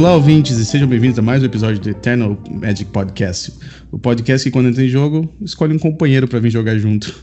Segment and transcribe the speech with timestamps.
[0.00, 3.52] Olá, ouvintes, e sejam bem-vindos a mais um episódio do Eternal Magic Podcast.
[3.92, 7.22] O podcast que, quando entra em jogo, escolhe um companheiro para vir jogar junto.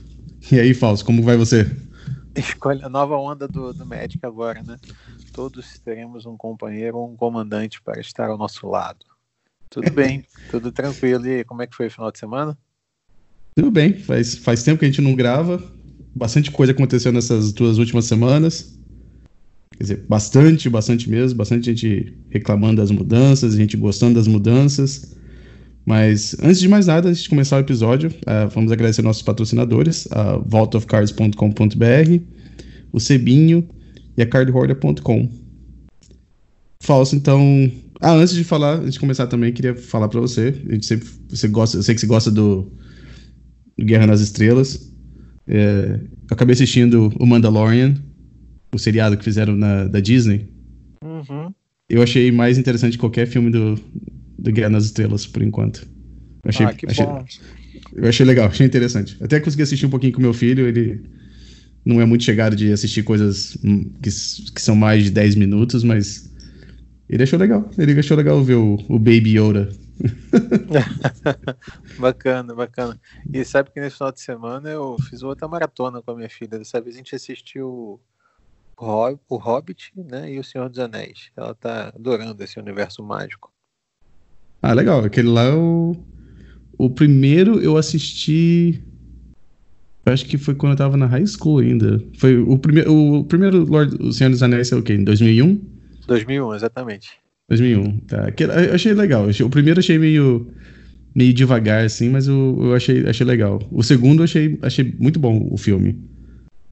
[0.52, 1.66] E aí, Falso, como vai você?
[2.36, 4.78] Escolhe a nova onda do, do Magic agora, né?
[5.34, 9.04] Todos teremos um companheiro ou um comandante para estar ao nosso lado.
[9.72, 11.28] Tudo bem, tudo tranquilo.
[11.28, 12.56] E como é que foi o final de semana?
[13.56, 15.60] Tudo bem, faz, faz tempo que a gente não grava.
[16.16, 18.77] Bastante coisa aconteceu nessas duas últimas semanas.
[19.78, 25.16] Quer dizer, bastante, bastante mesmo, bastante gente reclamando das mudanças, gente gostando das mudanças.
[25.86, 30.08] Mas antes de mais nada, antes de começar o episódio, uh, vamos agradecer nossos patrocinadores,
[30.12, 32.22] a vaultofcards.com.br,
[32.92, 33.70] o Cebinho
[34.18, 35.30] e a cardhoarder.com.
[36.82, 37.72] Falso, então.
[38.02, 40.56] Ah, antes de falar, antes de começar também, queria falar para você.
[40.68, 42.72] A gente sempre, você gosta, eu sei que você gosta do,
[43.80, 44.92] Guerra nas Estrelas.
[45.48, 47.96] É, eu acabei assistindo o Mandalorian
[48.74, 50.48] o seriado que fizeram na, da Disney,
[51.04, 51.54] uhum.
[51.90, 53.76] eu achei mais interessante que qualquer filme do,
[54.38, 55.88] do Guerra nas Estrelas, por enquanto.
[56.44, 57.26] Eu achei, ah, que achei, bom.
[57.94, 59.18] Eu achei legal, achei interessante.
[59.22, 61.02] Até consegui assistir um pouquinho com meu filho, ele
[61.86, 63.58] não é muito chegado de assistir coisas
[64.02, 64.10] que,
[64.54, 66.30] que são mais de 10 minutos, mas
[67.10, 67.70] ele achou legal.
[67.78, 69.70] Ele achou legal ver o, o Baby Yoda.
[71.98, 73.00] bacana, bacana.
[73.34, 76.58] E sabe que nesse final de semana eu fiz outra maratona com a minha filha.
[76.60, 78.00] Dessa vez a gente assistiu
[78.80, 81.32] o Hobbit né, e o Senhor dos Anéis.
[81.36, 83.52] Ela tá adorando esse universo mágico.
[84.62, 85.04] Ah, legal.
[85.04, 85.96] Aquele lá é o.
[86.78, 88.84] O primeiro eu assisti.
[90.06, 92.02] Eu acho que foi quando eu tava na high school ainda.
[92.18, 94.94] Foi o, primeiro o primeiro Lord, o Senhor dos Anéis é o quê?
[94.94, 95.60] Em 2001?
[96.06, 97.20] 2001, exatamente.
[97.50, 98.34] 2001, tá.
[98.38, 99.28] eu achei legal.
[99.28, 100.48] O primeiro eu achei meio
[101.16, 103.60] meio devagar assim, mas eu, eu achei, achei legal.
[103.72, 105.98] O segundo eu achei, achei muito bom o filme.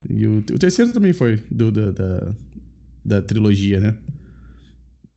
[0.09, 2.35] E o, o terceiro também foi do, da, da,
[3.03, 3.97] da, trilogia, né?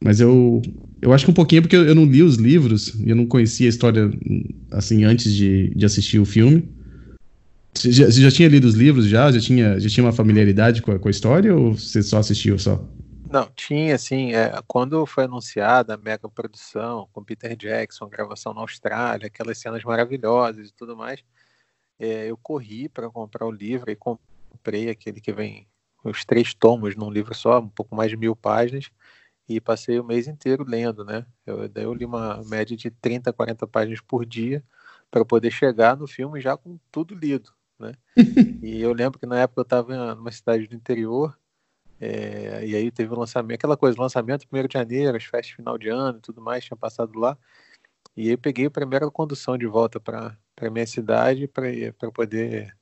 [0.03, 0.63] Mas eu,
[1.03, 3.67] eu acho que um pouquinho porque eu, eu não li os livros eu não conhecia
[3.67, 4.11] a história
[4.71, 6.69] assim antes de, de assistir o filme.
[7.75, 9.31] Você já, você já, tinha lido os livros já?
[9.31, 12.59] Já tinha, já tinha uma familiaridade com a, com a história ou você só assistiu
[12.59, 12.83] só?
[13.31, 18.63] Não, tinha, assim, é, quando foi anunciada a mega produção com Peter Jackson, gravação na
[18.63, 21.23] Austrália, aquelas cenas maravilhosas e tudo mais,
[21.99, 24.28] é, eu corri para comprar o livro e comprei
[24.91, 25.69] aquele que vem
[26.05, 28.91] os três tomos num livro só, um pouco mais de mil páginas,
[29.49, 31.27] e passei o mês inteiro lendo, né?
[31.47, 34.63] Eu, daí eu li uma média de 30, 40 páginas por dia
[35.11, 37.93] para poder chegar no filme já com tudo lido, né?
[38.63, 41.37] e eu lembro que na época eu estava numa cidade do interior,
[42.01, 45.77] é, e aí teve o lançamento, aquela coisa, lançamento 1 de janeiro, as festas final
[45.77, 47.37] de ano e tudo mais, tinha passado lá.
[48.17, 50.37] E aí eu peguei a primeira condução de volta para
[50.71, 52.77] minha cidade para poder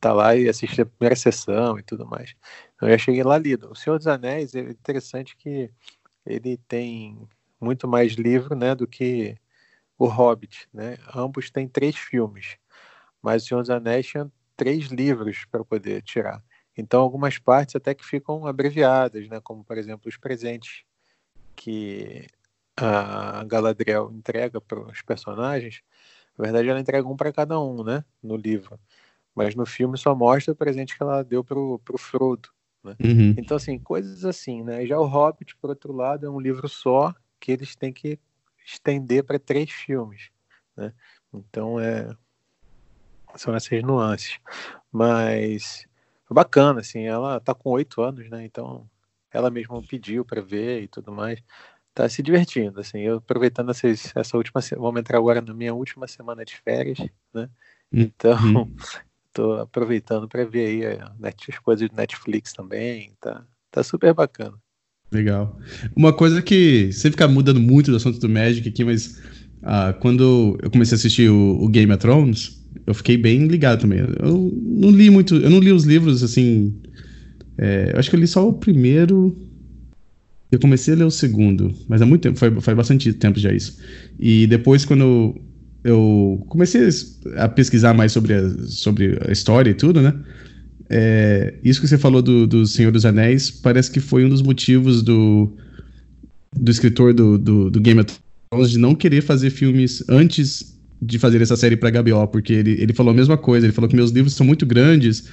[0.00, 2.34] tá lá e assistir a primeira sessão e tudo mais.
[2.74, 3.70] Então, eu já cheguei lá lido.
[3.70, 5.70] O Senhor dos Anéis é interessante que
[6.24, 7.18] ele tem
[7.60, 9.36] muito mais livro, né, do que
[9.98, 10.98] o Hobbit, né?
[11.14, 12.56] Ambos têm três filmes,
[13.22, 16.42] mas o Senhor dos Anéis tinha três livros para poder tirar.
[16.76, 20.84] Então algumas partes até que ficam abreviadas, né, como por exemplo os presentes
[21.56, 22.26] que
[22.76, 25.82] a Galadriel entrega para os personagens.
[26.36, 28.78] Na verdade, ela entrega um para cada um, né, no livro.
[29.34, 32.48] Mas no filme só mostra o presente que ela deu pro, pro Frodo.
[32.82, 32.94] Né?
[33.02, 33.34] Uhum.
[33.38, 34.86] Então, assim, coisas assim, né?
[34.86, 38.18] Já o Hobbit, por outro lado, é um livro só que eles têm que
[38.64, 40.30] estender para três filmes.
[40.76, 40.92] Né?
[41.32, 42.10] Então, é...
[43.34, 44.38] são essas nuances.
[44.92, 45.86] Mas
[46.24, 48.44] foi bacana, assim, ela tá com oito anos, né?
[48.44, 48.88] Então,
[49.30, 51.42] ela mesma pediu para ver e tudo mais.
[51.92, 56.08] Tá se divertindo, assim, eu aproveitando essas, essa última, vamos entrar agora na minha última
[56.08, 56.98] semana de férias,
[57.32, 57.48] né?
[57.92, 58.02] Uhum.
[58.02, 58.76] Então, uhum.
[59.34, 61.00] Tô aproveitando para ver aí eh,
[61.48, 63.12] as coisas do Netflix também.
[63.20, 64.54] Tá, tá super bacana.
[65.12, 65.58] Legal.
[65.96, 69.20] Uma coisa que você fica mudando muito do assunto do Magic aqui, mas
[69.62, 73.80] ah, quando eu comecei a assistir o, o, Game of Thrones, eu fiquei bem ligado
[73.80, 74.00] também.
[74.00, 76.80] Eu não li muito, eu não li os livros assim.
[77.58, 79.36] É, eu acho que eu li só o primeiro.
[80.50, 83.52] Eu comecei a ler o segundo, mas há muito tempo, faz, faz bastante tempo já
[83.52, 83.80] isso.
[84.16, 85.34] E depois, quando
[85.84, 86.88] eu comecei
[87.36, 90.14] a pesquisar mais sobre a, sobre a história e tudo, né?
[90.88, 94.42] É, isso que você falou do, do Senhor dos Anéis parece que foi um dos
[94.42, 95.52] motivos do,
[96.56, 98.10] do escritor do, do, do Game of
[98.50, 102.80] Thrones de não querer fazer filmes antes de fazer essa série para HBO, porque ele,
[102.80, 103.66] ele falou a mesma coisa.
[103.66, 105.28] Ele falou que meus livros são muito grandes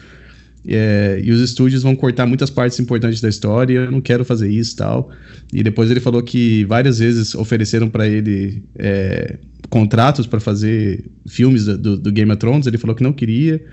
[0.68, 4.50] é, e os estúdios vão cortar muitas partes importantes da história, eu não quero fazer
[4.50, 5.09] isso tal.
[5.51, 9.38] E depois ele falou que várias vezes ofereceram para ele é,
[9.71, 13.63] contratos para fazer filmes do, do, Game of Thrones, ele falou que não queria.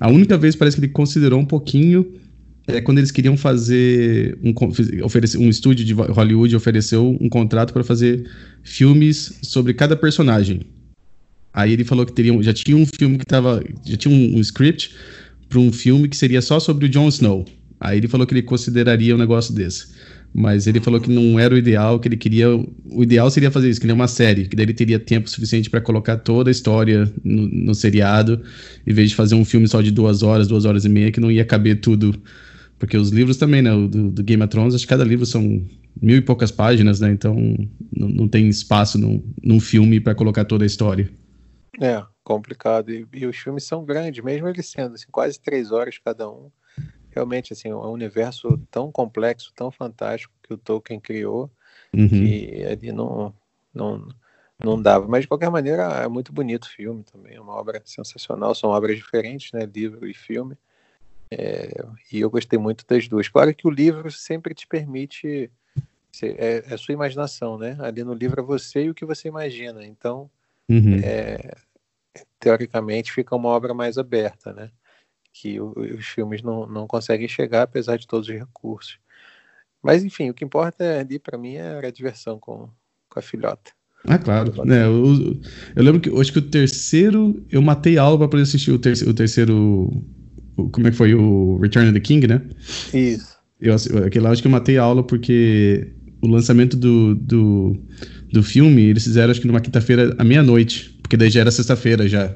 [0.00, 2.06] A única vez parece que ele considerou um pouquinho
[2.68, 4.54] é quando eles queriam fazer um,
[5.04, 8.30] oferecer, um estúdio de Hollywood ofereceu um contrato para fazer
[8.62, 10.60] filmes sobre cada personagem.
[11.52, 14.40] Aí ele falou que teria, já tinha um filme que tava, já tinha um, um
[14.40, 14.94] script
[15.48, 17.44] para um filme que seria só sobre o Jon Snow.
[17.80, 19.88] Aí ele falou que ele consideraria um negócio desse.
[20.32, 22.48] Mas ele falou que não era o ideal, que ele queria.
[22.50, 25.28] O ideal seria fazer isso, que ele é uma série, que daí ele teria tempo
[25.28, 28.40] suficiente para colocar toda a história no, no, seriado,
[28.86, 31.18] em vez de fazer um filme só de duas horas, duas horas e meia, que
[31.18, 32.14] não ia caber tudo.
[32.78, 33.70] Porque os livros também, né?
[33.72, 35.66] Do, do Game of Thrones, acho que cada livro são
[36.00, 37.10] mil e poucas páginas, né?
[37.10, 37.34] Então
[37.92, 41.10] não, não tem espaço num, num filme para colocar toda a história.
[41.80, 42.92] É, complicado.
[42.92, 46.50] E, e, os filmes são grandes, mesmo eles sendo assim, quase três horas cada um
[47.20, 51.50] realmente assim, é um universo tão complexo, tão fantástico que o Tolkien criou,
[51.94, 52.08] uhum.
[52.08, 53.34] que ali não,
[53.72, 54.08] não,
[54.58, 55.06] não dava.
[55.06, 58.70] Mas de qualquer maneira é muito bonito o filme também, é uma obra sensacional, são
[58.70, 60.56] obras diferentes, né, livro e filme.
[61.30, 63.28] É, e eu gostei muito das duas.
[63.28, 65.48] Claro que o livro sempre te permite
[66.22, 67.76] é, é a sua imaginação, né?
[67.80, 69.86] Ali no livro é você e o que você imagina.
[69.86, 70.28] Então,
[70.68, 70.98] uhum.
[71.04, 71.54] é,
[72.40, 74.70] teoricamente, fica uma obra mais aberta, né?
[75.32, 78.98] Que os filmes não, não conseguem chegar, apesar de todos os recursos.
[79.82, 82.68] Mas, enfim, o que importa é, ali para mim era a diversão com,
[83.08, 83.72] com a filhota.
[84.06, 84.52] Ah, claro.
[84.70, 85.40] É, eu,
[85.76, 89.10] eu, lembro que acho que o terceiro eu matei aula para poder assistir o, terceiro,
[89.10, 90.04] o terceiro.
[90.72, 91.14] Como é que foi?
[91.14, 92.42] O Return of the King, né?
[92.94, 93.38] Isso.
[93.60, 93.74] Eu,
[94.06, 95.92] aquele lá acho que eu matei a aula porque
[96.22, 97.76] o lançamento do, do,
[98.32, 102.08] do filme eles fizeram acho que numa quinta-feira à meia-noite, porque daí já era sexta-feira
[102.08, 102.34] já.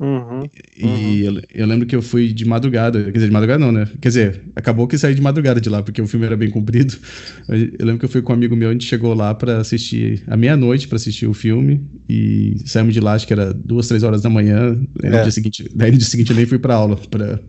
[0.00, 1.36] Uhum, e uhum.
[1.36, 3.88] Eu, eu, lembro que eu fui de madrugada, quer dizer, de madrugada não, né?
[4.00, 6.96] Quer dizer, acabou que saí de madrugada de lá, porque o filme era bem comprido.
[7.48, 10.22] Eu lembro que eu fui com um amigo meu, a gente chegou lá para assistir,
[10.26, 14.02] à meia-noite para assistir o filme, e saímos de lá, acho que era duas, três
[14.02, 14.80] horas da manhã.
[15.02, 15.10] É.
[15.10, 17.40] No dia seguinte, daí no dia seguinte eu nem fui pra aula, pra,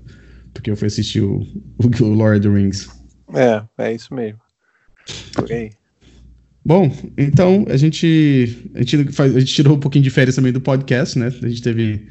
[0.54, 1.42] porque eu fui assistir o,
[1.78, 2.90] o, o Lord of the Rings.
[3.34, 4.40] É, é isso mesmo.
[5.34, 5.72] Por aí.
[6.69, 10.54] Bom, então a gente, a gente, faz, a gente tirou um pouquinho de férias também
[10.54, 11.33] do podcast, né?
[11.42, 12.06] A gente teve.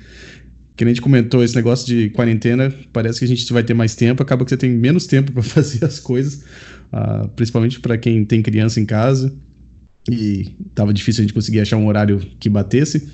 [0.74, 3.94] Que a gente comentou esse negócio de quarentena, parece que a gente vai ter mais
[3.94, 6.42] tempo, acaba que você tem menos tempo para fazer as coisas,
[6.92, 9.32] uh, principalmente para quem tem criança em casa.
[10.10, 13.12] E tava difícil a gente conseguir achar um horário que batesse,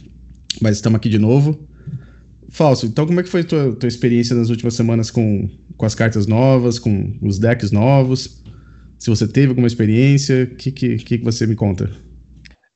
[0.62, 1.68] mas estamos aqui de novo.
[2.48, 5.84] Falso, então como é que foi a tua, tua experiência nas últimas semanas com, com
[5.84, 8.42] as cartas novas, com os decks novos?
[9.04, 11.90] Se você teve alguma experiência, o que, que, que você me conta?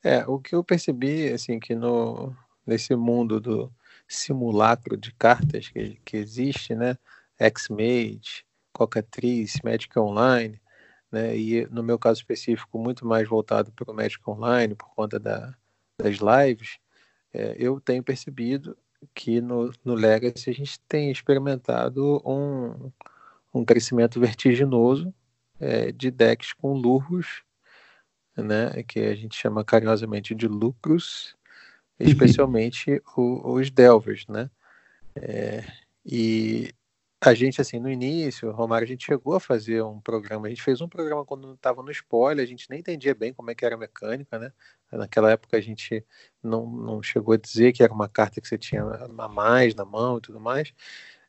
[0.03, 2.35] É, o que eu percebi, assim, que no,
[2.67, 3.73] nesse mundo do
[4.07, 6.95] simulacro de cartas que, que existe, né,
[7.39, 10.61] X-Mage, Cocatriz, Magic Online,
[11.11, 15.19] né, e no meu caso específico, muito mais voltado para o Magic Online, por conta
[15.19, 15.55] da,
[15.97, 16.77] das lives,
[17.33, 18.77] é, eu tenho percebido
[19.15, 22.91] que no, no Legacy a gente tem experimentado um,
[23.51, 25.11] um crescimento vertiginoso
[25.59, 27.43] é, de decks com lurros,
[28.35, 31.35] né, que a gente chama carinhosamente de lucros,
[31.99, 34.49] especialmente o, os delvers, né?
[35.15, 35.65] É,
[36.05, 36.73] e
[37.21, 40.61] a gente, assim, no início, Romário, a gente chegou a fazer um programa, a gente
[40.61, 43.65] fez um programa quando estava no spoiler, a gente nem entendia bem como é que
[43.65, 44.53] era a mecânica, né?
[44.91, 46.05] Naquela época a gente
[46.41, 49.83] não, não chegou a dizer que era uma carta que você tinha a mais na
[49.83, 50.73] mão e tudo mais.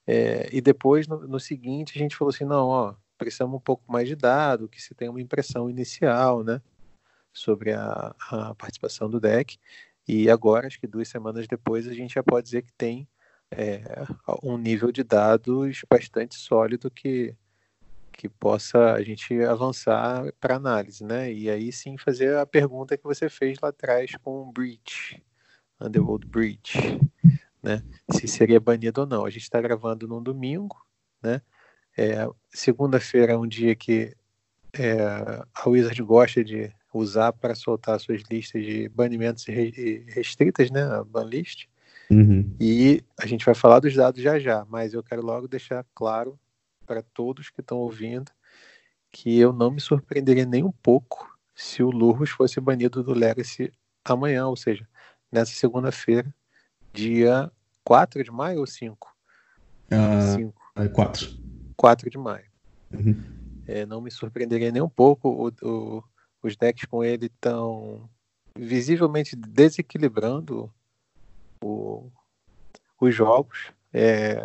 [0.06, 3.84] É, e depois, no, no, seguinte, a gente falou assim, não, ó, precisamos um pouco
[3.92, 6.62] mais de dado, que se tenha uma impressão inicial, né,
[7.30, 9.58] sobre a, a, participação do deck.
[10.08, 13.06] E agora, acho que duas semanas depois, a gente já pode dizer que tem
[13.50, 13.82] é,
[14.42, 17.36] um nível de dados bastante sólido que,
[18.10, 21.30] que possa a gente avançar para análise, né?
[21.30, 25.22] E aí sim fazer a pergunta que você fez lá atrás com o Breach,
[25.78, 26.98] Underworld Breach,
[27.62, 27.82] né?
[28.10, 29.26] Se seria banido ou não.
[29.26, 30.76] A gente está gravando num domingo,
[31.22, 31.42] né?
[32.00, 34.16] É, Segunda-feira é um dia que
[34.72, 34.96] é,
[35.54, 40.82] a Wizard gosta de usar para soltar suas listas de banimentos restritas, né?
[40.82, 41.66] A banlist.
[42.10, 42.56] Uhum.
[42.58, 46.40] E a gente vai falar dos dados já já, mas eu quero logo deixar claro
[46.86, 48.32] para todos que estão ouvindo
[49.12, 53.70] que eu não me surpreenderia nem um pouco se o Lurros fosse banido do Legacy
[54.02, 54.88] amanhã, ou seja,
[55.30, 56.34] nessa segunda-feira,
[56.94, 57.52] dia
[57.84, 59.14] 4 de maio ou 5?
[59.92, 60.72] Uh, 5.
[60.76, 61.39] É 4.
[61.80, 62.44] 4 de maio.
[62.92, 63.24] Uhum.
[63.66, 65.30] É, não me surpreenderia nem um pouco.
[65.30, 66.04] O, o,
[66.42, 68.06] os decks com ele estão
[68.54, 70.70] visivelmente desequilibrando
[71.64, 72.10] o,
[73.00, 73.72] os jogos.
[73.94, 74.36] É,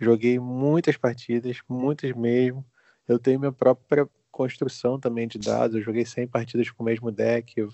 [0.00, 2.64] joguei muitas partidas, muitas mesmo.
[3.06, 5.76] Eu tenho minha própria construção também de dados.
[5.76, 7.68] Eu joguei 100 partidas com o mesmo deck,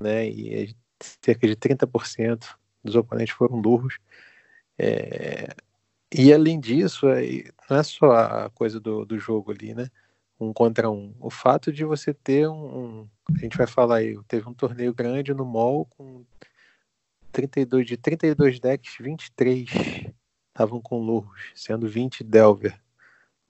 [0.00, 0.28] né?
[0.28, 0.74] E
[1.20, 3.98] cerca de 30% dos oponentes foram burros.
[4.76, 5.54] É,
[6.14, 7.22] E além disso, é,
[7.70, 9.88] não é só a coisa do, do jogo ali, né?
[10.38, 11.14] Um contra um.
[11.20, 15.32] O fato de você ter um, a gente vai falar aí, teve um torneio grande
[15.32, 16.24] no mall com
[17.32, 19.70] 32, de 32 decks, 23
[20.48, 22.78] estavam com Lurros, sendo 20 Delver.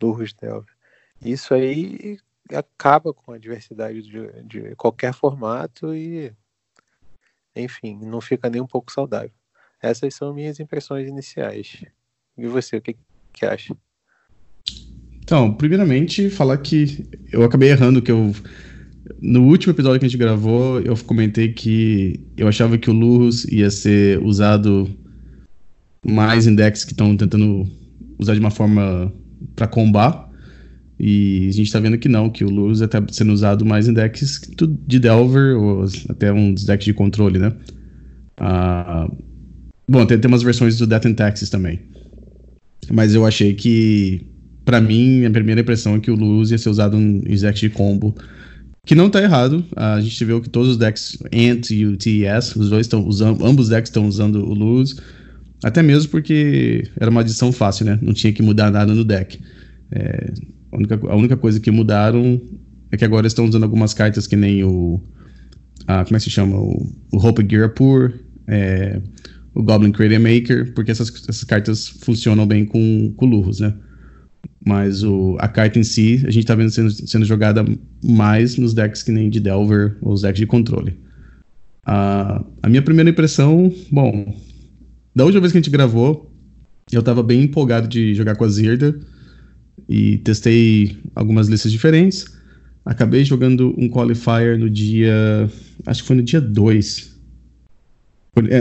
[0.00, 0.72] Lurros Delver.
[1.20, 2.18] Isso aí
[2.52, 6.32] acaba com a diversidade de, de qualquer formato e,
[7.56, 9.32] enfim, não fica nem um pouco saudável.
[9.80, 11.84] Essas são minhas impressões iniciais.
[12.36, 12.96] E você, o que,
[13.32, 13.74] que acha?
[15.22, 18.34] Então, primeiramente, falar que eu acabei errando que eu.
[19.20, 23.44] No último episódio que a gente gravou, eu comentei que eu achava que o Lurus
[23.44, 24.88] ia ser usado
[26.04, 27.68] mais em decks que estão tentando
[28.18, 29.12] usar de uma forma
[29.54, 30.30] para combar.
[30.98, 33.92] E a gente está vendo que não, que o Lurus está sendo usado mais em
[33.92, 34.40] decks
[34.86, 37.52] de Delver, ou até uns decks de controle, né?
[38.36, 39.08] Ah,
[39.88, 41.80] bom, tem, tem umas versões do Death and Taxes também.
[42.92, 44.20] Mas eu achei que,
[44.66, 47.70] para mim, a primeira impressão é que o Luz ia ser usado em decks de
[47.70, 48.14] combo.
[48.84, 49.64] Que não tá errado.
[49.74, 53.46] A gente viu que todos os decks Ant e o TES, os dois estão usando,
[53.46, 54.94] ambos os decks estão usando o Luz.
[55.64, 57.98] Até mesmo porque era uma adição fácil, né?
[58.02, 59.40] Não tinha que mudar nada no deck.
[59.90, 60.34] É,
[60.70, 62.42] a, única, a, única, coisa que mudaram
[62.90, 65.00] é que agora estão usando algumas cartas que nem o.
[65.86, 66.58] Como é que se chama?
[66.58, 68.12] O, o Hope Gearapur.
[68.46, 69.00] É,
[69.54, 73.74] o Goblin Creator Maker, porque essas, essas cartas funcionam bem com, com Lurros, né?
[74.64, 77.64] Mas o, a carta em si, a gente tá vendo sendo, sendo jogada
[78.02, 80.96] mais nos decks que nem de Delver ou os decks de controle.
[81.84, 84.34] a a minha primeira impressão, bom,
[85.14, 86.32] da última vez que a gente gravou,
[86.90, 88.98] eu tava bem empolgado de jogar com a Zirda
[89.88, 92.24] e testei algumas listas diferentes.
[92.84, 95.48] Acabei jogando um qualifier no dia.
[95.86, 97.11] Acho que foi no dia 2 é,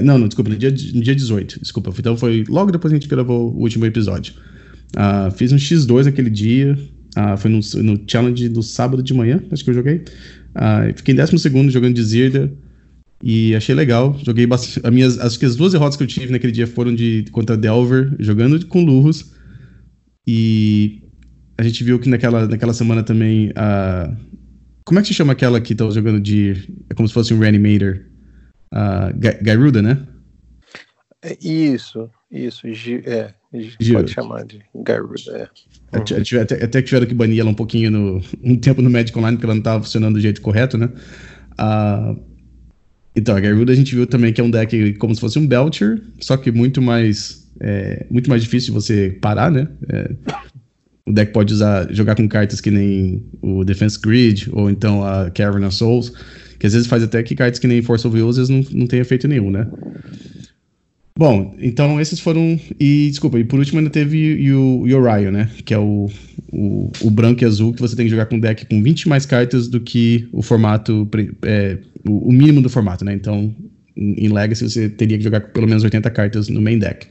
[0.03, 1.59] não, não, desculpa, no dia, no dia 18.
[1.61, 1.93] Desculpa.
[1.97, 4.33] Então foi logo depois que a gente gravou o último episódio.
[4.95, 6.77] Uh, fiz um X2 aquele dia.
[7.17, 10.03] Uh, foi no, no, challenge do sábado de manhã, acho que eu joguei.
[10.55, 12.51] Uh, fiquei em 12 jogando de Zirda.
[13.23, 14.19] E achei legal.
[14.25, 14.85] Joguei bastante.
[14.85, 17.55] As minhas, acho que as duas derrotas que eu tive naquele dia foram de contra
[17.55, 19.31] Delver, jogando com Lurros.
[20.27, 21.01] E
[21.57, 23.51] a gente viu que naquela, naquela semana também.
[23.51, 24.17] Uh,
[24.83, 26.57] como é que se chama aquela que tá jogando de.
[26.89, 28.10] É como se fosse um Reanimator?
[28.71, 29.11] A
[29.41, 30.07] Garuda, né?
[31.23, 32.65] É isso, isso.
[33.05, 33.33] É,
[33.93, 35.49] pode chamar de Garuda.
[35.93, 35.97] É.
[35.97, 36.41] Uhum.
[36.41, 39.37] Até, até que tiveram que banir ela um pouquinho no, um tempo no Magic Online,
[39.37, 40.89] porque ela não estava funcionando do jeito correto, né?
[41.53, 42.19] Uh,
[43.15, 45.45] então, a Garuda a gente viu também que é um deck como se fosse um
[45.45, 49.67] Belcher, só que muito mais, é, muito mais difícil de você parar, né?
[49.89, 50.11] É,
[51.05, 55.29] o deck pode usar, jogar com cartas que nem o Defense Grid, ou então a
[55.29, 56.13] Cavern of Souls,
[56.61, 58.99] que às vezes faz até que cartas que nem Force of Will, não, não tem
[58.99, 59.65] efeito nenhum, né?
[61.17, 62.59] Bom, então esses foram.
[62.79, 65.49] E desculpa, e por último ainda teve o, o Orion, né?
[65.65, 66.07] Que é o,
[66.53, 69.25] o, o, branco e azul que você tem que jogar com deck com 20 mais
[69.25, 71.09] cartas do que o formato.
[71.41, 73.15] É, o, mínimo do formato, né?
[73.15, 73.55] Então,
[73.97, 77.07] em, Legacy você teria que jogar com pelo menos 80 cartas no main deck.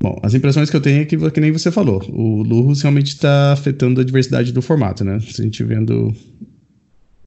[0.00, 3.08] Bom, as impressões que eu tenho é que, que nem você falou, o Lurus realmente
[3.08, 5.16] está afetando a diversidade do formato, né?
[5.16, 6.14] A gente vendo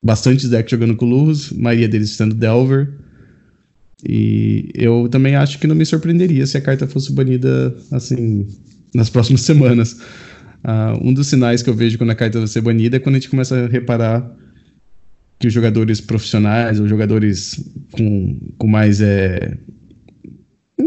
[0.03, 2.89] bastantes decks jogando com Lurus, maioria deles sendo Delver.
[4.07, 8.47] E eu também acho que não me surpreenderia se a carta fosse banida assim
[8.95, 9.93] nas próximas semanas.
[10.63, 13.15] Uh, um dos sinais que eu vejo quando a carta vai ser banida é quando
[13.15, 14.29] a gente começa a reparar
[15.39, 17.59] que os jogadores profissionais ou jogadores
[17.91, 19.57] com, com mais é,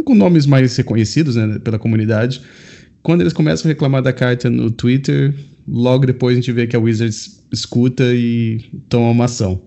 [0.04, 2.40] com nomes mais reconhecidos né, pela comunidade,
[3.02, 5.34] quando eles começam a reclamar da carta no Twitter,
[5.66, 9.62] logo depois a gente vê que a Wizards escuta e toma uma ação.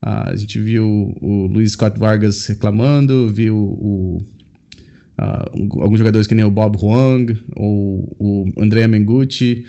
[0.00, 4.18] Ah, a gente viu o Luiz Scott Vargas reclamando, viu o,
[5.18, 9.66] uh, alguns jogadores que nem o Bob Huang ou o André Mengucci.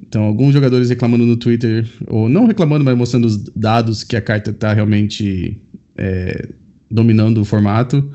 [0.00, 4.20] Então, alguns jogadores reclamando no Twitter, ou não reclamando, mas mostrando os dados que a
[4.20, 5.60] carta está realmente
[5.96, 6.50] é,
[6.90, 8.08] dominando o formato.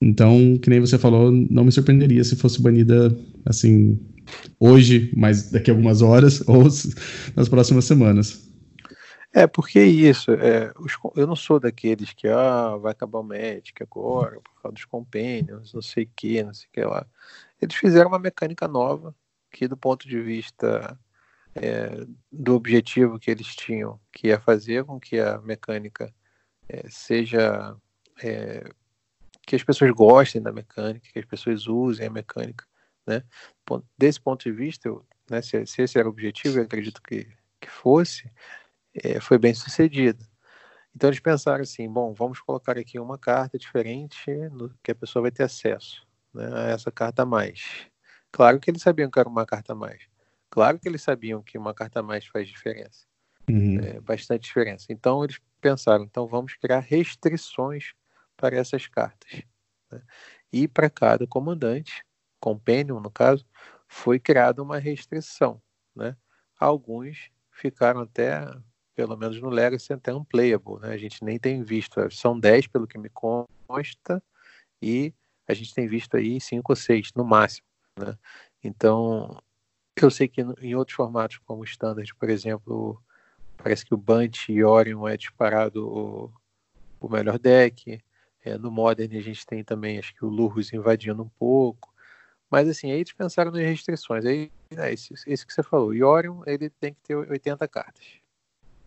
[0.00, 3.98] Então, que nem você falou, não me surpreenderia se fosse banida assim
[4.58, 6.64] hoje, mas daqui a algumas horas ou
[7.34, 8.48] nas próximas semanas.
[9.32, 13.80] É, porque isso, é, os, eu não sou daqueles que ah, vai acabar o Magic
[13.80, 17.06] agora, por causa dos companions, não sei o que, não sei o que lá.
[17.62, 19.14] Eles fizeram uma mecânica nova,
[19.52, 20.98] que do ponto de vista
[21.54, 26.12] é, do objetivo que eles tinham, que é fazer com que a mecânica
[26.68, 27.76] é, seja
[28.22, 28.68] é,
[29.46, 32.64] que as pessoas gostem da mecânica, que as pessoas usem a mecânica,
[33.10, 33.24] né?
[33.98, 37.26] Desse ponto de vista, eu, né, se, se, esse era o objetivo, eu acredito que,
[37.60, 38.30] que fosse,
[38.94, 40.24] é, foi bem sucedido.
[40.94, 45.22] Então eles pensaram assim, bom, vamos colocar aqui uma carta diferente no, que a pessoa
[45.22, 46.06] vai ter acesso.
[46.32, 47.86] né, a essa carta a mais.
[48.32, 50.02] Claro que eles sabiam que era uma carta a mais.
[50.48, 53.06] Claro que eles sabiam que uma carta a mais faz diferença.
[53.48, 53.80] Uhum.
[53.80, 54.86] É, bastante diferença.
[54.90, 57.92] Então eles pensaram, então vamos criar restrições
[58.36, 59.42] para essas cartas.
[59.90, 60.02] Né?
[60.52, 62.04] E para cada comandante,
[62.40, 63.44] companion no caso,
[63.86, 65.60] foi criada uma restrição.
[65.94, 66.16] Né?
[66.58, 68.46] Alguns ficaram até,
[68.94, 70.80] pelo menos no Legacy, até unplayable.
[70.80, 70.92] Né?
[70.92, 74.22] A gente nem tem visto, são 10 pelo que me consta,
[74.80, 75.12] e
[75.46, 77.66] a gente tem visto aí 5 ou 6 no máximo.
[77.98, 78.16] Né?
[78.62, 79.36] Então,
[80.00, 83.02] eu sei que em outros formatos, como o Standard, por exemplo,
[83.56, 86.32] parece que o Bunt e Orion é disparado o,
[87.00, 88.02] o melhor deck.
[88.42, 91.89] É, no Modern a gente tem também, acho que o Lurus invadindo um pouco.
[92.50, 94.24] Mas assim, aí eles pensaram nas restrições.
[94.24, 95.90] Aí, é isso, isso que você falou.
[95.90, 98.04] O Orion, ele tem que ter 80 cartas.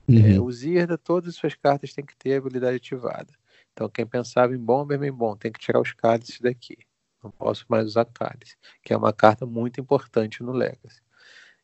[0.08, 0.36] É, uhum.
[0.36, 3.34] É, o Zirda, todas as suas cartas têm que ter habilidade ativada.
[3.72, 6.78] Então, quem pensava em Bomberman, bom, tem que tirar os cálices daqui.
[7.24, 11.02] Não posso mais usar cálice, que é uma carta muito importante no Legacy.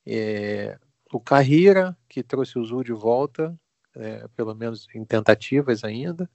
[0.06, 0.79] É,
[1.12, 3.60] o Carrira, que trouxe o Zul de volta,
[3.96, 6.29] é, pelo menos em tentativas ainda,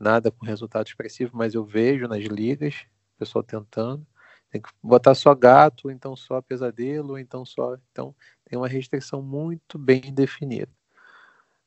[0.00, 4.06] nada com resultado expressivo, mas eu vejo nas ligas, o pessoal tentando.
[4.54, 7.76] Tem que botar só gato, ou então só pesadelo, ou então só.
[7.90, 10.70] Então, tem uma restrição muito bem definida.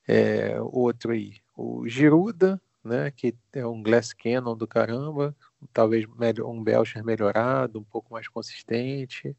[0.08, 5.36] É, outro aí, o Giruda, né, que é um Glass Cannon do caramba,
[5.74, 6.06] talvez
[6.46, 9.36] um Belcher melhorado, um pouco mais consistente,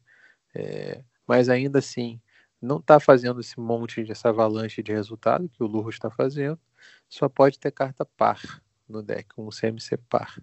[0.53, 2.21] é, mas ainda assim
[2.61, 6.59] não está fazendo esse monte de essa avalanche de resultado que o Lurro está fazendo,
[7.07, 10.39] só pode ter carta par no deck, um CMC par.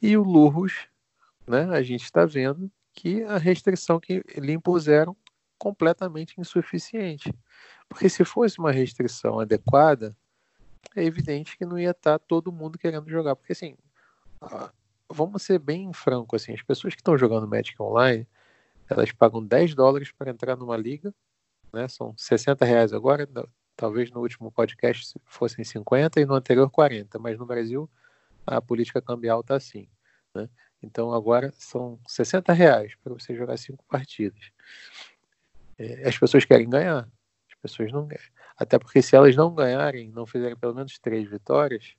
[0.00, 0.86] E o Lurros,
[1.46, 5.16] né, a gente está vendo que a restrição que lhe impuseram
[5.58, 7.32] completamente insuficiente.
[7.88, 10.16] Porque se fosse uma restrição adequada,
[10.96, 13.36] é evidente que não ia estar tá todo mundo querendo jogar.
[13.36, 13.76] Porque assim,
[15.08, 18.26] vamos ser bem franco, assim, as pessoas que estão jogando Magic Online,
[18.88, 21.14] elas pagam 10 dólares para entrar numa liga,
[21.72, 21.88] né?
[21.88, 23.28] São 60 reais agora,
[23.76, 27.88] talvez no último podcast fossem 50 e no anterior 40, mas no Brasil
[28.46, 29.88] a política cambial está assim,
[30.34, 30.48] né?
[30.82, 34.50] Então agora são 60 reais para você jogar cinco partidas.
[35.78, 37.08] É, as pessoas querem ganhar,
[37.48, 38.08] as pessoas não.
[38.56, 41.94] Até porque se elas não ganharem, não fizerem pelo menos três vitórias,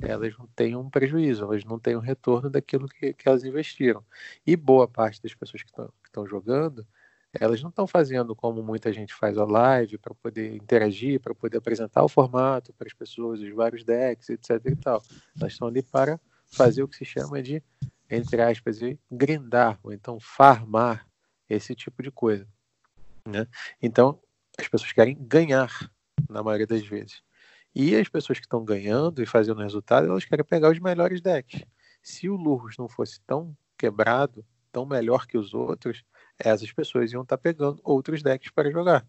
[0.00, 4.04] elas não têm um prejuízo, elas não têm um retorno daquilo que, que elas investiram.
[4.46, 5.72] E boa parte das pessoas que
[6.04, 6.86] estão jogando,
[7.32, 11.58] elas não estão fazendo como muita gente faz a live para poder interagir, para poder
[11.58, 14.50] apresentar o formato para as pessoas, os vários decks, etc.
[14.66, 15.02] e tal.
[15.38, 17.62] Elas estão ali para fazer o que se chama de,
[18.10, 18.78] entre aspas,
[19.10, 21.06] grindar, ou então farmar
[21.48, 22.46] esse tipo de coisa.
[23.26, 23.46] Né?
[23.80, 24.20] Então,
[24.58, 25.90] as pessoas querem ganhar,
[26.28, 27.22] na maioria das vezes.
[27.74, 31.62] E as pessoas que estão ganhando e fazendo resultado, elas querem pegar os melhores decks.
[32.02, 36.02] Se o Lurus não fosse tão quebrado, tão melhor que os outros,
[36.38, 39.06] essas pessoas iam estar tá pegando outros decks para jogar.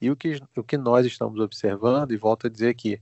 [0.00, 3.00] E o que, o que nós estamos observando, e volto a dizer que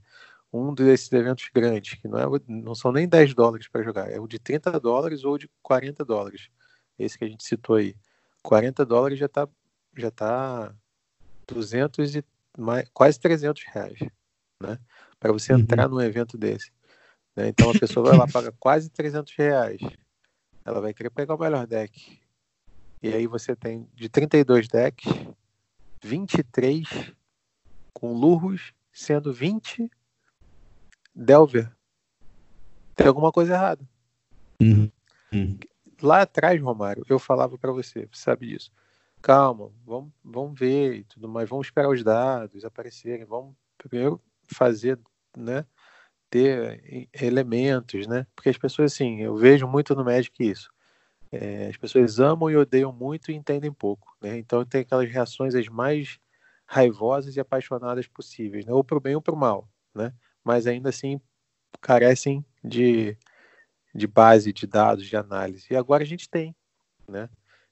[0.55, 4.19] um desses eventos grandes, que não, é, não são nem 10 dólares para jogar, é
[4.19, 6.49] o de 30 dólares ou de 40 dólares.
[6.97, 7.95] Esse que a gente citou aí.
[8.41, 9.47] 40 dólares já está
[9.97, 10.73] já tá
[11.47, 12.23] 200 e
[12.57, 13.99] mais, quase 300 reais,
[14.61, 14.79] né?
[15.19, 15.59] Para você uhum.
[15.59, 16.71] entrar num evento desse.
[17.35, 17.49] Né?
[17.49, 19.81] Então a pessoa vai lá, paga quase 300 reais.
[20.63, 22.19] Ela vai querer pegar o melhor deck.
[23.01, 25.11] E aí você tem de 32 decks,
[26.03, 27.13] 23
[27.93, 29.89] com lurros, sendo 20
[31.15, 31.71] Delver.
[32.95, 33.87] Tem alguma coisa errada.
[34.61, 34.91] Uhum.
[35.31, 35.59] Uhum.
[36.01, 38.71] Lá atrás, Romário, eu falava para você, você sabe disso.
[39.21, 44.99] Calma, vamos, vamos ver e tudo mais, vamos esperar os dados aparecerem, vamos primeiro fazer,
[45.35, 45.65] né?
[46.29, 48.27] Ter elementos, né?
[48.35, 50.69] Porque as pessoas, assim, eu vejo muito no Magic isso.
[51.31, 54.37] É, as pessoas amam e odeiam muito e entendem pouco, né?
[54.37, 56.19] Então tem aquelas reações as mais
[56.67, 58.73] raivosas e apaixonadas possíveis, né?
[58.73, 60.13] ou para o bem ou para o mal, né?
[60.45, 61.19] Mas ainda assim
[61.81, 63.17] carecem de,
[63.93, 65.67] de base, de dados, de análise.
[65.69, 66.55] E agora a gente tem,
[67.07, 67.29] né?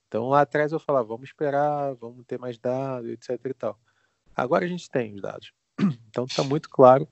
[0.08, 3.80] Então lá atrás eu falava, vamos esperar, vamos ter mais dados, etc e tal.
[4.36, 5.54] Agora a gente tem os dados.
[6.10, 7.08] Então está muito claro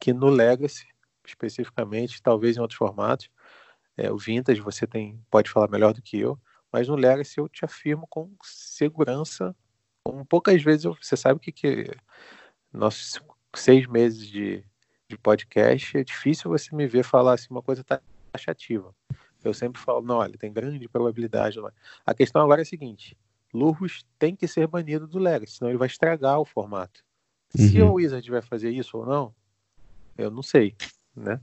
[0.00, 0.86] que no Legacy,
[1.26, 3.30] especificamente, talvez em outros formatos,
[3.96, 6.38] é, o Vintage você tem, pode falar melhor do que eu,
[6.72, 9.54] mas no Legacy eu te afirmo com segurança,
[10.02, 11.90] como poucas vezes eu, você sabe o que, que
[12.72, 13.20] nossos
[13.58, 14.64] seis meses de,
[15.08, 17.84] de podcast é difícil você me ver falar assim uma coisa
[18.32, 18.94] taxativa.
[19.42, 21.58] Eu sempre falo, não, olha, tem grande probabilidade.
[22.04, 23.16] A questão agora é a seguinte:
[23.54, 27.04] Lurros tem que ser banido do Legacy, senão ele vai estragar o formato.
[27.56, 27.68] Uhum.
[27.68, 29.34] Se o Wizard vai fazer isso ou não,
[30.18, 30.74] eu não sei,
[31.14, 31.40] né?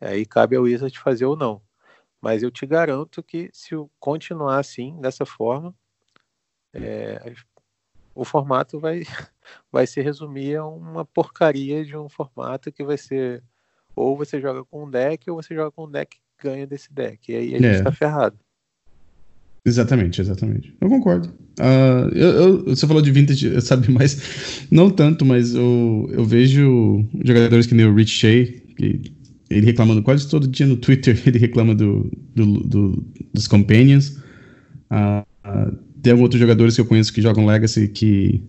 [0.00, 1.60] Aí cabe ao Wizard fazer ou não.
[2.20, 5.74] Mas eu te garanto que se continuar assim, dessa forma,
[6.72, 7.34] é,
[8.14, 9.02] o formato vai,
[9.70, 13.42] vai se resumir a uma porcaria de um formato que vai ser
[13.94, 16.92] ou você joga com um deck ou você joga com um deck que ganha desse
[16.92, 17.30] deck.
[17.30, 17.82] E aí a gente é.
[17.82, 18.38] tá ferrado.
[19.64, 20.74] Exatamente, exatamente.
[20.80, 21.28] Eu concordo.
[21.58, 27.04] Uh, eu, eu, você falou de vintage, sabe, mas não tanto, mas eu, eu vejo
[27.22, 29.12] jogadores que nem o Rich Shea, que
[29.50, 34.16] ele reclamando quase todo dia no Twitter, ele reclama do, do, do dos Companions.
[34.90, 38.42] Uh, uh, tem outros jogadores que eu conheço que jogam Legacy que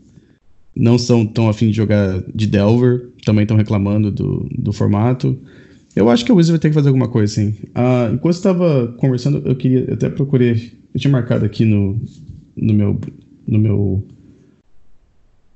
[0.76, 5.38] não são tão afim de jogar de Delver, também estão reclamando do, do formato.
[5.96, 7.50] Eu acho que a Wizard vai ter que fazer alguma coisa assim.
[7.76, 12.00] Uh, enquanto estava conversando, eu queria até procurei, eu tinha marcado aqui no,
[12.56, 13.00] no meu
[13.48, 14.08] no meu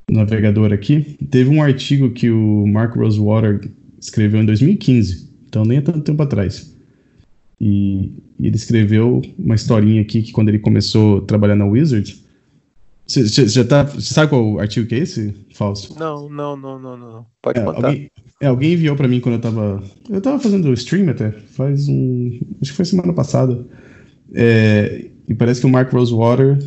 [0.10, 5.82] navegador aqui, teve um artigo que o Mark Rosewater escreveu em 2015, então nem é
[5.82, 6.76] tanto tempo atrás.
[7.60, 12.24] E, e ele escreveu uma historinha aqui que quando ele começou a trabalhar na Wizard,
[13.08, 13.84] você já tá.
[13.84, 15.98] Você sabe qual artigo que é esse, Falso?
[15.98, 17.26] Não, não, não, não, não.
[17.42, 17.88] Pode é, contar.
[17.88, 19.84] Alguém, é, alguém enviou pra mim quando eu tava.
[20.10, 22.40] Eu tava fazendo stream até, faz um.
[22.62, 23.66] Acho que foi semana passada.
[24.34, 26.58] É, e parece que o Mark Rosewater.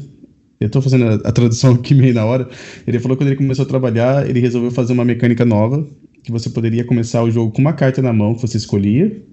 [0.60, 2.48] Eu tô fazendo a, a tradução aqui meio na hora.
[2.86, 5.86] Ele falou que quando ele começou a trabalhar, ele resolveu fazer uma mecânica nova.
[6.22, 9.24] Que você poderia começar o jogo com uma carta na mão que você escolhia.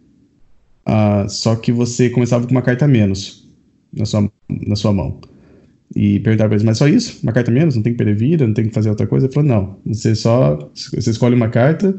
[0.88, 3.48] Uh, só que você começava com uma carta a menos
[3.92, 5.20] na sua, na sua mão.
[5.96, 7.20] E perguntaram pra eles, mas só isso?
[7.24, 7.76] Uma carta menos?
[7.76, 8.46] Não tem que perder vida?
[8.46, 9.28] Não tem que fazer outra coisa?
[9.28, 9.80] Ele falou, não.
[9.86, 10.70] Você só.
[10.74, 11.98] Você escolhe uma carta,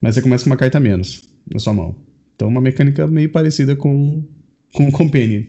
[0.00, 1.96] mas você começa com uma carta menos na sua mão.
[2.36, 4.24] Então, uma mecânica meio parecida com,
[4.72, 5.42] com o Companion.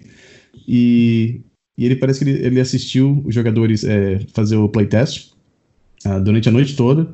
[0.68, 1.42] E,
[1.78, 5.34] e ele parece que ele, ele assistiu os jogadores é, fazer o playtest
[6.08, 7.08] uh, durante a noite toda.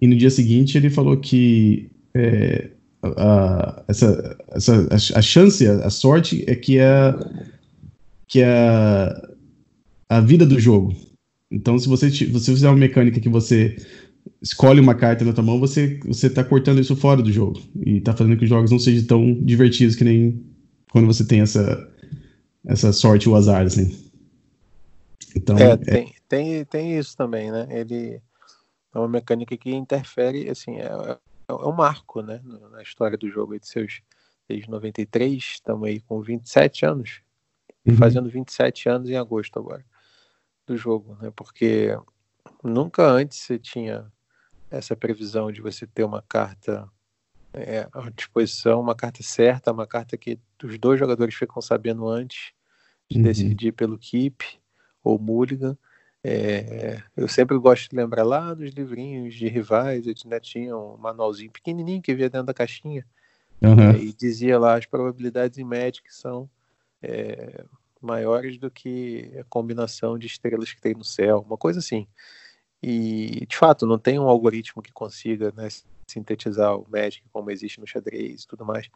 [0.00, 2.70] E no dia seguinte ele falou que é,
[3.02, 7.14] a, essa, essa, a, chance, a, a sorte é que é
[8.26, 9.29] que é
[10.10, 10.92] a vida do jogo.
[11.48, 13.76] Então, se você, se você fizer uma mecânica que você
[14.42, 17.62] escolhe uma carta na tua mão, você, você tá cortando isso fora do jogo.
[17.86, 20.44] E tá fazendo que os jogos não sejam tão divertidos que nem
[20.90, 21.88] quando você tem essa,
[22.66, 24.10] essa sorte ou azar, assim.
[25.36, 25.76] Então, é, é...
[25.76, 27.68] Tem, tem, tem isso também, né?
[27.70, 28.20] Ele
[28.92, 31.18] é uma mecânica que interfere, assim, é, é,
[31.48, 32.40] é um marco, né?
[32.72, 34.02] Na história do jogo de seus
[34.48, 37.20] desde 93, estamos aí com 27 anos,
[37.86, 37.94] uhum.
[37.94, 39.84] fazendo 27 anos em agosto agora
[40.70, 41.32] do jogo, né?
[41.34, 41.98] Porque
[42.62, 44.10] nunca antes você tinha
[44.70, 46.88] essa previsão de você ter uma carta
[47.52, 52.52] é, à disposição, uma carta certa, uma carta que os dois jogadores ficam sabendo antes
[53.10, 53.24] de uhum.
[53.24, 54.44] decidir pelo keep
[55.02, 55.76] ou mulligan.
[56.22, 60.96] É, eu sempre gosto de lembrar lá nos livrinhos de rivais, eu tinha, tinha um
[60.98, 63.04] manualzinho pequenininho que via dentro da caixinha
[63.60, 63.90] uhum.
[63.90, 66.48] é, e dizia lá as probabilidades em Magic são
[67.02, 67.64] é,
[68.00, 72.06] maiores do que a combinação de estrelas que tem no céu, uma coisa assim.
[72.82, 75.68] E, de fato, não tem um algoritmo que consiga né,
[76.06, 78.88] sintetizar o Magic como existe no xadrez e tudo mais.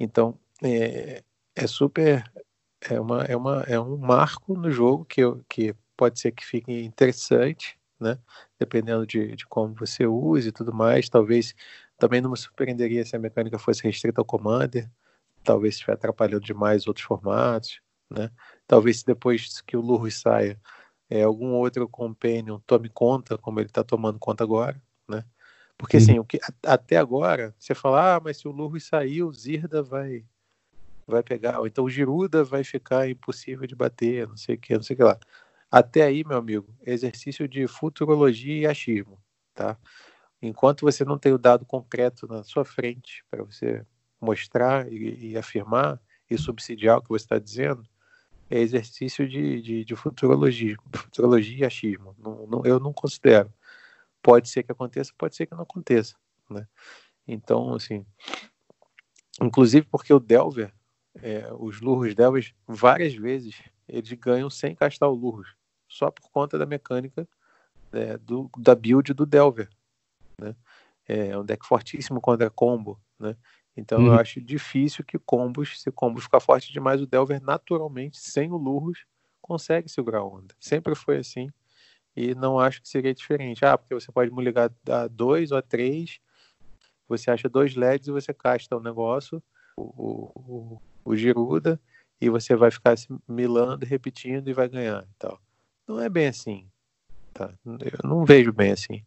[0.00, 1.22] Então, é,
[1.54, 2.24] é super.
[2.90, 6.72] É, uma, é, uma, é um marco no jogo que, que pode ser que fique
[6.84, 8.18] interessante, né?
[8.58, 11.08] Dependendo de, de como você use e tudo mais.
[11.08, 11.54] Talvez
[11.98, 14.90] também não me surpreenderia se a mecânica fosse restrita ao Commander.
[15.44, 18.30] Talvez estiver atrapalhando demais outros formatos né?
[18.66, 20.60] Talvez depois que o Lurus saia,
[21.08, 25.24] é, algum outro companion tome conta, como ele está tomando conta agora, né?
[25.78, 29.32] Porque assim, o que, até agora, você fala, ah, mas se o Lurus sair, o
[29.32, 30.24] Zirda vai
[31.06, 34.74] vai pegar, ou então o Giruda vai ficar impossível de bater, não sei o que,
[34.74, 35.18] não sei o que lá.
[35.70, 39.22] Até aí, meu amigo, exercício de futurologia e achismo,
[39.54, 39.78] tá?
[40.42, 43.84] Enquanto você não tem o dado concreto na sua frente para você
[44.20, 47.86] mostrar e, e afirmar e subsidiar o que você está dizendo,
[48.50, 52.14] é exercício de, de, de futurologia, futurologia e achismo.
[52.18, 53.52] Não, não, eu não considero.
[54.22, 56.16] Pode ser que aconteça, pode ser que não aconteça.
[56.48, 56.66] Né?
[57.26, 58.04] Então, assim,
[59.40, 60.72] inclusive porque o Delver,
[61.22, 65.54] é, os Lurros Delvers, várias vezes eles ganham sem castar o Lurros,
[65.88, 67.28] só por conta da mecânica
[67.92, 69.68] é, do, da build do Delver.
[70.40, 70.54] Né?
[71.08, 73.36] É um deck fortíssimo contra combo, né?
[73.76, 74.06] Então uhum.
[74.06, 78.56] eu acho difícil que combos, se combo ficar forte demais, o Delver naturalmente, sem o
[78.56, 79.04] Lurros,
[79.40, 80.54] consegue segurar a onda.
[80.58, 81.50] Sempre foi assim.
[82.16, 83.64] E não acho que seria diferente.
[83.64, 86.18] Ah, porque você pode ligar a dois ou a três,
[87.06, 89.42] você acha dois LEDs e você casta o negócio,
[89.76, 91.80] o, o, o Giruda,
[92.18, 95.06] e você vai ficar se milando, repetindo e vai ganhar.
[95.16, 95.38] Então,
[95.86, 96.66] não é bem assim.
[97.36, 97.52] Tá?
[97.66, 99.02] Eu não vejo bem assim.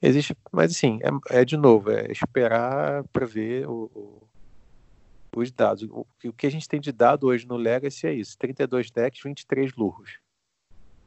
[0.00, 4.22] Existe, mas assim, é, é de novo, é esperar para ver o,
[5.36, 5.82] os dados.
[5.90, 9.22] O, o que a gente tem de dado hoje no Legacy é isso: 32 decks,
[9.22, 10.18] 23 lurros.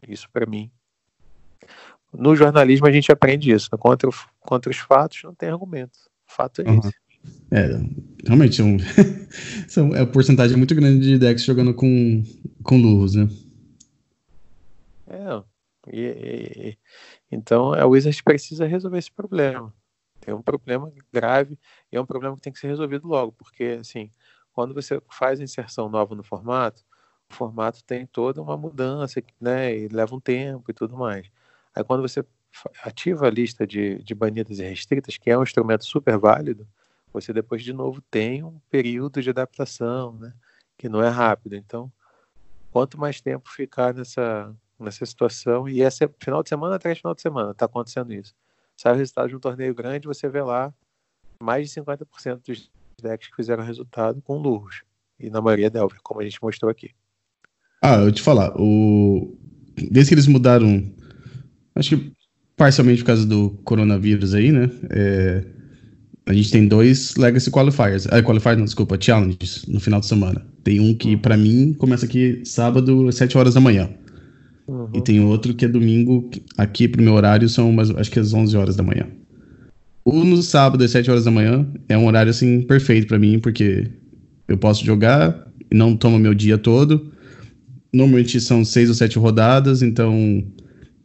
[0.08, 0.70] Isso para mim.
[2.13, 3.70] No jornalismo a gente aprende isso.
[3.72, 3.78] Né?
[3.80, 4.10] Contra,
[4.40, 5.98] contra os fatos não tem argumento.
[6.30, 6.80] O fato é uhum.
[6.80, 6.94] esse.
[7.52, 7.68] É,
[8.26, 8.78] realmente, um,
[9.68, 12.24] são, é uma porcentagem muito grande de decks jogando com,
[12.63, 13.28] com lurros, né?
[15.08, 15.44] É,
[15.91, 16.78] e, e,
[17.32, 19.73] então a Wizards precisa resolver esse problema.
[20.19, 21.58] Tem um problema grave
[21.91, 24.12] e é um problema que tem que ser resolvido logo, porque assim,
[24.52, 26.84] quando você faz a inserção nova no formato,
[27.30, 31.30] o formato tem toda uma mudança, né, e leva um tempo e tudo mais.
[31.76, 32.26] Aí quando você
[32.84, 36.67] ativa a lista de, de banidas e restritas, que é um instrumento super válido,
[37.13, 40.34] você depois de novo tem um período de adaptação, né,
[40.78, 41.56] que não é rápido.
[41.56, 41.91] Então,
[42.71, 47.16] quanto mais tempo ficar nessa nessa situação e essa é final de semana atrás final
[47.16, 48.34] de semana está acontecendo isso.
[48.76, 50.74] Sai o resultado de um torneio grande, você vê lá
[51.42, 52.70] mais de 50% dos
[53.02, 54.84] decks que fizeram resultado com lurros.
[55.20, 56.92] E na maioria Delver, como a gente mostrou aqui.
[57.82, 59.36] Ah, eu te falar, o...
[59.90, 60.92] desde que eles mudaram,
[61.76, 62.13] acho que
[62.56, 64.70] parcialmente por causa do coronavírus aí, né?
[64.90, 65.44] É...
[66.26, 68.06] A gente tem dois Legacy Qualifiers.
[68.08, 70.46] Ah, Qualifiers, não, desculpa, Challenges no final de semana.
[70.62, 73.90] Tem um que, para mim, começa aqui sábado, às 7 horas da manhã.
[74.68, 74.90] Uhum.
[74.94, 78.34] E tem outro que é domingo, aqui pro meu horário, são umas, acho que às
[78.34, 79.08] 11 horas da manhã.
[80.04, 83.40] O no sábado, às 7 horas da manhã, é um horário, assim, perfeito para mim,
[83.40, 83.90] porque
[84.48, 87.12] eu posso jogar não tomo meu dia todo.
[87.94, 90.44] Normalmente são seis ou sete rodadas, então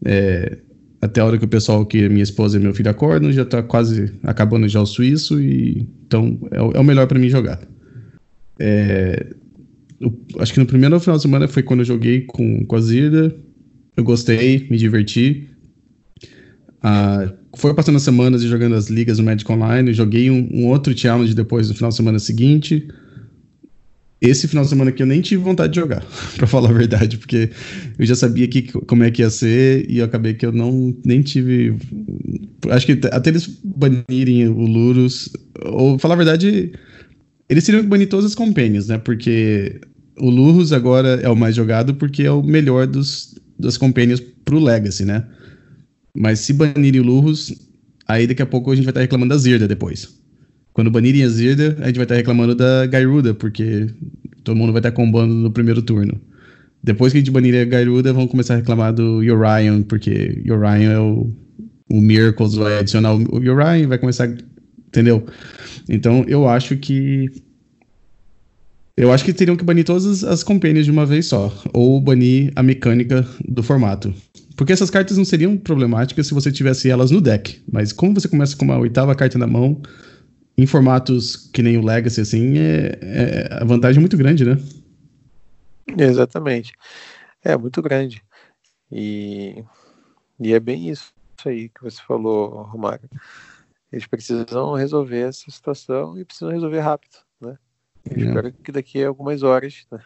[0.05, 0.59] é,
[1.01, 3.62] até a hora que o pessoal, que minha esposa e meu filho acordam, já tá
[3.62, 7.61] quase acabando já o suíço, e então é, é o melhor para mim jogar.
[8.59, 9.27] É,
[10.01, 12.81] eu, acho que no primeiro final de semana foi quando eu joguei com, com a
[12.81, 13.35] Zirda,
[13.96, 15.48] eu gostei, me diverti.
[16.83, 19.92] Ah, foi passando as semanas e jogando as ligas no Magic Online.
[19.92, 22.88] Joguei um, um, outro challenge depois no final de semana seguinte.
[24.20, 26.05] Esse final de semana aqui eu nem tive vontade de jogar,
[26.37, 27.50] para falar a verdade, porque
[27.98, 30.96] eu já sabia que, como é que ia ser e eu acabei que eu não
[31.05, 31.76] nem tive.
[32.70, 35.28] Acho que até eles banirem o Lurus,
[35.64, 36.72] ou falar a verdade,
[37.48, 38.96] eles teriam que banir todas as companions, né?
[38.96, 39.81] Porque
[40.16, 44.59] o Lurus agora é o mais jogado porque é o melhor dos, das companhias pro
[44.59, 45.25] Legacy, né?
[46.14, 47.55] Mas se banirem o Lurus,
[48.07, 50.20] aí daqui a pouco a gente vai estar reclamando da Zirda depois.
[50.72, 53.88] Quando banirem a Zirda, a gente vai estar reclamando da Gairuda, porque
[54.44, 56.20] todo mundo vai estar combando no primeiro turno.
[56.83, 60.90] Depois que a gente banir a Gairuda, vão começar a reclamar do Orion, porque Orion
[60.90, 61.31] é o,
[61.88, 64.29] o Miracles, vai adicionar o Orion, vai começar.
[64.88, 65.25] Entendeu?
[65.88, 67.31] Então eu acho que
[68.96, 72.52] eu acho que teriam que banir todas as companions de uma vez só, ou banir
[72.55, 74.12] a mecânica do formato.
[74.57, 78.28] Porque essas cartas não seriam problemáticas se você tivesse elas no deck, mas como você
[78.28, 79.81] começa com uma oitava carta na mão,
[80.57, 84.59] em formatos que nem o Legacy, assim, é, é a vantagem é muito grande, né?
[85.98, 86.72] Exatamente.
[87.42, 88.22] É muito grande.
[88.90, 89.64] E,
[90.38, 91.12] e é bem isso,
[91.46, 93.09] aí que você falou, Romário.
[93.90, 97.16] Eles precisam resolver essa situação e precisam resolver rápido?
[98.10, 98.26] Eu é.
[98.26, 100.00] espero que daqui a algumas horas, né?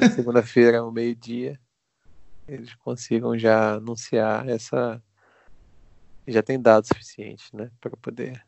[0.00, 1.58] na segunda-feira, ao meio-dia,
[2.48, 5.02] eles consigam já anunciar essa.
[6.26, 8.42] Já tem dados suficientes, né, para poder.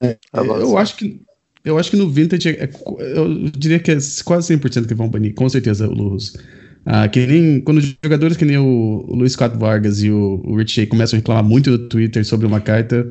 [0.00, 1.22] É, eu acho que
[1.64, 2.68] eu acho que no Vintage, é,
[3.16, 6.36] eu diria que é quase 100% que vão banir, com certeza, o Lurus.
[6.84, 10.56] Ah, que nem quando jogadores que nem o, o Luiz Scott Vargas e o, o
[10.56, 13.10] Rich Shea começam a reclamar muito no Twitter sobre uma carta,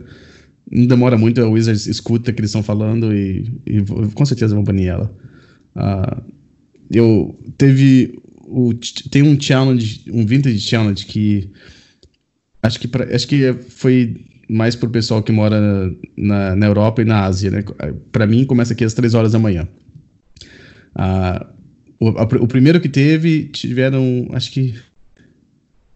[0.71, 4.55] não demora muito, a Wizards escuta o que eles estão falando e, e, com certeza
[4.55, 5.15] vão banir ela.
[5.75, 6.33] Uh,
[6.91, 8.73] eu teve o,
[9.09, 11.49] tem um challenge, um vintage challenge que
[12.61, 14.15] acho que pra, acho que foi
[14.49, 17.63] mais pro pessoal que mora na, na Europa e na Ásia, né?
[18.11, 19.67] Para mim começa aqui às 3 horas da manhã.
[20.95, 21.53] Uh,
[21.99, 24.75] o, a, o primeiro que teve tiveram, acho que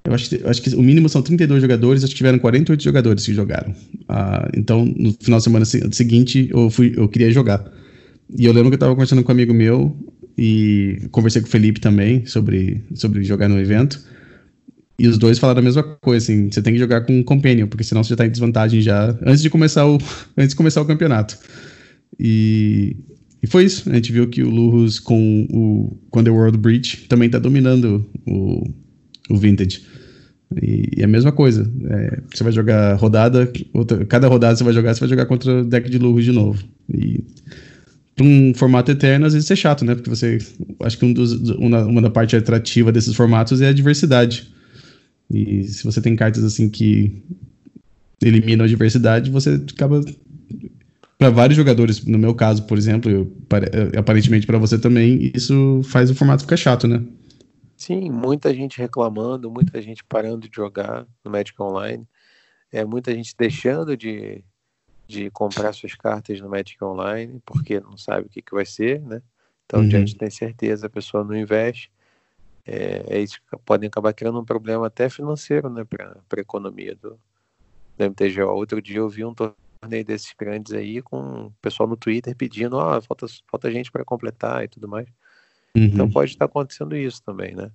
[0.07, 3.25] eu acho, que, acho que o mínimo são 32 jogadores, acho que tiveram 48 jogadores
[3.25, 3.71] que jogaram.
[3.71, 7.69] Uh, então, no final de semana seguinte, eu, fui, eu queria jogar.
[8.33, 9.93] E eu lembro que eu estava conversando com um amigo meu
[10.37, 14.01] e conversei com o Felipe também sobre, sobre jogar no evento.
[14.97, 17.67] E os dois falaram a mesma coisa, assim, você tem que jogar com um companion,
[17.67, 19.97] porque senão você já está em desvantagem já antes de começar o,
[20.37, 21.37] antes de começar o campeonato.
[22.17, 22.95] E,
[23.43, 23.89] e foi isso.
[23.89, 28.09] A gente viu que o Lurus com o, com The World Breach também está dominando
[28.25, 28.63] o,
[29.29, 29.96] o Vintage.
[30.55, 31.69] E, e a mesma coisa.
[31.89, 35.61] É, você vai jogar rodada, outra, cada rodada você vai jogar, você vai jogar contra
[35.61, 36.63] o deck de lurros de novo.
[36.93, 37.23] E
[38.15, 39.93] para um formato eterno, às vezes é chato, né?
[39.93, 40.37] Porque você.
[40.81, 44.51] Acho que um dos, uma, uma da parte atrativa desses formatos é a diversidade.
[45.29, 47.21] E se você tem cartas assim que
[48.21, 50.03] eliminam a diversidade, você acaba
[51.17, 53.31] para vários jogadores, no meu caso, por exemplo, eu,
[53.97, 57.01] aparentemente para você também, isso faz o formato ficar chato, né?
[57.77, 62.07] Sim, muita gente reclamando, muita gente parando de jogar no Magic Online,
[62.71, 64.43] é, muita gente deixando de,
[65.07, 69.01] de comprar suas cartas no Magic Online, porque não sabe o que, que vai ser,
[69.01, 69.21] né?
[69.65, 69.89] Então, uhum.
[69.89, 71.91] gente tem certeza, a pessoa não investe.
[72.65, 77.19] É, é isso podem acabar criando um problema até financeiro, né, para a economia do,
[77.97, 78.49] do MTGO.
[78.49, 82.35] Outro dia eu vi um torneio torneio desses grandes aí com o pessoal no Twitter
[82.35, 85.07] pedindo, ó, oh, falta, falta gente para completar e tudo mais.
[85.75, 85.85] Uhum.
[85.85, 87.71] Então pode estar acontecendo isso também, né?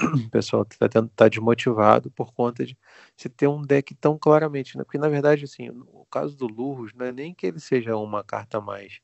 [0.00, 2.78] O pessoal está tá desmotivado por conta de
[3.16, 4.84] se ter um deck tão claramente, né?
[4.84, 8.22] Porque na verdade, assim, o caso do Lurros não é nem que ele seja uma
[8.22, 9.00] carta a mais,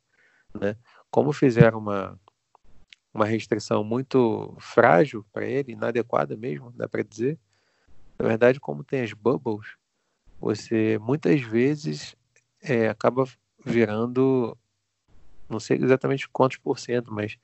[0.61, 0.77] né?
[1.11, 2.19] Como fizeram uma
[3.15, 7.39] uma restrição muito frágil para ele, inadequada mesmo, dá para dizer.
[8.19, 9.77] Na verdade, como tem as bubbles,
[10.41, 12.17] você muitas vezes
[12.61, 13.25] é, acaba
[13.65, 14.57] virando,
[15.49, 17.37] não sei exatamente quantos por cento, mas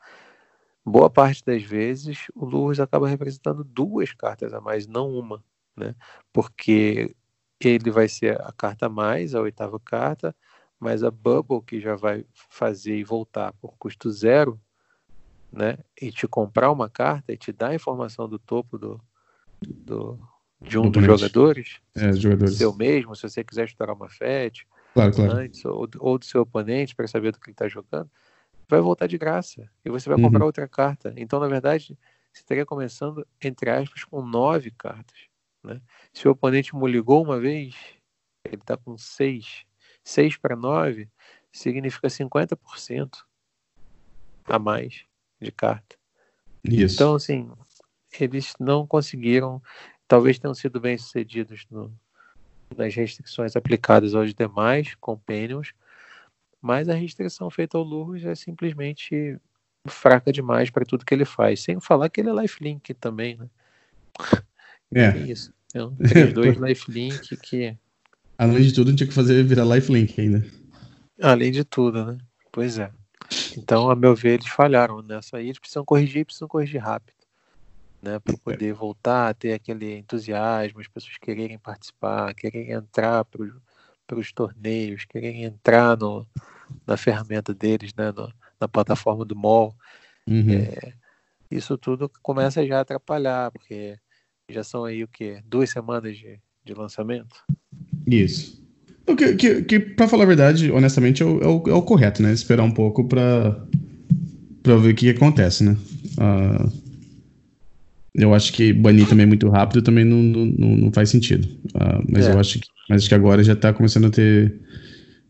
[0.85, 5.43] boa parte das vezes o Lewis acaba representando duas cartas a mais, não uma,
[5.77, 5.95] né?
[6.33, 7.14] Porque
[7.61, 10.35] ele vai ser a carta a mais, a oitava carta,
[10.79, 14.59] mas a Bubble que já vai fazer e voltar por custo zero,
[15.53, 15.79] né?
[16.01, 19.01] E te comprar uma carta e te dar a informação do topo do,
[19.61, 20.19] do
[20.61, 25.12] de um dos jogadores, é, jogadores, seu mesmo, se você quiser estourar uma FET, claro,
[25.14, 25.33] claro.
[25.33, 28.11] antes ou, ou, do seu oponente para saber do que ele está jogando,
[28.70, 30.24] vai voltar de graça e você vai uhum.
[30.24, 31.12] comprar outra carta.
[31.16, 31.98] Então, na verdade,
[32.33, 35.18] você estaria começando, entre aspas, com nove cartas.
[35.62, 35.80] Né?
[36.12, 37.74] Se o oponente ligou uma vez,
[38.44, 39.64] ele está com seis.
[40.02, 41.09] Seis para nove
[41.52, 43.18] significa 50%
[44.44, 45.04] a mais
[45.40, 45.96] de carta.
[46.64, 46.94] Isso.
[46.94, 47.50] Então, assim,
[48.18, 49.62] eles não conseguiram,
[50.06, 51.92] talvez tenham sido bem sucedidos no,
[52.76, 55.72] nas restrições aplicadas aos demais companions,
[56.61, 59.38] mas a restrição feita ao Lurus é simplesmente
[59.87, 61.62] fraca demais para tudo que ele faz.
[61.62, 63.49] Sem falar que ele é lifelink também, né?
[64.92, 65.05] É.
[65.05, 65.55] é isso.
[65.73, 67.77] É um 3-2 lifelink que.
[68.37, 70.44] Além de tudo, não tinha que fazer virar lifelink ainda.
[71.23, 72.18] Além de tudo, né?
[72.51, 72.90] Pois é.
[73.57, 75.46] Então, a meu ver, eles falharam nessa aí.
[75.46, 77.20] Eles precisam corrigir, precisam corrigir rápido
[78.03, 83.44] né, para poder voltar a ter aquele entusiasmo, as pessoas quererem participar, quererem entrar para
[84.18, 86.27] os torneios, quererem entrar no,
[86.87, 89.75] na ferramenta deles, né, no, na plataforma do mall.
[90.27, 90.51] Uhum.
[90.51, 90.92] É,
[91.51, 93.96] isso tudo começa já a atrapalhar, porque
[94.49, 95.40] já são aí o que?
[95.44, 97.37] Duas semanas de, de lançamento?
[98.07, 98.61] Isso.
[99.07, 101.83] O que, que, que para falar a verdade, honestamente, é o, é o, é o
[101.83, 102.33] correto, né?
[102.33, 103.66] Esperar um pouco para
[104.64, 105.77] ver o que, que acontece, né?
[106.18, 106.90] Uh,
[108.14, 111.46] eu acho que banir também muito rápido também não, não, não faz sentido.
[111.75, 112.33] Uh, mas é.
[112.33, 114.53] eu acho que, mas acho que agora já está começando a ter.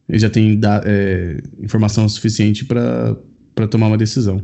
[0.08, 3.14] Já tem da, é, informação suficiente para
[3.70, 4.42] tomar uma decisão.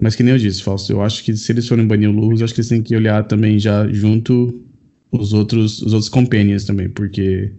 [0.00, 2.42] Mas que nem eu disse, Fausto, eu acho que se eles forem banir o Lurus,
[2.42, 4.64] acho que eles têm que olhar também já junto
[5.10, 7.50] os outros, os outros companions também, porque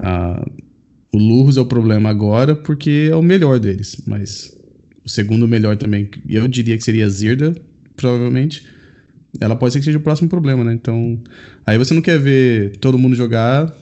[0.00, 0.50] uh,
[1.12, 4.56] o Lurus é o problema agora porque é o melhor deles, mas
[5.04, 7.54] o segundo melhor também, eu diria que seria Zirda,
[7.94, 8.66] provavelmente,
[9.40, 10.72] ela pode ser que seja o próximo problema, né?
[10.72, 11.20] Então,
[11.66, 13.74] aí você não quer ver todo mundo jogar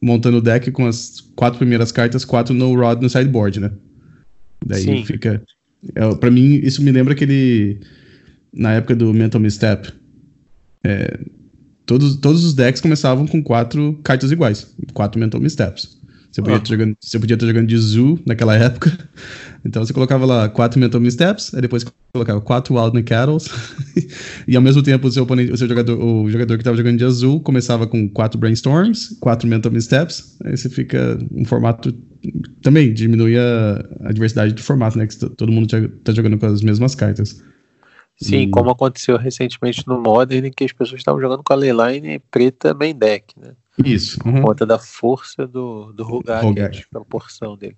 [0.00, 3.70] montando o deck com as quatro primeiras cartas, quatro no rod no sideboard, né?
[4.64, 5.04] Daí Sim.
[5.04, 5.42] fica.
[5.94, 7.80] É, para mim, isso me lembra aquele.
[8.52, 9.92] Na época do Mental Misstep.
[10.84, 11.18] É,
[11.86, 15.98] todos, todos os decks começavam com quatro cartas iguais, quatro Mental Missteps.
[16.34, 18.90] Você podia, estar jogando, você podia estar jogando de Zoo naquela época.
[19.64, 23.48] Então você colocava lá quatro Mental Missteps, aí depois colocava quatro Wild Cattles.
[24.48, 26.98] e ao mesmo tempo o seu, oponente, o seu jogador, o jogador que estava jogando
[26.98, 30.36] de azul começava com quatro Brainstorms, quatro Mental Missteps.
[30.44, 31.94] Aí você fica um formato.
[32.62, 35.06] Também diminui a, a diversidade do formato, né?
[35.06, 37.40] Que todo mundo está jogando com as mesmas cartas.
[38.20, 38.50] Sim, e...
[38.50, 42.74] como aconteceu recentemente no Modern, em que as pessoas estavam jogando com a Leyline preta
[42.74, 43.52] main deck, né?
[43.82, 44.18] Isso.
[44.24, 44.34] Uhum.
[44.34, 47.76] Por conta da força do, do Rugag, a proporção dele.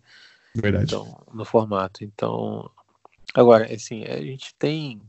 [0.55, 0.84] Verdade.
[0.84, 2.05] Então, no formato.
[2.05, 2.70] Então,
[3.34, 5.01] agora, assim, a gente tem.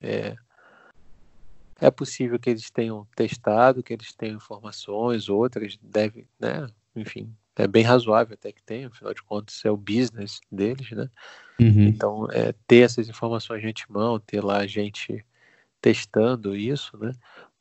[0.00, 0.34] É,
[1.80, 6.68] é possível que eles tenham testado, que eles tenham informações, outras devem, né?
[6.94, 11.10] Enfim, é bem razoável até que tenham, afinal de contas é o business deles, né?
[11.60, 11.88] Uhum.
[11.88, 15.24] Então, é, ter essas informações de antemão, ter lá gente
[15.80, 17.12] testando isso, né?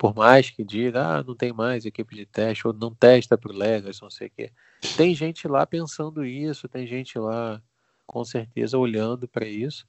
[0.01, 3.51] Por mais que diga, ah, não tem mais equipe de teste, ou não testa para
[3.51, 4.51] o Legacy, não sei o quê.
[4.97, 7.61] Tem gente lá pensando isso, tem gente lá,
[8.07, 9.87] com certeza, olhando para isso.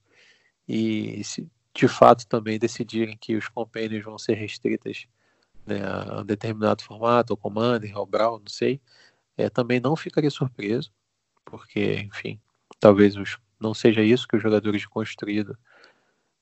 [0.68, 5.06] E se de fato também decidirem que os companions vão ser restritas
[5.64, 8.82] né, a um determinado formato, ou Commander, ou Brawl, não sei,
[9.34, 10.92] é, também não ficaria surpreso,
[11.42, 12.38] porque, enfim,
[12.78, 15.56] talvez os, não seja isso que os jogadores de construído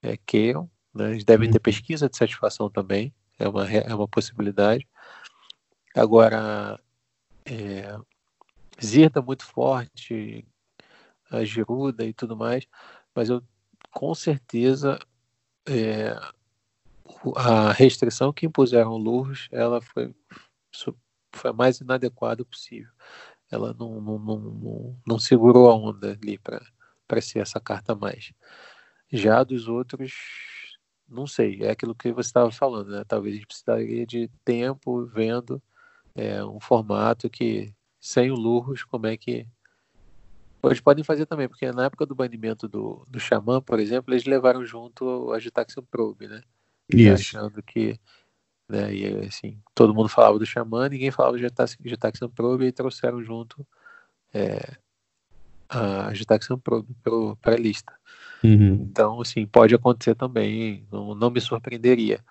[0.02, 0.68] é, queiram.
[0.92, 1.12] Né?
[1.12, 1.62] Eles devem ter uhum.
[1.62, 4.86] pesquisa de satisfação também, é uma, é uma possibilidade.
[5.97, 6.78] Agora,
[7.45, 7.99] é,
[8.82, 10.47] Zirda muito forte,
[11.30, 12.66] a Giruda e tudo mais,
[13.14, 13.43] mas eu
[13.91, 14.99] com certeza
[15.66, 16.14] é,
[17.36, 20.14] a restrição que impuseram Lurros, ela foi,
[21.32, 22.93] foi a mais inadequada possível.
[23.51, 28.32] Ela não, não, não, não segurou a onda ali para ser essa carta mais.
[29.11, 30.12] Já dos outros,
[31.11, 33.04] não sei, é aquilo que você estava falando, né?
[33.06, 35.61] Talvez a gente precisaria de tempo vendo
[36.14, 39.46] é, um formato que, sem o Lurros, como é que.
[40.62, 44.24] Eles podem fazer também, porque na época do banimento do, do Xamã, por exemplo, eles
[44.24, 46.42] levaram junto o Agitaxian Probe, né?
[46.88, 47.36] Isso.
[47.36, 47.98] Achando que.
[48.68, 53.20] Né, e assim, todo mundo falava do Xamã, ninguém falava de Agitaxian Probe, e trouxeram
[53.20, 53.66] junto
[54.32, 54.61] é,
[55.68, 56.94] a Agitaxian Probe
[57.40, 57.92] para a lista.
[58.43, 58.86] Uhum.
[58.91, 62.24] Então, assim, pode acontecer também, não, não me surpreenderia.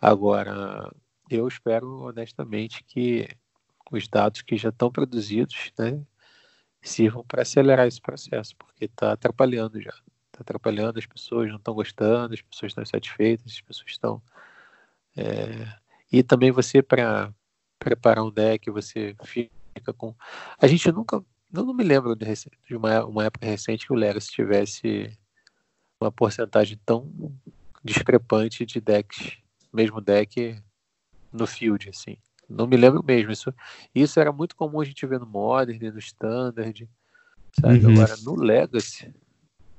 [0.00, 0.92] Agora,
[1.30, 3.28] eu espero honestamente que
[3.90, 6.00] os dados que já estão produzidos né,
[6.82, 9.94] sirvam para acelerar esse processo, porque está atrapalhando já.
[10.26, 14.22] Está atrapalhando, as pessoas não estão gostando, as pessoas estão insatisfeitas, as pessoas estão.
[15.16, 15.68] É...
[16.12, 17.32] E também você, para
[17.78, 20.14] preparar um deck, você fica com.
[20.58, 21.24] A gente nunca.
[21.52, 25.16] Eu não me lembro de, uma, uma época recente que o Legacy tivesse
[26.04, 27.10] uma porcentagem tão
[27.82, 29.38] discrepante de decks,
[29.72, 30.62] mesmo deck
[31.32, 32.16] no field, assim.
[32.48, 33.32] Não me lembro mesmo.
[33.32, 33.52] Isso,
[33.94, 36.88] isso era muito comum a gente ver no Modern, no Standard,
[37.58, 37.84] sabe?
[37.84, 37.92] Uhum.
[37.92, 39.14] Agora, no Legacy,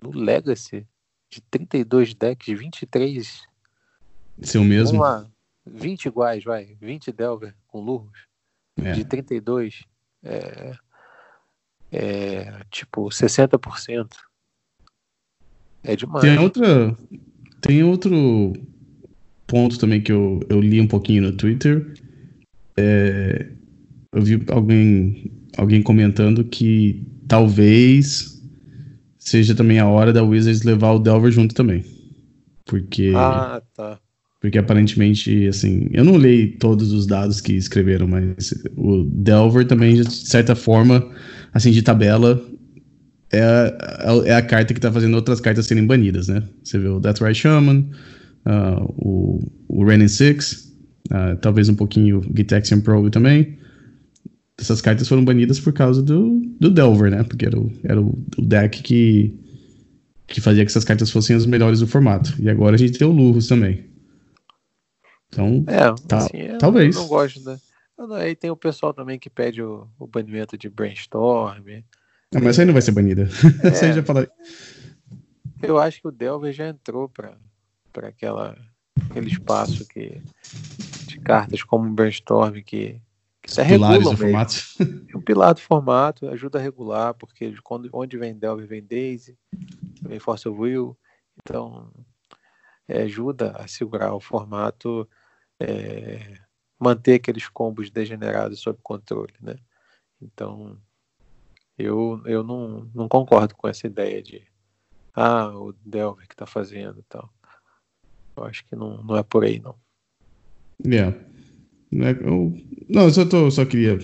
[0.02, 0.88] no Legacy,
[1.30, 3.44] de 32 decks, 23...
[4.42, 4.98] Seu mesmo?
[4.98, 5.32] Uma,
[5.66, 6.76] 20 iguais, vai.
[6.82, 8.28] 20 Delver com Lurros.
[8.78, 8.92] É.
[8.92, 9.86] De 32,
[10.24, 10.76] é,
[11.92, 14.14] é tipo 60%.
[15.86, 16.22] É demais.
[16.22, 16.98] Tem outra.
[17.62, 18.54] Tem outro
[19.48, 21.94] ponto também que eu, eu li um pouquinho no Twitter.
[22.78, 23.48] É,
[24.12, 28.42] eu vi alguém, alguém comentando que talvez
[29.18, 31.84] seja também a hora da Wizards levar o Delver junto também.
[32.66, 33.14] Porque.
[33.16, 34.00] Ah, tá.
[34.40, 39.96] Porque aparentemente, assim, eu não li todos os dados que escreveram, mas o Delver também,
[39.96, 41.04] de certa forma,
[41.52, 42.40] assim, de tabela,
[43.36, 46.44] é a, é a carta que tá fazendo outras cartas serem banidas, né?
[46.64, 47.90] Você vê o Death Right Shaman,
[48.46, 50.74] uh, o, o Renin Six,
[51.12, 53.58] uh, talvez um pouquinho o Gitaxian Probe também.
[54.58, 57.24] Essas cartas foram banidas por causa do, do Delver, né?
[57.24, 59.38] Porque era o, era o, o deck que,
[60.28, 62.34] que fazia que essas cartas fossem as melhores do formato.
[62.40, 63.86] E agora a gente tem o Lurros também.
[65.28, 66.96] Então, é, tá, assim, talvez.
[66.96, 67.58] Não gosto, né?
[68.12, 71.64] Aí tem o pessoal também que pede o, o banimento de Brainstorm.
[72.34, 73.28] Ah, mas isso aí não vai ser banida.
[73.64, 74.28] É, já falei.
[75.62, 77.38] Eu acho que o Delver já entrou para
[78.08, 78.58] aquela
[79.10, 80.22] aquele espaço que
[81.08, 83.02] de cartas como o Brainstorm que,
[83.42, 84.56] que Os pilares do formato.
[85.16, 89.38] Um pilar do formato, ajuda a regular, porque quando, onde vem Delver vem Daisy,
[90.02, 90.98] vem Force of Will,
[91.42, 91.92] então
[92.88, 95.08] é, ajuda a segurar o formato,
[95.60, 96.38] é,
[96.80, 99.56] manter aqueles combos degenerados sob controle, né?
[100.22, 100.78] Então
[101.78, 104.42] eu, eu não, não concordo com essa ideia de
[105.16, 107.30] ah, o Delver que está fazendo e tal.
[108.38, 109.76] Eu acho que não, não é por aí, não.
[110.86, 111.16] Yeah.
[111.94, 112.58] É, eu,
[112.90, 113.98] não, eu só, tô, só queria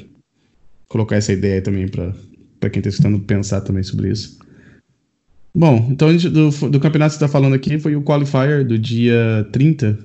[0.87, 4.39] colocar essa ideia também para quem está escutando pensar também sobre isso.
[5.53, 9.47] Bom, então do, do campeonato que você está falando aqui foi o qualifier do dia
[9.51, 9.99] 30.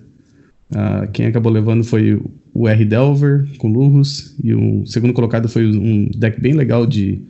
[0.71, 2.21] Uh, quem acabou levando foi
[2.53, 2.85] o R.
[2.85, 4.35] Delver com Lurros.
[4.43, 7.25] E o segundo colocado foi um deck bem legal de,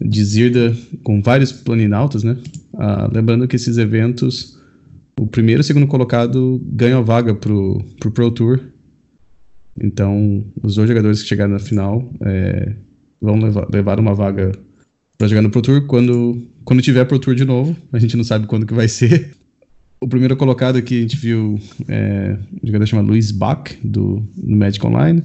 [0.00, 2.36] de Zirda com vários planinautas, né?
[2.74, 4.58] Uh, lembrando que esses eventos
[5.18, 8.60] o primeiro e o segundo colocado ganham a vaga pro, pro Pro Tour.
[9.80, 12.74] Então, os dois jogadores que chegaram na final é,
[13.20, 14.52] vão levar, levar uma vaga
[15.16, 17.76] para jogar no Pro Tour quando, quando tiver Pro Tour de novo.
[17.92, 19.36] A gente não sabe quando que vai ser.
[20.00, 24.56] O primeiro colocado aqui a gente viu é, um jogador chamado Luiz Bach, do, do
[24.56, 25.22] Magic Online.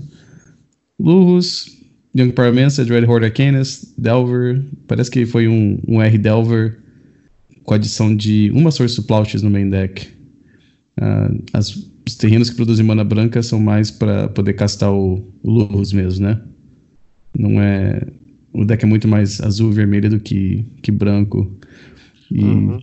[0.99, 1.67] Lurus,
[2.15, 4.63] Young Paramensa, Dread Horde Arcanus, Delver.
[4.87, 6.77] Parece que foi um, um R Delver
[7.63, 10.07] com a adição de uma Source Plauches no main deck.
[10.99, 11.69] Uh, as,
[12.05, 16.25] os terrenos que produzem mana branca são mais para poder castar o, o Lurus mesmo,
[16.25, 16.41] né?
[17.37, 18.05] Não é.
[18.51, 21.57] O deck é muito mais azul e vermelho do que, que branco.
[22.29, 22.79] E, uhum.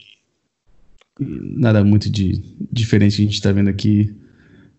[1.20, 1.24] e
[1.56, 4.12] nada muito de diferente que a gente está vendo aqui.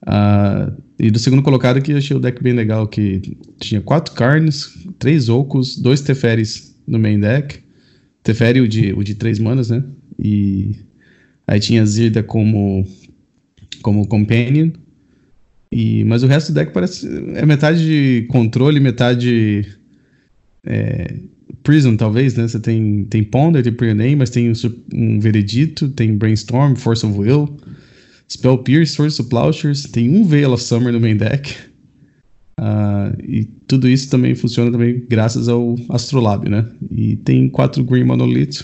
[0.04, 4.14] Uh, e do segundo colocado que eu achei o deck bem legal, que tinha quatro
[4.14, 7.60] carnes, três ocos, dois teferes no main deck.
[8.24, 9.84] Teferi o de, o de três manas, né?
[10.20, 10.76] E
[11.48, 12.86] aí tinha Zirda como,
[13.82, 14.72] como companion.
[15.72, 17.08] E, mas o resto do deck parece.
[17.36, 19.66] É metade de controle, metade.
[20.64, 21.16] É,
[21.64, 22.48] Prism, talvez, né?
[22.48, 24.54] Você tem, tem Ponder, tem Prename, mas tem um,
[24.94, 27.58] um Veredito, tem Brainstorm, Force of Will,
[28.32, 31.54] Spell Pierce, Source of Plowshares, tem um Veil of Summer no main deck.
[32.58, 36.66] Uh, e tudo isso também funciona também graças ao Astrolabe, né?
[36.90, 38.64] E tem quatro Green Monolith,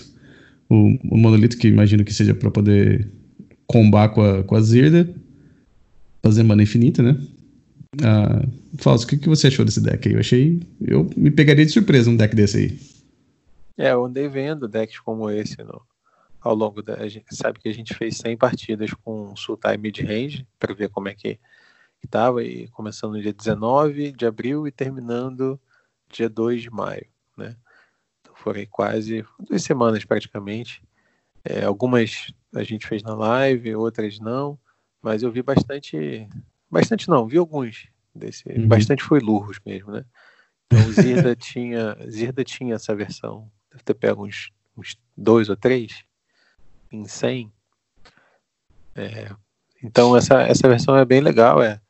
[0.70, 3.10] o, o monolito que imagino que seja para poder
[3.66, 5.14] combar com a, com a Zirda,
[6.22, 7.20] fazer mana infinita, né?
[8.00, 8.48] Uh,
[8.86, 10.14] o que, que você achou desse deck aí?
[10.14, 10.60] Eu achei.
[10.80, 12.78] Eu me pegaria de surpresa um deck desse aí.
[13.76, 15.82] É, eu andei vendo decks como esse no,
[16.48, 16.94] ao longo da.
[16.94, 21.08] A gente sabe que a gente fez 100 partidas com Sultai Mid-Range para ver como
[21.08, 21.38] é que
[22.02, 25.60] estava, e começando no dia 19 de abril e terminando
[26.08, 27.56] dia 2 de maio, né?
[28.20, 30.82] Então foram quase duas semanas praticamente.
[31.44, 34.58] É, algumas a gente fez na live, outras não,
[35.02, 36.28] mas eu vi bastante
[36.70, 38.48] Bastante não, vi alguns desse.
[38.48, 38.68] Uhum.
[38.68, 40.04] Bastante foi Lurros mesmo, né?
[40.66, 41.96] Então Zirda tinha.
[42.08, 43.50] Zirda tinha essa versão.
[43.70, 46.04] Deve ter pego uns, uns dois ou três
[46.90, 47.52] em 100.
[48.94, 49.34] É,
[49.82, 51.80] então essa, essa versão é bem legal, é,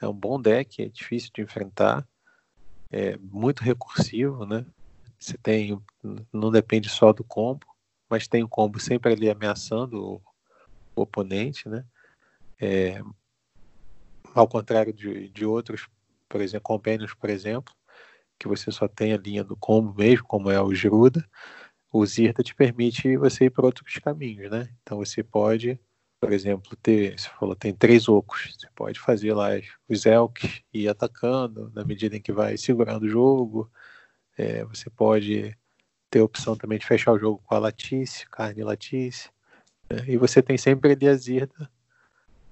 [0.00, 2.06] é um bom deck, é difícil de enfrentar,
[2.90, 4.64] é muito recursivo, né?
[5.18, 5.80] Você tem.
[6.32, 7.66] Não depende só do combo,
[8.10, 10.22] mas tem um combo sempre ali ameaçando o,
[10.94, 11.84] o oponente, né?
[12.60, 13.00] É,
[14.34, 15.88] ao contrário de, de outros,
[16.28, 17.74] por exemplo, Companions, por exemplo,
[18.38, 21.24] que você só tem a linha do combo mesmo, como é o Giruda,
[21.92, 24.68] o Zirta te permite você ir para outros caminhos, né?
[24.82, 25.78] Então você pode,
[26.18, 29.50] por exemplo, ter, você falou, tem três ocos, você pode fazer lá
[29.86, 33.70] os Elks e ir atacando na medida em que vai segurando o jogo,
[34.38, 35.54] é, você pode
[36.08, 39.28] ter a opção também de fechar o jogo com a Latice, carne Latice,
[39.90, 40.04] né?
[40.08, 41.70] e você tem sempre ali a Zirda,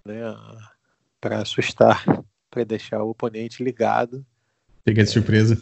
[0.05, 0.21] né?
[1.19, 2.05] Para assustar,
[2.51, 4.25] para deixar o oponente ligado.
[4.85, 5.59] Pegar de surpresa.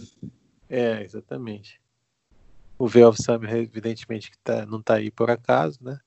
[0.68, 1.80] É, exatamente.
[2.78, 5.98] O Veil Summer, evidentemente, que tá, não está aí por acaso, né?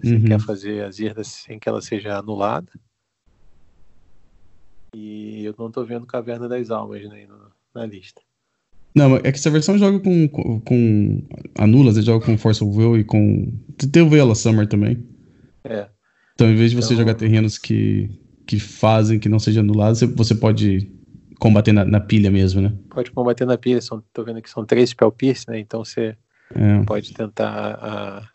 [0.00, 0.24] Você uhum.
[0.24, 2.70] quer fazer a Zirda sem que ela seja anulada.
[4.94, 7.26] E eu não estou vendo Caverna das Almas né,
[7.74, 8.20] na lista.
[8.94, 11.22] Não, é que essa versão joga com, com, com
[11.58, 13.50] Anula, você joga com Force of Will e com.
[13.90, 15.02] Tem o Veil Summer também.
[15.64, 15.88] É.
[16.34, 16.98] Então, em vez de você então...
[16.98, 18.10] jogar terrenos que
[18.46, 20.90] que fazem que não seja anulado, você pode
[21.42, 22.72] combater na, na, pilha mesmo, né?
[22.88, 25.58] Pode combater na pilha, são, tô vendo que são três spell pierce, né?
[25.58, 26.16] Então você
[26.54, 26.84] é.
[26.84, 27.48] pode tentar
[27.82, 28.28] a,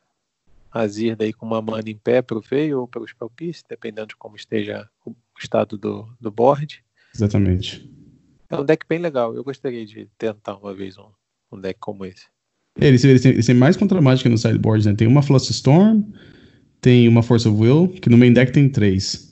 [0.70, 4.08] a Zirda aí com uma mana em pé pro veio ou pelo spell pierce, dependendo
[4.08, 6.84] de como esteja o estado do, do board.
[7.16, 7.90] Exatamente.
[8.50, 11.08] É um deck bem legal, eu gostaria de tentar uma vez um,
[11.50, 12.26] um deck como esse.
[12.78, 14.94] É, eles, eles, têm, eles têm mais contra mágica no sideboard, né?
[14.94, 16.04] Tem uma Flush Storm,
[16.82, 19.27] tem uma Force of Will, que no main deck tem três.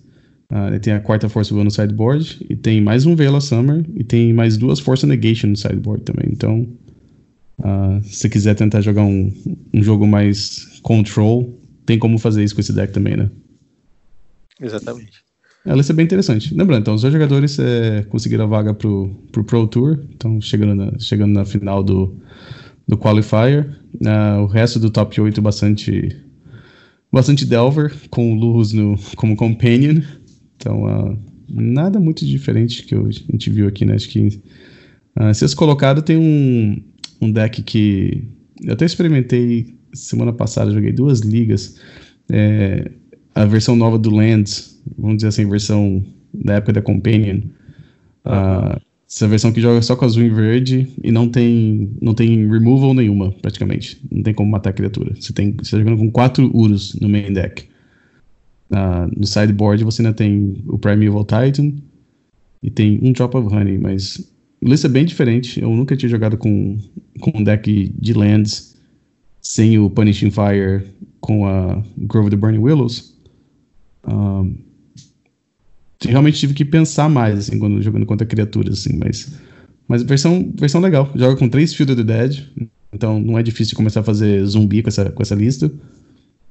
[0.51, 4.31] Uh, tem a quarta Will no sideboard, e tem mais um Veil Summer, e tem
[4.31, 6.29] mais duas Force Negation no sideboard também.
[6.31, 6.67] Então,
[7.59, 9.33] uh, se você quiser tentar jogar um,
[9.73, 13.29] um jogo mais control, tem como fazer isso com esse deck também, né?
[14.61, 15.25] Exatamente.
[15.65, 16.53] Ela é bem interessante.
[16.53, 20.75] Lembrando, então, os dois jogadores é, conseguiram a vaga pro, pro Pro Tour, então chegando
[20.75, 22.15] na, chegando na final do,
[22.87, 23.75] do Qualifier.
[23.95, 26.15] Uh, o resto do top 8 bastante
[27.11, 30.01] bastante Delver, com o Lurus no, como companion.
[30.57, 31.17] Então, uh,
[31.49, 33.95] nada muito diferente que a gente viu aqui, né?
[33.95, 34.41] Acho que
[35.19, 36.81] uh, sexto colocado tem um,
[37.21, 38.23] um deck que
[38.63, 41.79] eu até experimentei semana passada, joguei duas ligas.
[42.31, 42.91] É,
[43.33, 46.03] a versão nova do Lands, vamos dizer assim, versão
[46.33, 47.41] da época da Companion.
[48.25, 52.49] Uh, essa versão que joga só com azul e verde e não tem, não tem
[52.49, 54.01] removal nenhuma, praticamente.
[54.11, 55.13] Não tem como matar a criatura.
[55.15, 57.67] Você, tem, você tá jogando com quatro Urus no main deck.
[58.69, 61.73] No sideboard você ainda tem o Primeval Titan
[62.63, 65.61] e tem um Drop of Honey, mas lista é bem diferente.
[65.61, 66.77] Eu nunca tinha jogado com,
[67.19, 68.75] com um deck de lands
[69.41, 70.83] sem o Punishing Fire
[71.19, 73.15] com a Grove of the Burning Willows.
[74.07, 74.55] Um,
[76.03, 79.33] realmente tive que pensar mais assim, quando jogando contra criaturas, assim, mas,
[79.87, 81.11] mas versão, versão legal.
[81.15, 82.47] Joga com três Field of the Dead,
[82.91, 85.71] então não é difícil começar a fazer zumbi com essa, com essa lista.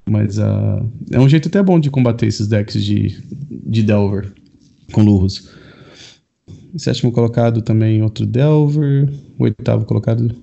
[0.07, 4.32] Mas uh, é um jeito até bom de combater esses decks de, de Delver
[4.92, 5.50] com Lurros.
[6.76, 9.09] Sétimo colocado também outro Delver.
[9.38, 10.34] O oitavo colocado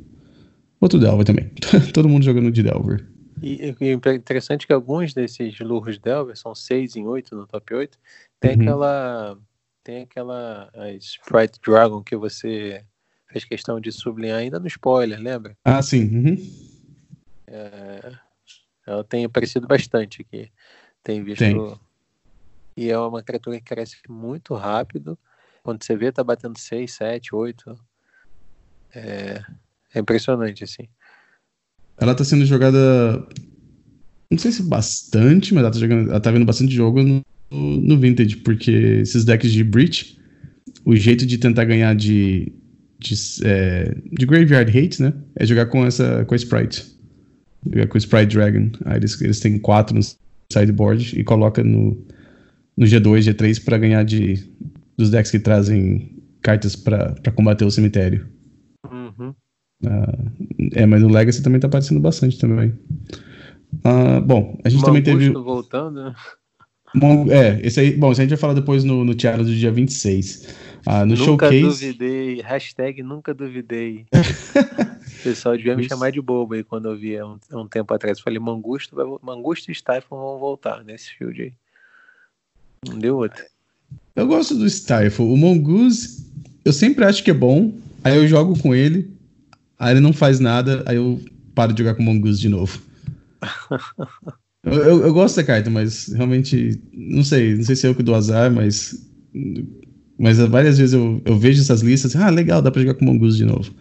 [0.80, 1.52] outro Delver também.
[1.94, 3.06] Todo mundo jogando de Delver.
[3.42, 7.98] E, e interessante que alguns desses Lurros Delver são 6 em 8 no top 8.
[8.40, 8.62] Tem uhum.
[8.62, 9.38] aquela.
[9.84, 12.84] Tem aquela Sprite Dragon que você
[13.32, 15.56] fez questão de sublinhar ainda no spoiler, lembra?
[15.66, 16.04] Ah, sim.
[16.04, 16.38] Uhum.
[17.48, 18.12] É,
[18.98, 20.52] eu tenho aparecido bastante aqui.
[21.04, 21.40] Tem visto.
[21.40, 21.80] Tem.
[22.78, 25.18] E é uma criatura que cresce muito rápido.
[25.64, 27.78] Quando você vê, tá batendo 6, 7, 8.
[28.96, 29.42] É,
[29.94, 30.88] é impressionante, assim.
[31.98, 33.28] Ela tá sendo jogada.
[34.30, 38.00] Não sei se bastante, mas ela tá, jogando, ela tá vendo bastante jogo no, no
[38.00, 40.18] Vintage, porque esses decks de Breach,
[40.86, 42.52] o jeito de tentar ganhar de.
[42.98, 43.14] de,
[43.44, 45.14] é, de Graveyard Hate, né?
[45.36, 46.26] É jogar com essa.
[46.26, 47.01] com a Sprite.
[47.70, 48.70] Jogar com o Sprite Dragon.
[48.86, 50.02] Aí eles, eles têm quatro no
[50.52, 51.98] sideboard e coloca no,
[52.76, 54.44] no G2, G3 para ganhar de
[54.98, 58.28] dos decks que trazem cartas para combater o cemitério.
[58.92, 59.34] Uhum.
[59.84, 62.74] Uh, é, mas o Legacy também tá aparecendo bastante também.
[63.86, 65.30] Uh, bom, a gente Mangusto também teve.
[65.32, 66.16] voltando, né?
[66.94, 67.96] Mon- É, esse aí.
[67.96, 70.54] Bom, isso a gente vai falar depois no, no teatro do dia 26.
[70.86, 71.62] Ah, no nunca showcase.
[71.62, 72.42] duvidei.
[72.42, 74.06] Hashtag nunca duvidei.
[75.22, 78.20] o pessoal devia me chamar de bobo aí quando eu via um, um tempo atrás.
[78.20, 81.54] Falei, Mangusto, vai, Mangusto e Stifle vão voltar nesse field aí.
[82.88, 83.44] Não deu outro.
[84.16, 85.26] Eu gosto do Stifle.
[85.26, 86.26] O Mongoose,
[86.66, 87.74] eu sempre acho que é bom.
[88.04, 89.12] Aí eu jogo com ele.
[89.78, 90.84] Aí ele não faz nada.
[90.88, 91.22] Aí eu
[91.54, 92.82] paro de jogar com o Mongoose de novo.
[94.66, 96.82] eu, eu- eu gosto da carta, mas realmente.
[96.92, 97.56] Não sei.
[97.56, 99.08] Não sei se é eu que dou azar, mas.
[100.18, 102.16] Mas várias vezes eu, eu vejo essas listas.
[102.16, 103.72] Ah, legal, dá pra jogar com o Mongoose de novo.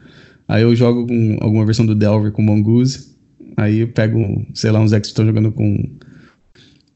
[0.51, 3.17] Aí eu jogo com alguma versão do Delver com Mongoose.
[3.57, 5.89] Aí eu pego, sei lá, uns decks que estão jogando com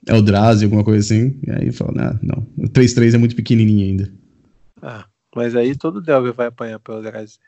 [0.09, 1.39] Eldrazi, alguma coisa assim.
[1.47, 2.45] E aí eu falo, ah, não.
[2.59, 4.13] O 3-3 é muito pequenininho ainda.
[4.83, 5.05] Ah,
[5.37, 7.39] mas aí todo Delver vai apanhar pelo Grazi.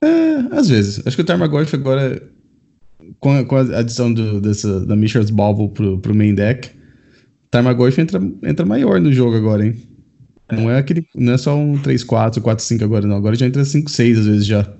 [0.00, 1.04] É, às vezes.
[1.04, 2.22] Acho que o Tarmogoyf agora,
[3.18, 6.70] com a, com a adição do, dessa, da Mishra's Bauble pro, pro main deck,
[7.50, 9.74] Tarmogoyf entra, entra maior no jogo agora, hein?
[10.52, 11.04] Não é aquele.
[11.16, 13.16] Não é só um 3-4, 4-5 agora, não.
[13.16, 14.77] Agora já entra 5-6 às vezes já.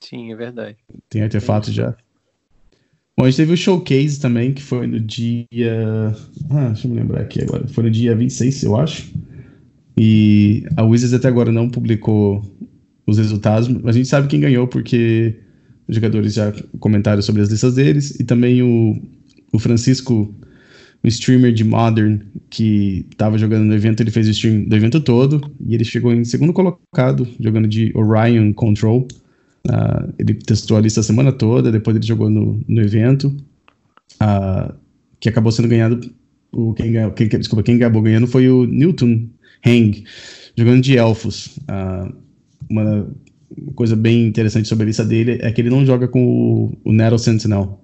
[0.00, 0.76] Sim, é verdade.
[1.08, 1.96] Tem artefato já.
[3.16, 6.16] Bom, a gente teve o showcase também, que foi no dia.
[6.48, 7.68] Ah, deixa eu me lembrar aqui agora.
[7.68, 9.12] Foi no dia 26, eu acho.
[9.98, 12.42] E a Wizards até agora não publicou
[13.06, 15.38] os resultados, mas a gente sabe quem ganhou porque
[15.86, 18.18] os jogadores já comentaram sobre as listas deles.
[18.18, 18.96] E também o,
[19.52, 20.34] o Francisco,
[21.04, 24.98] um streamer de Modern, que estava jogando no evento, ele fez o stream do evento
[24.98, 25.42] todo.
[25.66, 29.06] E ele chegou em segundo colocado, jogando de Orion Control.
[29.68, 33.34] Ah, ele testou a lista a semana toda, depois ele jogou no, no evento,
[34.18, 34.74] ah,
[35.18, 36.00] que acabou sendo ganhado.
[36.52, 39.28] O, quem, quem- desculpa, quem acabou ganhando foi o Newton
[39.64, 40.04] Hang,
[40.56, 41.58] jogando de Elfos.
[41.68, 42.10] Ah,
[42.68, 43.08] uma
[43.74, 46.92] coisa bem interessante sobre a lista dele é que ele não joga com o, o
[46.92, 47.80] Nettle Sentinel.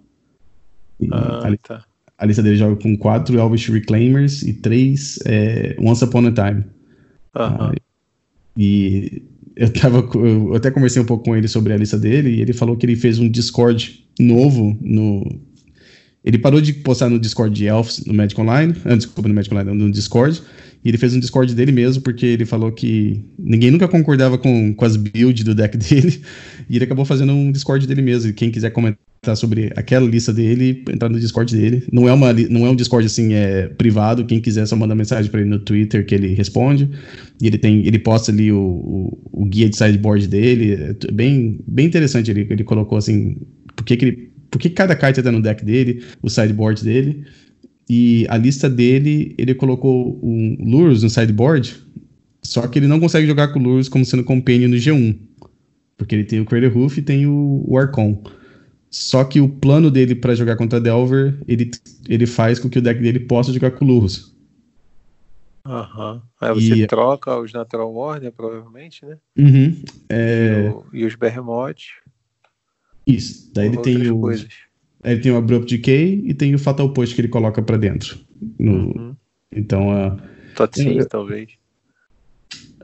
[1.11, 1.85] Ah, a, tá.
[2.18, 6.64] a lista dele joga com quatro Elvish Reclaimers e três é, Once Upon a Time.
[7.35, 7.72] Aham.
[8.57, 9.22] E
[9.57, 10.07] eu tava.
[10.14, 12.84] Eu até conversei um pouco com ele sobre a lista dele, e ele falou que
[12.84, 15.26] ele fez um Discord novo no.
[16.22, 18.74] Ele parou de postar no Discord de Elves no Magic Online.
[18.84, 20.42] Ah, desculpa, no Magic Online, no Discord.
[20.87, 24.72] E ele fez um Discord dele mesmo, porque ele falou que ninguém nunca concordava com,
[24.72, 26.22] com as builds do deck dele.
[26.70, 28.30] E ele acabou fazendo um Discord dele mesmo.
[28.30, 31.82] E quem quiser comentar sobre aquela lista dele, entrar no Discord dele.
[31.93, 34.24] Não é, uma, não é um Discord assim, é privado.
[34.26, 36.89] Quem quiser só manda mensagem para ele no Twitter que ele responde.
[37.43, 40.95] E ele tem, ele posta ali o, o, o guia de sideboard dele.
[41.05, 42.30] É bem, bem interessante.
[42.30, 43.39] Ele, ele colocou assim,
[43.74, 47.24] por que, que ele, por que cada carta tá no deck dele, o sideboard dele.
[47.89, 51.76] E a lista dele, ele colocou um Lures no sideboard,
[52.43, 55.16] só que ele não consegue jogar com o Lures como sendo companion no G1.
[55.97, 58.22] Porque ele tem o Crater Roof e tem o, o Archon.
[58.91, 61.70] Só que o plano dele para jogar contra Delver, ele,
[62.09, 64.34] ele faz com que o deck dele possa jogar com o Lurus.
[65.64, 66.22] Aham.
[66.41, 69.16] Aí você E- troca os Natural Order, provavelmente, né?
[69.37, 69.82] Uhum.
[70.09, 71.76] É, E, o- e os Behemoth.
[73.07, 73.51] isso.
[73.53, 74.47] Daí ele tem o, coisas.
[75.12, 78.18] Ele tem o Abrupt Decay e tem o Fatal Push que ele coloca pra dentro.
[78.59, 79.16] No- Uhum.
[79.54, 80.16] Então, a
[80.57, 81.48] Tot Eu- 6, talvez.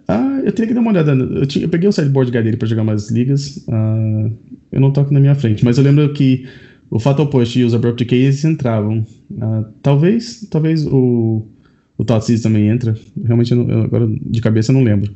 [0.08, 1.12] ah, eu teria que dar uma olhada.
[1.12, 3.64] Eu, tinha, eu peguei o sideboard guide dele pra jogar umas ligas.
[3.70, 4.30] ah,
[4.70, 6.46] eu não toco na minha frente, mas eu lembro que
[6.90, 9.04] o Fatal Push e os Abrupt Decay eles entravam.
[9.40, 11.46] Ah, talvez, talvez o,
[11.96, 12.96] o também entra.
[13.24, 15.12] Realmente, eu não- eu agora de cabeça eu não lembro.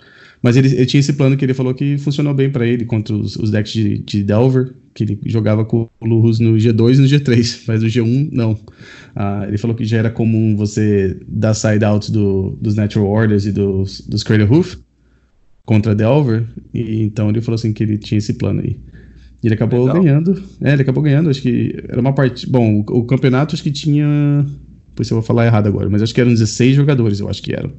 [0.46, 3.16] Mas ele, ele tinha esse plano que ele falou que funcionou bem pra ele contra
[3.16, 7.00] os, os decks de, de Delver, que ele jogava com o Lurus no G2 e
[7.00, 8.56] no G3, mas no G1 não.
[9.16, 13.50] Ah, ele falou que já era comum você dar side-out do, dos Natural Orders e
[13.50, 14.76] dos, dos Crater Hoof
[15.64, 18.78] contra Delver, e então ele falou assim que ele tinha esse plano aí.
[19.42, 20.00] E ele acabou Legal.
[20.00, 20.40] ganhando.
[20.60, 22.48] É, ele acabou ganhando, acho que era uma parte.
[22.48, 24.46] Bom, o, o campeonato acho que tinha.
[24.94, 27.52] Pois eu vou falar errado agora, mas acho que eram 16 jogadores, eu acho que
[27.52, 27.72] eram.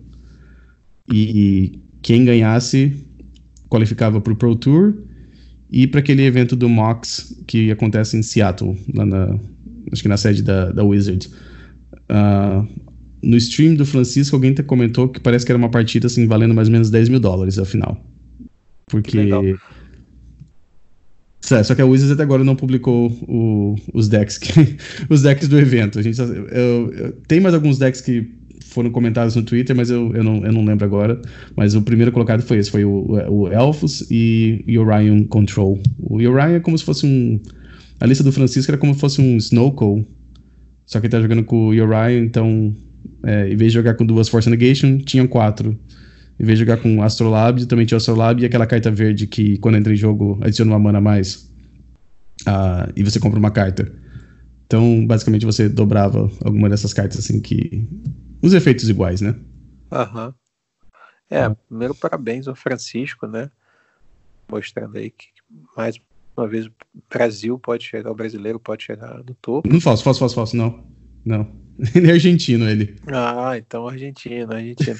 [1.09, 3.05] E quem ganhasse
[3.69, 4.93] qualificava para o Pro Tour
[5.69, 9.39] e para aquele evento do Mox que acontece em Seattle, lá na,
[9.91, 11.31] acho que na sede da, da Wizards.
[12.09, 12.67] Uh,
[13.21, 16.67] no stream do Francisco, alguém comentou que parece que era uma partida assim, valendo mais
[16.67, 18.01] ou menos 10 mil dólares afinal.
[18.87, 19.29] Porque.
[21.41, 24.51] Só que a Wizards até agora não publicou o, os decks que,
[25.09, 25.97] os decks do evento.
[25.97, 28.29] A gente, eu, eu, tem mais alguns decks que
[28.77, 31.19] foram comentados no Twitter, mas eu, eu, não, eu não lembro agora.
[31.55, 35.81] Mas o primeiro colocado foi esse, foi o, o Elfos e, Orion Control.
[35.97, 37.39] O Orion é como se fosse um...
[37.99, 40.05] A lista do Francisco era como se fosse um Snowcall,
[40.85, 42.75] só que ele tá jogando com o Orion, então
[43.23, 45.77] é, em vez de jogar com duas Force Negation, tinham quatro.
[46.39, 49.75] Em vez de jogar com Astrolabe, também tinha Astrolabe e aquela carta verde que quando
[49.75, 51.51] entra em jogo adiciona uma mana a mais.
[52.47, 53.91] Uh, e você compra uma carta.
[54.67, 57.87] Então, basicamente, você dobrava alguma dessas cartas assim que.
[58.41, 59.35] Os efeitos iguais, né?
[59.91, 60.27] Aham.
[60.27, 60.33] Uhum.
[61.29, 63.51] É, primeiro parabéns ao Francisco, né?
[64.49, 65.27] Mostrando aí que
[65.75, 65.99] mais
[66.37, 66.71] uma vez o
[67.09, 69.67] Brasil pode chegar, o brasileiro pode chegar no topo.
[69.67, 70.85] Não falso, falso, falso, falso, não.
[71.25, 71.51] Não.
[71.93, 72.95] Ele é argentino, ele.
[73.05, 74.97] Ah, então argentino, argentino.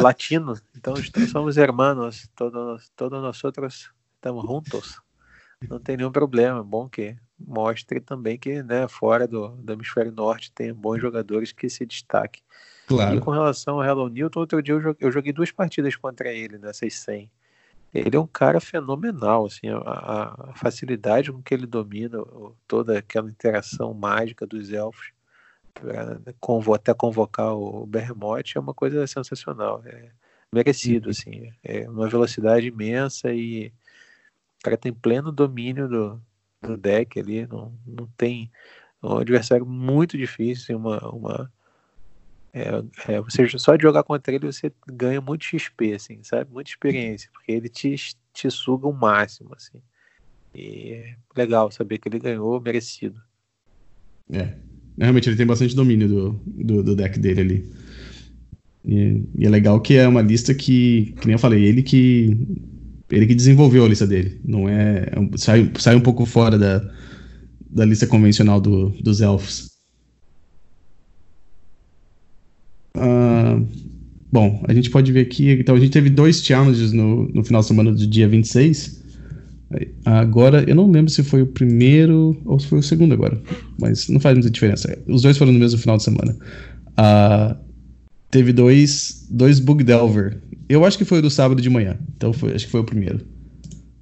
[0.00, 0.54] Latino.
[0.76, 0.94] Então
[1.28, 5.00] somos hermanos, todos, todos nós outros estamos juntos.
[5.68, 6.62] Não tem nenhum problema.
[6.62, 11.68] Bom que mostre também que né, fora do, do hemisfério norte tem bons jogadores que
[11.68, 12.43] se destaquem.
[12.86, 13.16] Claro.
[13.16, 16.32] E com relação ao Hello Newton, outro dia eu joguei, eu joguei duas partidas contra
[16.32, 17.30] ele nessas 100.
[17.92, 22.18] Ele é um cara fenomenal, assim, a, a facilidade com que ele domina
[22.66, 25.12] toda aquela interação mágica dos elfos
[25.72, 26.20] para
[26.74, 30.10] até convocar o Berremote é uma coisa sensacional, é
[30.52, 31.10] merecido, uhum.
[31.10, 33.68] assim, é uma velocidade imensa e
[34.60, 36.22] o cara tem pleno domínio do,
[36.62, 38.50] do deck ali, não, não tem
[39.02, 41.52] é um adversário muito difícil, uma, uma
[42.54, 46.50] é, é, você só de jogar contra ele você ganha muito XP, assim, sabe?
[46.52, 47.94] Muita experiência, porque ele te,
[48.32, 49.82] te suga o máximo, assim.
[50.54, 53.20] E é legal saber que ele ganhou merecido.
[54.30, 54.54] É,
[54.98, 57.72] Realmente ele tem bastante domínio do, do, do deck dele ali.
[58.84, 62.46] E, e, é legal que é uma lista que, que nem eu falei, ele que
[63.10, 64.40] ele que desenvolveu a lista dele.
[64.44, 66.90] Não é, é sai, sai um pouco fora da,
[67.68, 69.73] da lista convencional do, dos elfos.
[74.34, 75.52] Bom, a gente pode ver aqui.
[75.52, 79.04] Então a gente teve dois challenges no, no final de semana do dia 26.
[80.04, 83.40] Agora, eu não lembro se foi o primeiro ou se foi o segundo agora,
[83.78, 84.96] mas não faz muita diferença.
[85.06, 86.36] Os dois foram no mesmo final de semana.
[86.90, 87.56] Uh,
[88.30, 90.40] teve dois, dois Bug Delver.
[90.68, 92.84] Eu acho que foi o do sábado de manhã, então foi, acho que foi o
[92.84, 93.20] primeiro.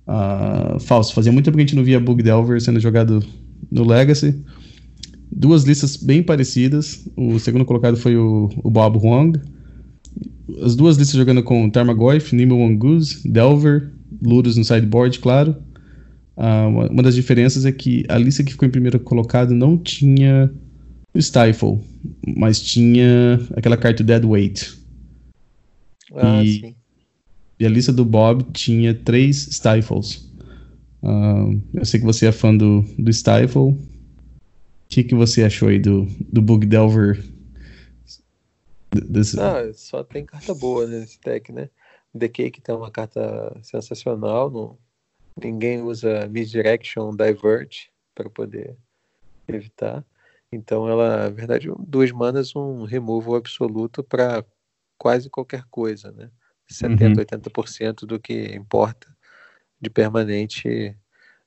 [0.06, 3.22] Uh, falso, fazia muito tempo que a gente não via Bug Delver sendo jogado
[3.70, 4.34] no Legacy.
[5.34, 7.08] Duas listas bem parecidas.
[7.16, 9.40] O segundo colocado foi o, o Bob Huang.
[10.62, 13.90] As duas listas jogando com Tarmogoyf, Nimble Mongoose, Delver,
[14.22, 15.56] Ludus no sideboard, claro.
[16.36, 19.78] Uh, uma, uma, das diferenças é que a lista que ficou em primeiro colocado não
[19.78, 20.52] tinha
[21.18, 21.80] Stifle,
[22.36, 24.70] mas tinha aquela carta Dead Weight.
[26.14, 26.74] Ah, e, sim.
[27.58, 30.30] e a lista do Bob tinha três Stifles.
[31.02, 33.76] Uh, eu sei que você é fã do, do Stifle.
[34.92, 37.18] O que, que você achou aí do, do Bug Delver?
[38.90, 39.40] Desse...
[39.40, 41.70] Ah, só tem carta boa nesse deck, né?
[42.14, 44.50] The Cake tem uma carta sensacional.
[44.50, 44.78] No,
[45.42, 48.76] ninguém usa Misdirection Divert para poder
[49.48, 50.04] evitar.
[50.52, 54.44] Então ela, na verdade, duas manas, um removal absoluto para
[54.98, 56.30] quase qualquer coisa, né?
[56.68, 57.12] 70, uhum.
[57.14, 59.08] 80% do que importa
[59.80, 60.94] de permanente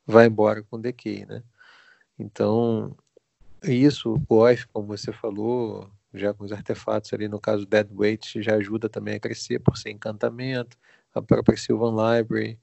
[0.03, 1.43] vai embora com decay, né?
[2.17, 2.95] Então,
[3.73, 8.41] isso, o Goif, como você falou, já com os artefatos ali, no caso Dead Weight,
[8.41, 10.77] já ajuda também a crescer por ser encantamento,
[11.13, 12.59] a própria Sylvan Library.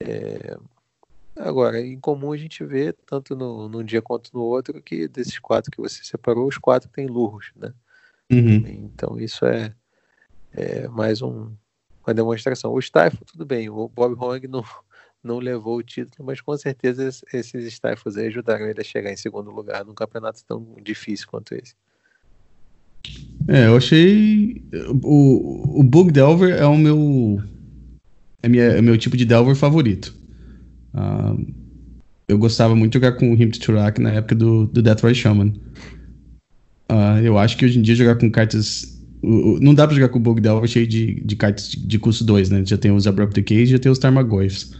[0.00, 0.56] É...
[1.36, 5.38] Agora, em comum a gente vê, tanto no, num dia quanto no outro, que desses
[5.38, 7.72] quatro que você separou, os quatro têm lurros, né?
[8.30, 8.66] Uhum.
[8.66, 9.72] Então isso é,
[10.52, 11.52] é mais um,
[12.04, 12.72] uma demonstração.
[12.72, 14.64] O Stifle, tudo bem, o Bob Hong não,
[15.22, 19.16] não levou o título, mas com certeza esses Stifles aí ajudaram ele a chegar em
[19.16, 21.74] segundo lugar num campeonato tão difícil quanto esse.
[23.46, 24.62] É, eu achei.
[25.02, 27.42] O, o Bug Delver é o meu.
[28.42, 30.14] É, minha, é meu tipo de Delver favorito.
[30.94, 31.46] Uh,
[32.28, 35.54] eu gostava muito de jogar com o Him Turak na época do, do Deathray Shaman.
[36.90, 38.96] Uh, eu acho que hoje em dia jogar com cartas.
[39.22, 42.22] Não dá pra jogar com o Bug Delver cheio de, de cartas de, de custo
[42.24, 42.62] 2, né?
[42.64, 44.76] Já tem os Abrupt Decay e já tem os Tarmogoyfs.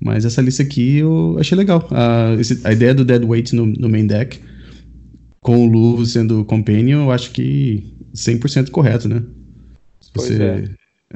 [0.00, 1.88] Mas essa lista aqui eu achei legal.
[2.38, 4.40] Esse, a ideia do Dead Weight no, no main deck
[5.40, 9.22] com o Lu sendo companion, eu acho que 100% correto, né?
[10.12, 10.64] Pois você, é.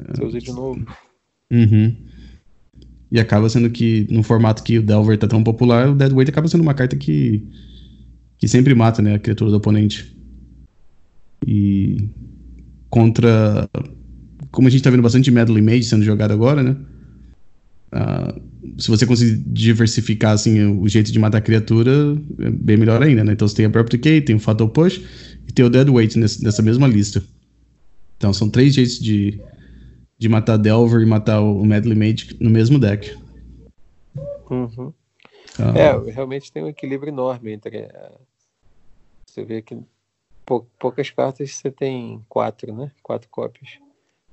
[0.09, 0.85] Você usa de novo.
[1.51, 1.95] Uhum.
[3.11, 6.47] E acaba sendo que, no formato que o Delver tá tão popular, o Deadweight acaba
[6.47, 7.45] sendo uma carta que,
[8.37, 10.15] que sempre mata, né, a criatura do oponente.
[11.45, 12.09] E
[12.89, 13.69] contra.
[14.51, 16.75] Como a gente tá vendo bastante Medley Mage sendo jogado agora, né?
[17.93, 18.41] Uh,
[18.77, 21.91] se você conseguir diversificar assim, o jeito de matar a criatura,
[22.39, 23.33] é bem melhor ainda, né?
[23.33, 25.01] Então você tem Abrupt Decay, tem o Fatal Push
[25.47, 27.23] e tem o Dead Weight nesse, nessa mesma lista.
[28.17, 29.41] Então são três jeitos de,
[30.17, 33.17] de matar Delver e matar o Medley Mage no mesmo deck.
[34.49, 34.93] Uhum.
[35.59, 37.83] Uh, é, realmente tem um equilíbrio enorme entre.
[37.83, 38.19] Uh,
[39.25, 39.77] você vê que
[40.45, 42.91] pou, poucas cartas você tem quatro, né?
[43.01, 43.77] Quatro cópias.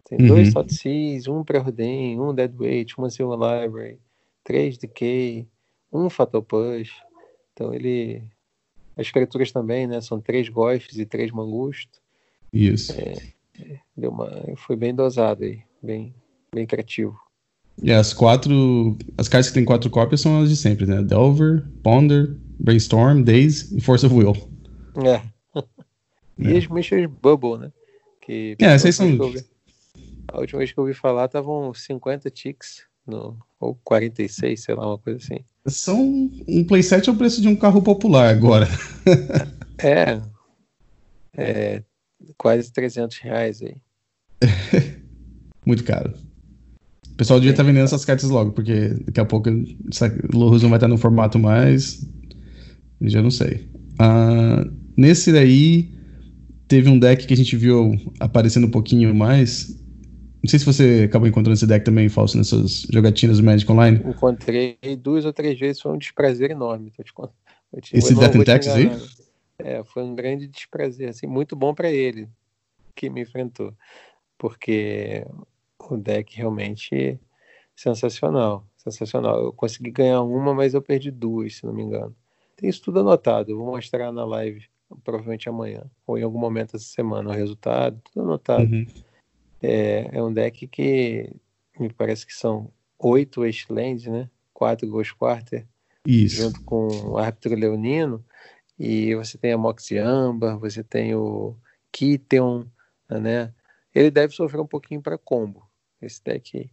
[0.09, 0.27] Tem uhum.
[0.27, 3.99] dois Thoughtseize, um Preordain, um Deadweight, uma Silver Library,
[4.45, 5.47] três Decay,
[5.93, 6.93] um Fatal Push.
[7.53, 8.23] Então ele.
[8.97, 10.01] As criaturas também, né?
[10.01, 12.01] São três Goths e três Mangusto.
[12.53, 12.93] Isso.
[12.93, 13.17] É,
[13.97, 16.15] deu uma, foi bem dosado aí, bem,
[16.53, 17.19] bem criativo.
[17.83, 18.97] E as quatro.
[19.17, 21.03] As cartas que tem quatro cópias são as de sempre, né?
[21.03, 24.35] Delver, Ponder, Brainstorm, Daze e Force of Will.
[25.05, 25.23] É.
[26.39, 26.59] e é.
[26.59, 27.73] as Mishas Bubble, né?
[28.21, 29.07] Que, é, essas são.
[30.29, 34.87] A última vez que eu ouvi falar estavam 50 ticks, no, ou 46, sei lá,
[34.87, 35.45] uma coisa assim.
[35.67, 38.67] São um playset é o preço de um carro popular agora.
[39.79, 40.21] é,
[41.37, 41.83] é.
[42.39, 43.77] Quase 300 reais aí.
[45.67, 46.15] Muito caro.
[47.13, 50.63] O pessoal devia estar tá vendendo essas cartas logo, porque daqui a pouco o Lorus
[50.63, 52.03] não vai estar no formato mais.
[53.03, 53.69] Já não sei.
[54.01, 55.93] Uh, nesse daí,
[56.67, 59.80] teve um deck que a gente viu aparecendo um pouquinho mais,
[60.43, 64.01] não sei se você acabou encontrando esse deck também, Falso, nessas jogatinas do Magic Online.
[64.05, 66.91] Encontrei duas ou três vezes, foi um desprazer enorme.
[66.91, 67.13] Tô te,
[67.83, 68.91] te, esse Death and Taxes aí?
[69.59, 72.27] É, foi um grande desprazer, assim, muito bom para ele
[72.97, 73.75] que me enfrentou,
[74.39, 75.27] porque
[75.79, 77.21] o deck realmente
[77.77, 79.43] sensacional, sensacional.
[79.43, 82.15] Eu consegui ganhar uma, mas eu perdi duas, se não me engano.
[82.57, 84.65] Tem isso tudo anotado, eu vou mostrar na live,
[85.05, 88.65] provavelmente amanhã, ou em algum momento essa semana, o resultado, tudo anotado.
[88.65, 88.87] Uhum.
[89.63, 91.31] É, é um deck que
[91.79, 94.29] me parece que são oito Wastelands, né?
[94.53, 95.67] Quatro Ghost Quarter.
[96.07, 96.37] Isso.
[96.37, 98.25] Junto com o Árbitro Leonino.
[98.79, 101.55] E você tem a Moxiamba, você tem o
[101.93, 102.65] Kitteon,
[103.09, 103.53] né?
[103.95, 105.69] Ele deve sofrer um pouquinho para combo,
[106.01, 106.71] esse deck aí.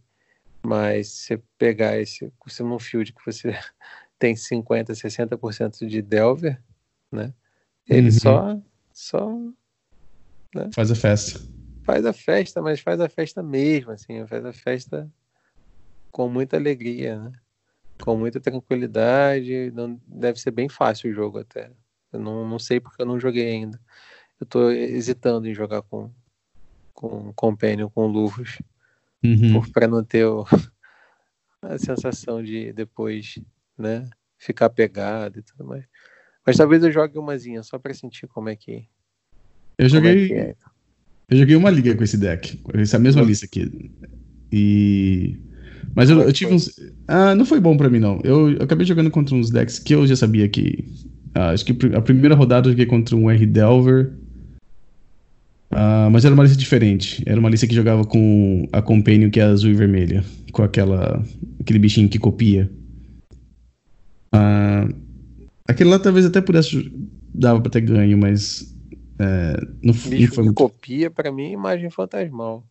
[0.62, 3.52] Mas se você pegar esse, você num field que você
[4.18, 6.60] tem 50, 60% de Delver,
[7.12, 7.34] né?
[7.86, 8.12] Ele uhum.
[8.12, 8.60] só
[8.92, 9.30] só
[10.54, 10.70] né?
[10.74, 11.57] faz a festa
[11.88, 15.10] faz a festa, mas faz a festa mesmo, assim, faz a festa
[16.12, 17.32] com muita alegria, né?
[18.02, 19.70] Com muita tranquilidade.
[19.70, 21.72] Não, deve ser bem fácil o jogo até.
[22.12, 23.80] Eu não, não sei porque eu não joguei ainda.
[24.38, 26.12] Eu tô hesitando em jogar com
[26.92, 28.58] com Companion, com luvas.
[29.24, 29.62] Uhum.
[29.72, 30.44] Para não ter o,
[31.62, 33.38] a sensação de depois,
[33.78, 34.10] né?
[34.36, 35.86] Ficar pegado e tudo mais.
[36.44, 38.86] Mas talvez eu jogue umazinha só para sentir como é que.
[39.78, 40.32] Eu é joguei.
[40.32, 40.56] É é.
[41.30, 43.70] Eu joguei uma liga com esse deck, essa mesma lista aqui.
[44.50, 45.36] E.
[45.94, 46.80] Mas eu, eu tive uns.
[47.06, 48.18] Ah, não foi bom pra mim, não.
[48.24, 50.84] Eu, eu, acabei jogando contra uns decks que eu já sabia que.
[51.34, 54.12] Ah, acho que a primeira rodada eu joguei contra um R Delver.
[55.70, 57.22] Ah, mas era uma lista diferente.
[57.26, 60.24] Era uma lista que jogava com a Companion, que é azul e vermelha.
[60.50, 61.22] Com aquela.
[61.60, 62.70] aquele bichinho que copia.
[64.32, 64.88] Ah,
[65.66, 66.90] aquele lá talvez até pudesse.
[67.34, 68.74] dava pra ter ganho, mas
[69.18, 70.56] é, não, Bicho foi muito...
[70.56, 72.64] copia, para mim, imagem fantasmal.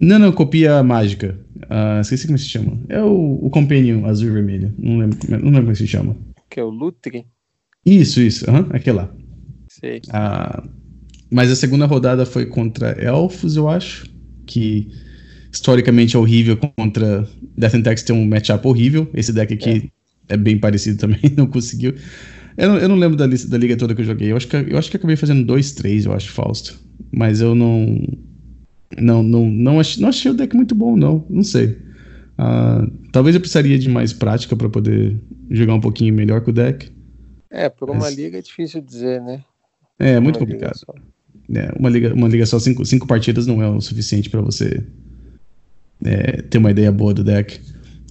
[0.00, 1.38] Não, não, copia mágica.
[1.56, 2.78] Uh, esqueci como se chama.
[2.88, 4.72] É o, o Companion azul e vermelho.
[4.78, 6.16] Não lembro, não lembro como se chama.
[6.48, 7.26] Que é o Lutri?
[7.84, 8.48] Isso, isso.
[8.48, 9.12] Uhum, aquele lá.
[9.68, 9.98] Sei.
[10.08, 10.68] Uh,
[11.30, 14.06] mas a segunda rodada foi contra Elfos, eu acho.
[14.46, 14.88] Que
[15.52, 19.10] historicamente é horrível contra Death and Tax tem um matchup horrível.
[19.14, 19.90] Esse deck aqui
[20.28, 21.94] é, é bem parecido também, não conseguiu.
[22.58, 24.32] Eu não, eu não lembro da, lista, da liga toda que eu joguei.
[24.32, 26.76] Eu acho que, eu acho que acabei fazendo dois, três, eu acho, Fausto.
[27.12, 28.04] Mas eu não.
[28.98, 31.24] Não, não, não, achei, não achei o deck muito bom, não.
[31.30, 31.78] Não sei.
[32.36, 35.16] Uh, talvez eu precisaria de mais prática para poder
[35.48, 36.90] jogar um pouquinho melhor com o deck.
[37.48, 38.16] É, por uma Mas...
[38.16, 39.44] liga é difícil dizer, né?
[39.96, 40.80] É, é muito complicado.
[41.54, 44.84] É, uma, liga, uma liga só, cinco, cinco partidas não é o suficiente para você
[46.04, 47.60] é, ter uma ideia boa do deck.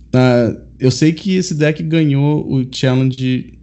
[0.07, 3.56] Uh, eu sei que esse deck ganhou o challenge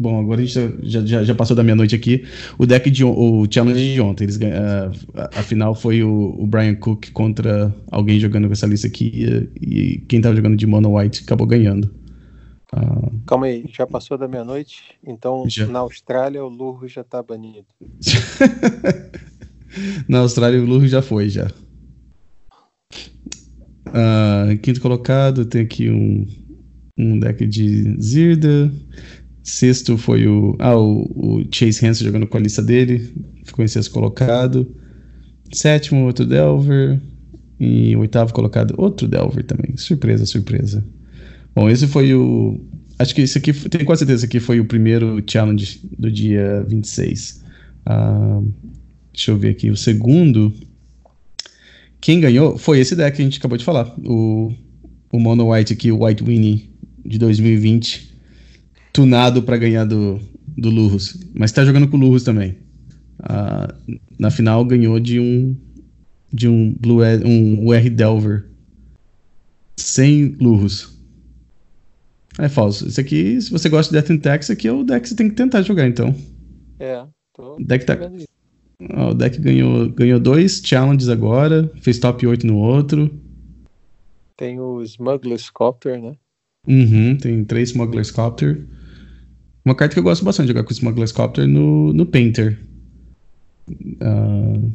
[0.00, 2.24] Bom, agora a gente já, já, já passou da meia-noite aqui.
[2.56, 4.40] O deck de o challenge de ontem, eles uh,
[5.14, 9.12] a, final foi o, o, Brian Cook contra alguém jogando com essa lista aqui
[9.60, 11.94] e, e quem tava jogando de mono white acabou ganhando.
[12.74, 13.20] Uh...
[13.26, 14.84] Calma aí, já passou da meia-noite?
[15.06, 15.66] Então já.
[15.66, 17.66] na Austrália o Lurro já tá banido.
[20.08, 21.46] na Austrália o Lurro já foi já.
[23.86, 26.26] Uh, quinto colocado, tem aqui um
[27.00, 28.70] um deck de Zirda.
[29.42, 30.54] Sexto foi o.
[30.58, 33.12] Ah, o, o Chase Hansen jogando com a lista dele.
[33.44, 34.66] Ficou em sexto colocado.
[35.52, 37.00] Sétimo, outro Delver.
[37.58, 39.76] E oitavo colocado, outro Delver também.
[39.76, 40.84] Surpresa, surpresa.
[41.54, 42.60] Bom, esse foi o.
[42.98, 47.42] Acho que esse aqui, tenho quase certeza que foi o primeiro challenge do dia 26.
[47.86, 48.42] Ah,
[49.12, 49.70] deixa eu ver aqui.
[49.70, 50.52] O segundo.
[52.00, 53.94] Quem ganhou foi esse deck que a gente acabou de falar.
[54.04, 54.52] O,
[55.12, 56.70] o Mono White aqui, o White Winnie
[57.04, 58.09] de 2020.
[58.92, 61.18] Tunado para ganhar do, do Lurus.
[61.34, 62.56] Mas tá jogando com o Lurus também.
[63.22, 63.74] Ah,
[64.18, 65.56] na final ganhou de um
[66.32, 68.46] de um Blue um UR Delver
[69.76, 70.96] sem Lurus.
[72.38, 72.86] É falso.
[72.86, 75.16] Isso aqui, se você gosta de Death and Tax, aqui é o deck que você
[75.16, 76.14] tem que tentar jogar, então.
[76.78, 77.98] É, tô o deck tá...
[79.08, 83.10] o deck ganhou, ganhou dois challenges agora, fez top 8 no outro.
[84.36, 86.12] Tem o Smuggler Sculptor, né?
[86.66, 88.58] Uhum, tem três Smuggler Sculptor.
[89.64, 92.58] Uma carta que eu gosto bastante de jogar com o Smuggler Sculptor no, no Painter.
[93.70, 94.72] Uh...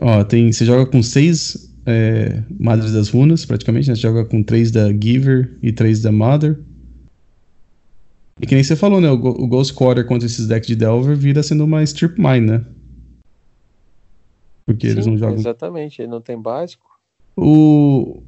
[0.00, 3.94] Ó, tem, você joga com seis é, Madres das Runas, praticamente, né?
[3.94, 6.58] Você joga com três da Giver e três da Mother.
[8.40, 9.10] E que nem você falou, né?
[9.10, 12.64] O, o Ghost Quarter contra esses decks de Delver vira sendo uma Strip Mine, né?
[14.66, 15.36] Porque Sim, eles não jogam.
[15.36, 16.84] Exatamente, ele não tem básico.
[17.36, 18.22] O.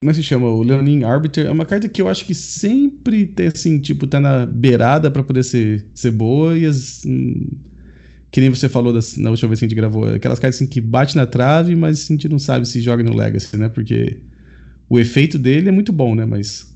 [0.00, 0.48] Como é que se chama?
[0.48, 4.20] O Leonin Arbiter é uma carta que eu acho que sempre tem assim, tipo, tá
[4.20, 7.02] na beirada para poder ser, ser boa e as.
[7.06, 7.48] Hum,
[8.30, 10.66] que nem você falou das, na última vez que a gente gravou, aquelas cartas assim,
[10.66, 13.70] que bate na trave, mas a gente não sabe se joga no Legacy, né?
[13.70, 14.22] Porque
[14.90, 16.26] o efeito dele é muito bom, né?
[16.26, 16.74] Mas.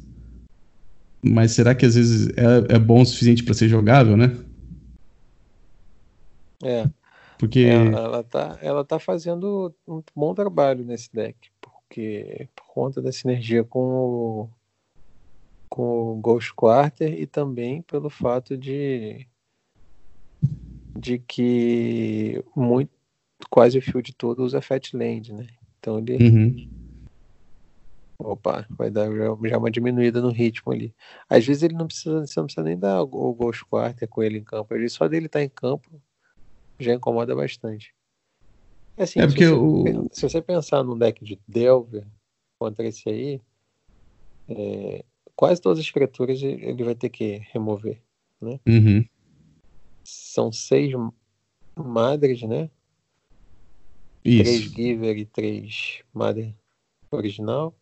[1.22, 4.34] Mas será que às vezes é, é bom o suficiente para ser jogável, né?
[6.64, 6.88] É.
[7.38, 7.60] Porque.
[7.60, 11.49] Ela, ela, tá, ela tá fazendo um bom trabalho nesse deck
[11.90, 14.50] porque por conta da sinergia com o,
[15.68, 19.26] com o Ghost Quarter e também pelo fato de
[20.96, 22.92] de que muito
[23.48, 25.48] quase o field todo usa Fatland, né?
[25.78, 26.68] Então ele uhum.
[28.18, 29.08] opa, vai dar
[29.42, 30.94] já uma diminuída no ritmo ali.
[31.28, 34.38] Às vezes ele não precisa, você não precisa nem dar o Ghost Quarter com ele
[34.38, 36.00] em campo, só dele estar tá em campo
[36.78, 37.92] já incomoda bastante.
[39.02, 40.08] Assim, é porque se, você, o...
[40.12, 42.06] se você pensar num deck de Delver
[42.58, 43.40] contra esse aí,
[44.46, 45.02] é,
[45.34, 47.98] quase todas as criaturas ele vai ter que remover,
[48.38, 48.60] né?
[48.66, 49.02] Uhum.
[50.04, 50.92] São seis
[51.74, 52.68] madres, né?
[54.22, 54.44] Isso.
[54.44, 56.54] Três Giver e três Mother
[57.10, 57.74] original.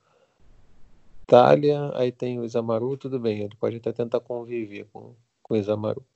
[1.26, 5.56] Talia, aí tem o Isamaru, tudo bem, ele pode até tentar conviver com, com o
[5.56, 6.06] Isamaru.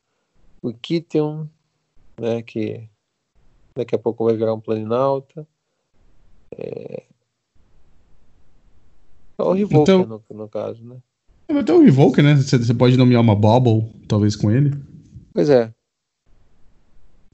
[0.62, 1.46] O Kition,
[2.18, 2.88] né, que
[3.74, 5.46] Daqui a pouco vai virar um planinauta.
[6.56, 7.02] É,
[9.38, 10.96] é o Revoker, então, no, no, caso, né?
[11.48, 12.36] É, até o Revoker, né?
[12.36, 14.72] Você, pode nomear uma Bobble, talvez, com ele.
[15.32, 15.72] Pois é.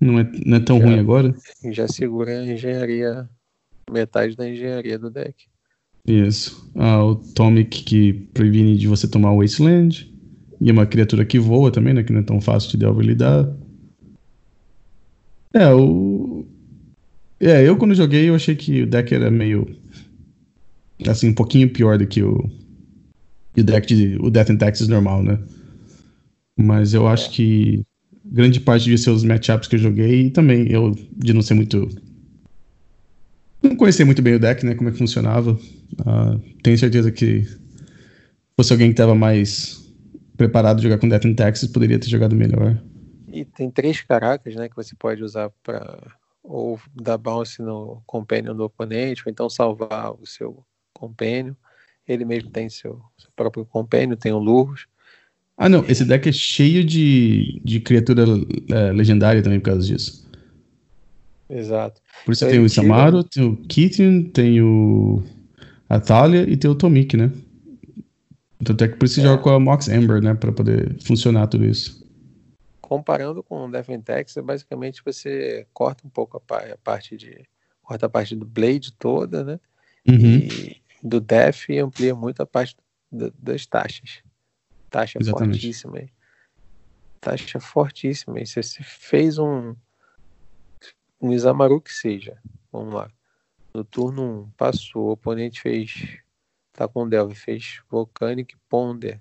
[0.01, 1.35] Não é, não é tão já, ruim agora?
[1.73, 3.29] Já segura a engenharia,
[3.91, 5.47] metade da engenharia do deck.
[6.07, 6.71] Isso.
[6.77, 10.15] Ah, o Tomic que previne de você tomar o Wasteland.
[10.61, 12.03] E é uma criatura que voa também, né?
[12.03, 13.49] Que não é tão fácil de Delver lidar.
[15.55, 16.47] É, o.
[17.41, 19.67] É, eu quando joguei eu achei que o deck era meio.
[21.07, 22.51] Assim, um pouquinho pior do que o.
[23.57, 24.17] o deck de.
[24.21, 25.39] O Death and Taxes normal, né?
[26.57, 27.85] Mas eu acho que
[28.25, 31.89] grande parte de seus matchups que eu joguei e também eu de não ser muito.
[33.63, 34.75] Não conhecer muito bem o deck, né?
[34.75, 35.53] Como é que funcionava.
[35.53, 37.45] Uh, tenho certeza que
[38.57, 39.89] fosse alguém que estava mais
[40.37, 42.81] preparado a jogar com Death and Taxes, poderia ter jogado melhor.
[43.33, 45.99] E tem três caracas, né, que você pode usar para
[46.43, 50.65] ou dar bounce no companion do oponente, ou então salvar o seu
[50.95, 51.53] companion.
[52.07, 54.87] Ele mesmo tem seu, seu próprio companion, tem o Lurros.
[55.59, 58.25] Ah, não, esse deck é cheio de, de criatura
[58.71, 60.27] é, legendária também por causa disso.
[61.51, 62.01] Exato.
[62.25, 63.45] Por isso então, tem o Isamaru, tira...
[63.45, 65.23] tem o Kitten, tem o
[65.89, 67.31] Atalia e tem o Tomik, né?
[68.61, 69.25] Então é que por isso é.
[69.25, 70.35] joga com a Mox Ember, né?
[70.35, 72.08] Pra poder funcionar tudo isso
[72.89, 77.47] comparando com o Defentex, é basicamente você corta um pouco a, parte de
[77.83, 79.61] corta a parte do Blade toda, né?
[80.09, 80.39] Uhum.
[80.39, 82.75] E do Def e amplia muito a parte
[83.13, 84.23] do, das taxas.
[84.89, 85.61] Taxa Exatamente.
[85.61, 85.99] fortíssima.
[85.99, 86.09] Aí.
[87.21, 88.41] Taxa fortíssima.
[88.41, 89.77] E se você fez um
[91.21, 92.39] um Isamaru que seja,
[92.73, 93.11] vamos lá.
[93.75, 96.21] No turno 1, passou, o oponente fez
[96.73, 99.21] tá com o Delve, fez Volcanic Ponder.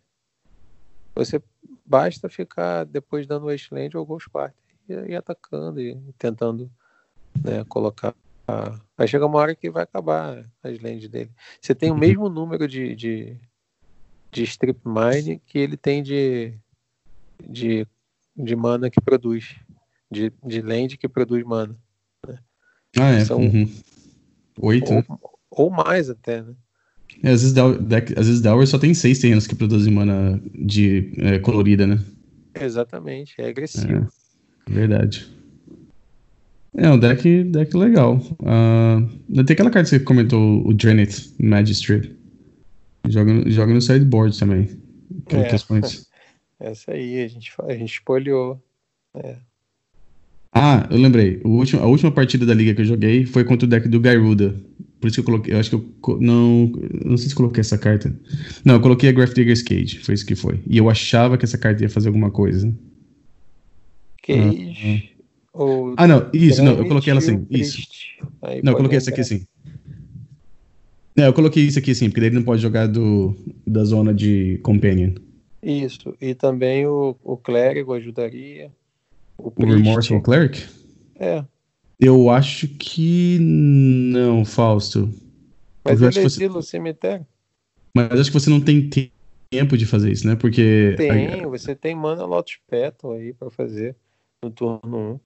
[1.15, 1.41] Você
[1.87, 4.55] basta ficar depois dando wasteland ou ghost quarter
[4.89, 6.69] e, e atacando e tentando
[7.43, 8.13] né, colocar.
[8.97, 11.31] Vai chegar uma hora que vai acabar as lands dele.
[11.59, 11.99] Você tem o uhum.
[11.99, 13.37] mesmo número de, de,
[14.31, 16.53] de strip mine que ele tem de,
[17.45, 17.85] de,
[18.35, 19.55] de mana que produz.
[20.09, 21.75] De, de land que produz mana.
[22.25, 22.39] Né?
[22.97, 23.25] Ah, é.
[23.25, 23.69] São uhum.
[24.61, 25.05] Oito, ou, né?
[25.51, 26.55] ou mais até, né?
[27.23, 31.11] É, às vezes, deck, às vezes Dower só tem seis terrenos que produzem mana de
[31.17, 31.99] é, colorida, né?
[32.59, 34.07] Exatamente, é agressivo.
[34.67, 35.27] É, verdade.
[36.75, 38.17] É um deck, deck legal.
[38.39, 42.15] Uh, tem aquela carta que você comentou, o Drenith Magistrate.
[43.07, 44.69] Joga, joga no sideboard também.
[45.29, 45.55] É,
[46.59, 48.61] essa aí, a gente, a gente espolhou.
[49.15, 49.37] É.
[50.53, 51.41] Ah, eu lembrei.
[51.43, 54.55] Último, a última partida da liga que eu joguei foi contra o deck do Garuda.
[54.99, 55.53] Por isso que eu coloquei.
[55.53, 56.19] Eu acho que eu.
[56.19, 56.71] Não.
[57.05, 58.13] Não sei se coloquei essa carta.
[58.65, 59.99] Não, eu coloquei a Graph Digger's Cage.
[59.99, 60.59] Foi isso que foi.
[60.67, 62.73] E eu achava que essa carta ia fazer alguma coisa.
[64.23, 65.13] Cage.
[65.53, 66.29] Ah, ah não.
[66.33, 66.77] Isso, não.
[66.77, 67.45] Eu coloquei ela assim.
[67.49, 67.81] Isso.
[68.41, 69.45] Aí não, eu coloquei essa aqui assim.
[71.15, 73.35] Não, eu coloquei isso aqui assim, porque daí ele não pode jogar do,
[73.65, 75.13] da zona de Companion.
[75.63, 76.15] Isso.
[76.21, 78.71] E também o, o Clérigo ajudaria.
[79.35, 80.63] O, o Remorseful Cleric?
[81.19, 81.43] É.
[81.99, 85.09] Eu acho que não, Fausto.
[85.83, 86.59] Mas ele exila você...
[86.59, 87.25] o cemitério.
[87.95, 88.89] Mas acho que você não tem
[89.49, 90.35] tempo de fazer isso, né?
[90.35, 90.93] Porque.
[90.97, 93.95] Tem, você tem mana Lotus Petal aí pra fazer
[94.43, 94.79] no turno
[95.13, 95.19] 1.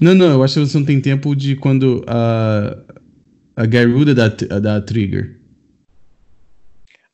[0.00, 2.76] Não, não, eu acho que você não tem tempo de quando a,
[3.54, 5.38] a Garuda dá, dá trigger.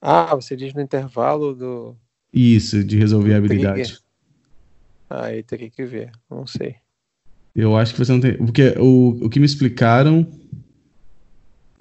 [0.00, 1.96] Ah, você diz no intervalo do.
[2.32, 3.82] Isso, de resolver a habilidade.
[3.82, 3.98] Trigger.
[5.10, 6.76] Ah, aí teria que ver, não sei.
[7.54, 8.36] Eu acho que você não tem.
[8.36, 10.26] Porque o, o que me explicaram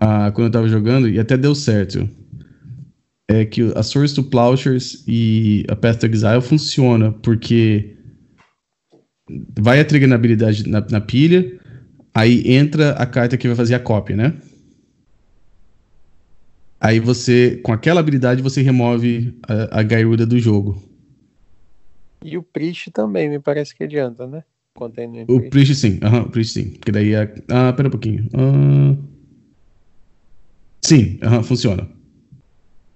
[0.06, 2.10] ah, quando eu tava jogando, e até deu certo,
[3.28, 7.96] é que a Source to Plowshares e a Path to Exile funciona, porque
[9.58, 11.58] vai a trigger na habilidade na, na, pilha,
[12.14, 14.34] aí entra a carta que vai fazer a cópia, né?
[16.82, 20.84] Aí você, com aquela habilidade, você remove a, a Gairuda do jogo.
[22.22, 24.44] E o Priest também, me parece que adianta, né?
[24.76, 26.72] O Priest sim, aham, uhum, o Priest sim.
[26.72, 27.34] Porque daí é.
[27.50, 28.28] Ah, pera um pouquinho.
[28.34, 28.98] Uh...
[30.84, 31.90] Sim, aham, funciona.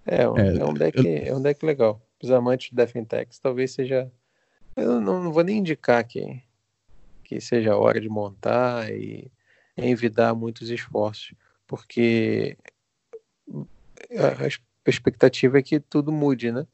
[0.05, 1.05] É, um, é, é, um deck, eu...
[1.05, 2.01] é um deck legal.
[2.21, 4.11] Os amantes de Defentex talvez seja.
[4.75, 6.41] Eu não, não, vou nem indicar que,
[7.23, 9.31] que seja a hora de montar e
[9.77, 11.33] envidar muitos esforços,
[11.67, 12.57] porque
[14.17, 16.65] a, a expectativa é que tudo mude, né?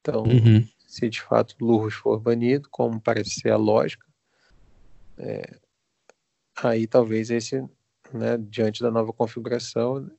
[0.00, 0.66] Então, uhum.
[0.86, 4.07] se de fato Lurros for banido, como parece ser a lógica,
[5.18, 5.58] é,
[6.62, 7.60] aí talvez esse,
[8.12, 10.10] né, diante da nova configuração,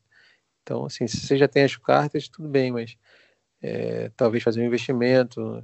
[0.62, 2.98] então assim, se você já tem as cartas, tudo bem, mas
[3.62, 5.64] é, talvez fazer um investimento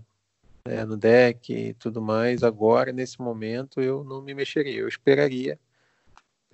[0.67, 5.59] né, no deck e tudo mais, agora, nesse momento, eu não me mexeria, eu esperaria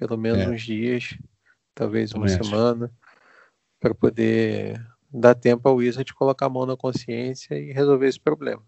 [0.01, 0.49] pelo menos é.
[0.49, 1.15] uns dias,
[1.75, 2.91] talvez uma semana,
[3.79, 8.63] para poder dar tempo ao Wizard colocar a mão na consciência e resolver esse problema.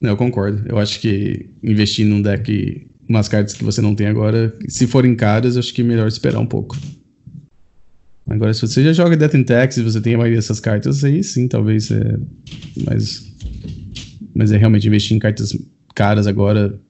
[0.00, 0.66] Eu concordo.
[0.68, 5.16] Eu acho que investir num deck umas cartas que você não tem agora, se forem
[5.16, 6.76] caras, acho que é melhor esperar um pouco.
[8.28, 11.02] Agora, se você já joga Death in Tax e você tem a maioria dessas cartas,
[11.02, 12.16] aí sim, talvez é.
[12.86, 13.28] Mas.
[14.32, 15.52] Mas é realmente investir em cartas
[15.92, 16.80] caras agora.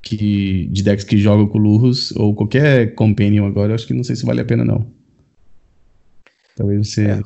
[0.00, 4.04] Que, de decks que jogam com Lurros ou qualquer Companion agora, eu acho que não
[4.04, 4.86] sei se vale a pena, não.
[6.54, 7.06] Talvez você.
[7.06, 7.22] É,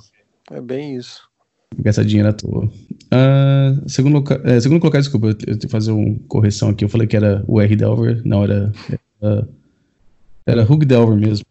[0.52, 1.27] é bem isso.
[1.76, 2.64] Gastar dinheiro à toa.
[2.66, 6.84] Uh, segundo, é, segundo colocar, desculpa, eu tenho que fazer uma correção aqui.
[6.84, 8.72] Eu falei que era o R Delver, na hora.
[9.20, 9.48] Era,
[10.46, 11.44] era Hug Delver mesmo.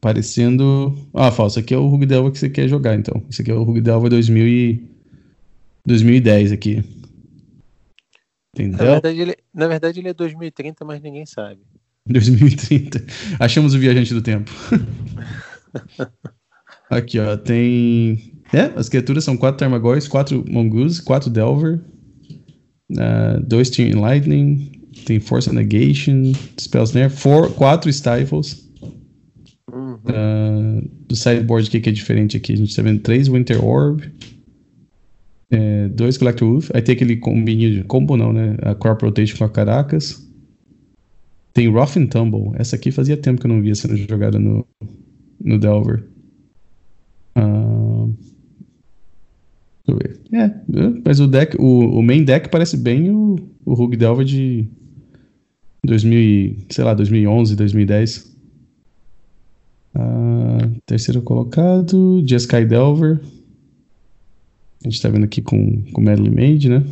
[0.00, 0.96] Parecendo.
[1.14, 1.58] Ah, falso.
[1.58, 3.22] Aqui é o Hug Delver que você quer jogar, então.
[3.30, 4.90] Esse aqui é o Hug Delver 2000 e...
[5.86, 6.84] 2010 aqui.
[8.54, 8.86] Entendeu?
[8.86, 11.60] Na verdade, ele, na verdade, ele é 2030, mas ninguém sabe.
[12.06, 13.04] 2030.
[13.38, 14.50] Achamos o viajante do tempo.
[16.90, 17.36] aqui, ó.
[17.36, 21.80] Tem é, as criaturas são quatro Tarmogoyfs, quatro Mongoose, quatro Delver,
[22.92, 24.72] uh, dois Team Lightning,
[25.04, 28.68] tem Force Negation, Spell Snare, four, quatro Stifles.
[29.72, 29.94] Uhum.
[29.94, 32.52] Uh, do sideboard, o que, é diferente aqui?
[32.52, 34.02] A gente tá vendo três Winter Orb,
[35.50, 38.56] é, dois Collector Wolf, aí tem aquele combinho, combo não, né?
[38.62, 40.28] A Crop Rotation com a Caracas.
[41.52, 44.64] Tem Rough and Tumble, essa aqui fazia tempo que eu não via sendo jogada no,
[45.42, 46.04] no Delver.
[47.36, 47.89] Uh,
[49.90, 50.20] Deixa eu ver.
[50.32, 54.68] É, mas o deck, o, o main deck parece bem o, o Rug Delver de
[55.84, 58.36] 2000, sei lá, 2011, 2010.
[59.94, 63.20] Ah, terceiro colocado, Jeskai Delver.
[64.84, 66.84] A gente tá vendo aqui com, com Madeline Mage, né?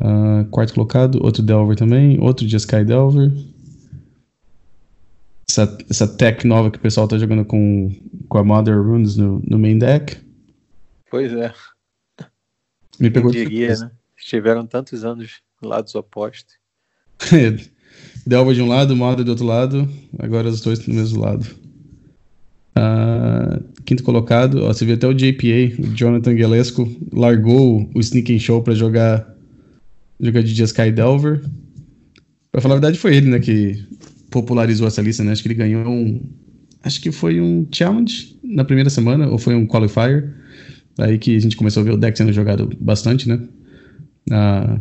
[0.00, 3.32] Ah, quarto colocado, outro Delver também, outro Jeskai Delver.
[5.50, 7.90] Essa, essa tech nova que o pessoal tá jogando com,
[8.28, 10.16] com a Mother Runes no, no main deck.
[11.10, 11.52] Pois é.
[12.98, 13.90] Me pegou Quem diria, né?
[14.16, 16.54] Estiveram tantos anos lados opostos.
[18.26, 19.88] Delva de um lado, Moda do outro lado.
[20.18, 21.46] Agora os dois no mesmo lado.
[22.76, 28.38] Uh, quinto colocado, ó, você viu até o JPA, o Jonathan Galesco, largou o Sneaking
[28.38, 29.34] Show para jogar
[30.20, 31.42] jogar de Sky Delver.
[32.52, 33.84] Pra falar a verdade, foi ele, né, que
[34.30, 35.32] popularizou essa lista, né?
[35.32, 36.22] Acho que ele ganhou um.
[36.82, 40.34] Acho que foi um challenge na primeira semana, ou foi um qualifier.
[40.98, 43.40] Aí que a gente começou a ver o deck sendo jogado bastante, né?
[44.30, 44.80] Uh,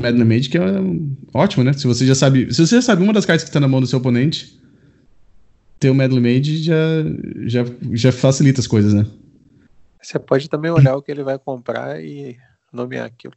[0.00, 0.62] Madden Mage, que é
[1.32, 1.72] ótimo, né?
[1.72, 2.52] Se você já sabe.
[2.52, 4.58] Se você já sabe uma das cartas que está na mão do seu oponente,
[5.78, 6.74] ter o Medley Mage já,
[7.46, 9.06] já, já facilita as coisas, né?
[10.00, 12.36] Você pode também olhar o que ele vai comprar e
[12.72, 13.34] nomear aquilo.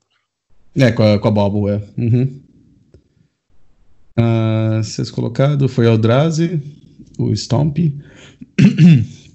[0.75, 1.81] É, com a, com a Bobble, é.
[1.97, 2.41] Uhum.
[4.19, 6.61] Uh, sexto colocado foi Eldrazi,
[7.17, 7.77] o Stomp.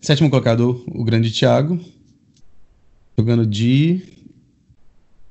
[0.00, 1.78] Sétimo colocado, o grande Thiago.
[3.18, 4.00] Jogando de.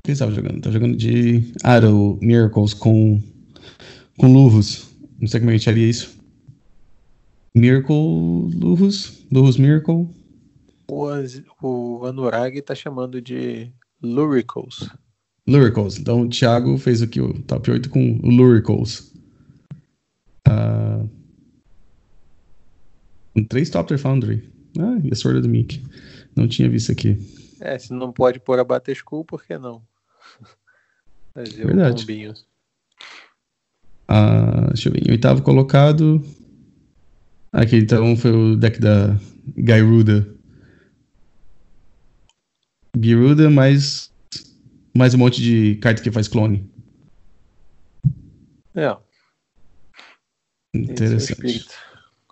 [0.03, 0.57] Quem estava jogando?
[0.57, 1.53] Estava jogando de.
[1.63, 3.21] Ah, era o Miracles com.
[4.17, 4.89] Com Luvos.
[5.19, 6.17] Não sei como é que a isso.
[7.55, 7.95] Miracle
[8.53, 10.07] Lurus, Lurus Miracle.
[10.87, 11.09] O,
[11.61, 13.71] o Anurag tá chamando de
[14.01, 14.89] Luricles.
[15.47, 15.97] Luricles.
[15.97, 19.11] Então o Thiago fez aqui o top 8 com o Luricles.
[20.47, 21.09] Uh,
[23.35, 24.56] um 3 Topter Foundry.
[24.79, 25.83] Ah, e a of the Meek.
[26.35, 27.17] Não tinha visto aqui.
[27.59, 29.81] É, se não pode pôr a Bater School, por que não?
[31.33, 32.05] Fazer Verdade.
[32.09, 32.31] Um
[34.09, 35.07] uh, deixa eu ver.
[35.07, 36.23] Em oitavo colocado,
[37.51, 39.17] Aqui então foi o deck da
[39.57, 40.27] Gyruda.
[42.95, 44.11] Gyruda mais,
[44.95, 46.69] mais um monte de carta que faz clone.
[48.75, 48.95] É.
[50.73, 51.67] Interessante.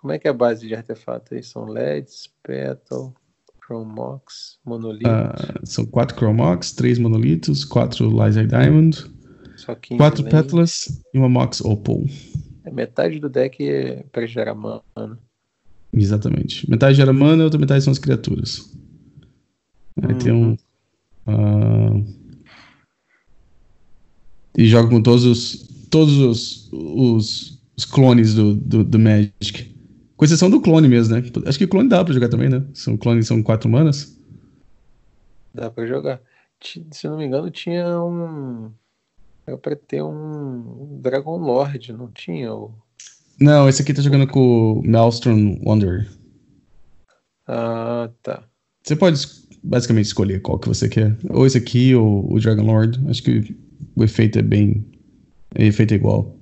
[0.06, 1.42] Como é que é a base de artefato aí?
[1.42, 3.12] São LEDs, Petal,
[3.60, 5.10] Chromox, Monolito?
[5.10, 9.04] Uh, são quatro Chromox, três Monolitos, quatro Lysa Diamond,
[9.98, 12.04] quatro Petals e uma Mox Opal.
[12.64, 15.18] É metade do deck é para gerar mana.
[15.92, 16.70] Exatamente.
[16.70, 18.72] Metade gera mana, a outra metade são as criaturas.
[20.00, 20.18] Aí uhum.
[20.18, 20.56] tem um.
[21.26, 22.06] Uh...
[24.56, 25.68] E joga com todos os.
[25.90, 29.74] Todos os, os, os clones do, do, do, Magic.
[30.16, 31.22] Com exceção do clone mesmo, né?
[31.46, 32.64] Acho que clone dá pra jogar também, né?
[32.72, 34.18] São clones são quatro manas.
[35.52, 36.20] Dá pra jogar.
[36.60, 38.70] Se não me engano, tinha um.
[39.46, 42.48] Era pra ter um Dragon Lord, não tinha?
[43.38, 46.08] Não, esse aqui tá jogando com o Maelstrom Wanderer.
[47.46, 48.42] Ah, tá.
[48.82, 49.20] Você pode
[49.62, 51.16] basicamente escolher qual que você quer.
[51.28, 52.98] Ou esse aqui, ou o Dragon Lord.
[53.08, 53.54] Acho que
[53.94, 54.84] o efeito é bem.
[55.56, 56.36] O efeito é igual.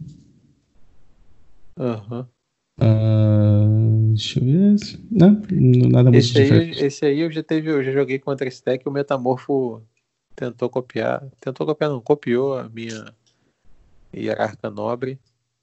[1.76, 2.20] Aham.
[2.20, 2.33] Uhum.
[2.80, 4.76] Uh, deixa eu ver.
[5.10, 5.42] Não,
[5.90, 6.78] nada muito esse diferente.
[6.80, 9.82] Aí, esse aí eu já teve, eu já joguei contra esse deck, o Metamorfo
[10.34, 13.14] tentou copiar, tentou copiar não, copiou a minha
[14.14, 15.18] hierarca nobre.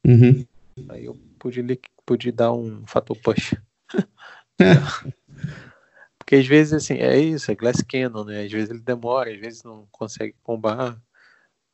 [0.06, 0.46] Uhum.
[0.90, 1.64] Aí eu pude,
[2.06, 3.54] pude dar um fator push.
[6.18, 8.46] Porque às vezes assim, é isso, é Glass Cannon, né?
[8.46, 10.98] Às vezes ele demora, às vezes não consegue combar,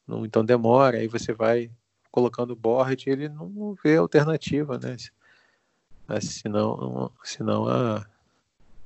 [0.08, 1.70] não, então demora, aí você vai
[2.10, 4.96] colocando board e ele não vê alternativa, né?
[6.08, 8.06] Mas senão, senão a,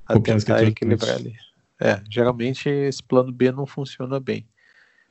[0.06, 1.36] a tentar equilibrar ali.
[1.80, 4.46] É, geralmente esse plano B não funciona bem.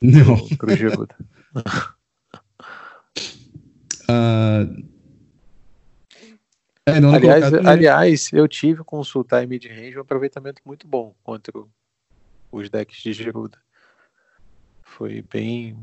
[0.01, 0.47] Não.
[0.57, 1.15] Pro, Giruda.
[4.09, 4.91] uh,
[6.85, 11.53] é, aliás, colocado, aliás, eu tive com o Sultai mid-range um aproveitamento muito bom contra
[12.51, 13.57] os decks de Giruda.
[14.81, 15.77] Foi bem.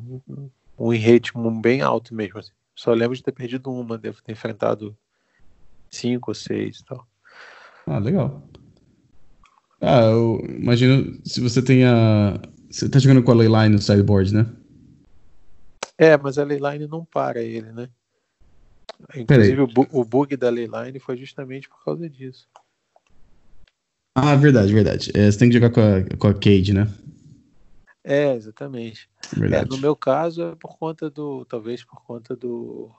[0.79, 1.33] um rate
[1.63, 2.39] bem alto mesmo.
[2.39, 2.53] Assim.
[2.75, 4.97] Só lembro de ter perdido uma, devo ter enfrentado
[5.91, 7.07] cinco ou seis e tal.
[7.87, 8.43] Ah, legal.
[9.81, 12.41] Ah, eu imagino se você tem a.
[12.71, 14.47] Você tá jogando com a Leyline no sideboard, né?
[15.97, 17.89] É, mas a Leyline não para ele, né?
[19.15, 22.49] Inclusive, o, bu o, bug da Leyline foi justamente por causa disso.
[24.15, 25.13] Ah, verdade, verdade.
[25.15, 26.93] É, você tem que jogar com a, com a Cade, né?
[28.03, 29.09] É, exatamente.
[29.53, 31.45] É, no meu caso, é por conta do.
[31.45, 32.91] Talvez por conta do.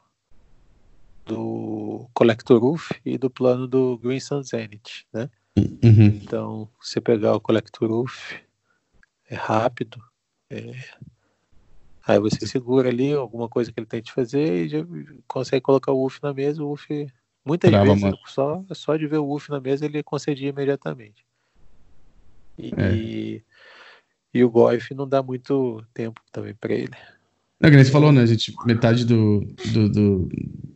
[1.35, 5.29] Do Collector Roof e do plano do Green Sun Zenith, né?
[5.57, 6.05] Uhum.
[6.07, 8.35] Então, você pegar o Collector Roof
[9.29, 10.01] é rápido,
[10.49, 10.73] é,
[12.09, 14.79] Aí você segura ali alguma coisa que ele tente fazer e já
[15.27, 16.63] consegue colocar o UF na mesa.
[16.63, 17.07] O UF,
[17.45, 21.23] muitas Trava, vezes, só, só de ver o UF na mesa, ele concedia imediatamente.
[22.57, 22.95] E, é.
[22.95, 23.43] e,
[24.33, 26.97] e, o Goif não dá muito tempo também para ele.
[27.61, 28.21] É, que você falou, né?
[28.21, 30.29] A gente, metade do, do, do,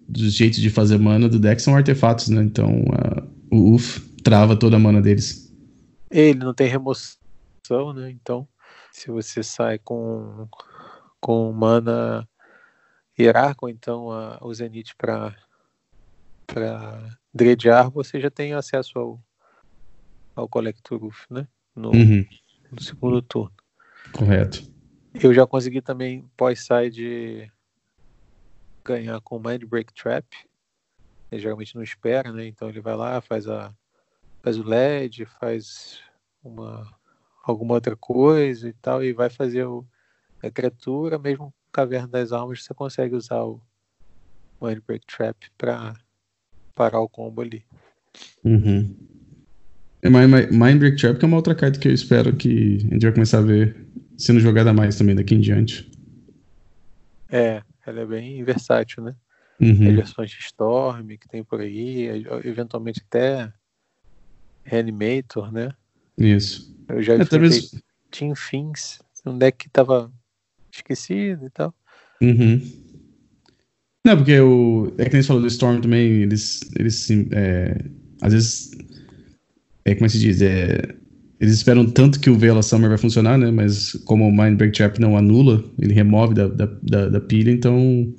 [0.08, 2.44] dos jeitos de fazer mana do deck são artefatos, né?
[2.44, 5.54] Então uh, o UF trava toda a mana deles.
[6.12, 7.24] Ele não tem remoção
[7.96, 8.10] né?
[8.12, 8.48] Então,
[8.92, 10.48] se você sai com,
[11.20, 12.28] com mana
[13.18, 15.36] hierarco, então a, o Zenith para
[16.46, 19.20] para dredear, você já tem acesso ao,
[20.36, 21.48] ao Collectoruf, né?
[21.76, 22.26] No, uhum.
[22.70, 23.56] no segundo turno.
[24.12, 24.73] Correto.
[25.22, 27.52] Eu já consegui também pós-side
[28.84, 30.26] ganhar com Mind Break Trap.
[31.32, 32.48] Ele geralmente não espera, né?
[32.48, 33.74] Então ele vai lá, faz a
[34.42, 36.02] faz o LED, faz
[36.44, 36.92] uma
[37.44, 39.86] alguma outra coisa e tal e vai fazer o,
[40.42, 43.60] a criatura, mesmo Caverna das Almas, você consegue usar o
[44.62, 45.96] Mind Break Trap para
[46.76, 47.66] parar o combo ali.
[48.44, 48.96] Uhum.
[50.02, 53.02] É Mind Break Trap que é uma outra carta que eu espero que a gente
[53.02, 53.76] vai começar a ver
[54.18, 55.90] sendo jogada mais também daqui em diante.
[57.30, 59.16] É, ela é bem versátil, né?
[59.60, 59.96] Uhum.
[59.96, 63.52] versões de Storm que tem por aí, eventualmente até
[64.64, 65.72] Reanimator, né?
[66.18, 66.76] Isso.
[66.88, 67.72] Eu já é, talvez...
[68.12, 70.12] Team Fins, um deck que tava
[70.72, 71.74] esquecido e tal.
[72.22, 72.62] Uhum.
[74.06, 74.94] Não, porque o.
[74.98, 76.62] É que nem você falou do Storm também, eles.
[76.78, 77.78] eles é,
[78.22, 78.72] às vezes.
[79.86, 80.42] É como é se diz?
[80.42, 80.96] É,
[81.44, 83.52] eles esperam tanto que o Veil Summer vai funcionar, né?
[83.52, 87.52] Mas como o Mind Break Trap não anula, ele remove da, da, da, da, pilha,
[87.52, 88.14] então.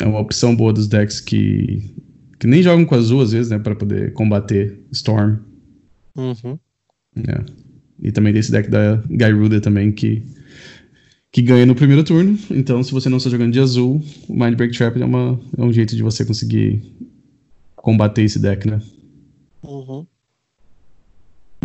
[0.00, 1.82] É uma opção boa dos decks que.
[2.38, 3.58] que nem jogam com azul às vezes, né?
[3.58, 5.38] Pra poder combater Storm.
[6.16, 6.56] Uhum.
[7.26, 7.44] É.
[8.00, 10.22] E também desse deck da Gyruda também, que
[11.32, 12.38] que ganha no primeiro turno.
[12.52, 15.62] Então, se você não está jogando de azul, o Mind Break Trap é, uma, é
[15.62, 16.80] um jeito de você conseguir
[17.74, 18.80] combater esse deck, né?
[19.64, 20.06] Uhum.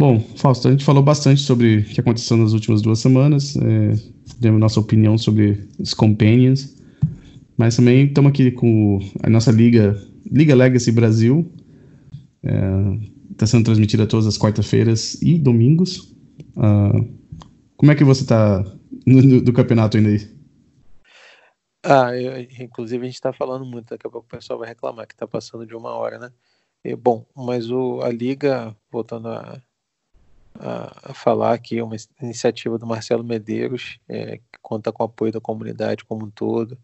[0.02, 3.92] Bom, Fausto, a gente falou bastante sobre o que aconteceu nas últimas duas semanas, é,
[4.40, 6.76] demos nossa opinião sobre os Companions,
[7.56, 9.96] mas também estamos aqui com a nossa liga,
[10.26, 11.54] Liga Legacy Brasil,
[13.32, 16.16] está é, sendo transmitida todas as quartas-feiras e domingos.
[16.58, 17.08] Uh,
[17.78, 18.66] como é que você está
[19.44, 20.28] do campeonato ainda aí?
[21.84, 25.06] Ah, eu, inclusive a gente está falando muito, daqui a pouco o pessoal vai reclamar
[25.06, 26.32] que está passando de uma hora, né?
[26.84, 29.62] E, bom, mas o, a Liga, voltando a,
[30.60, 35.32] a, a falar aqui, uma iniciativa do Marcelo Medeiros, é, que conta com o apoio
[35.32, 36.78] da comunidade como um todo.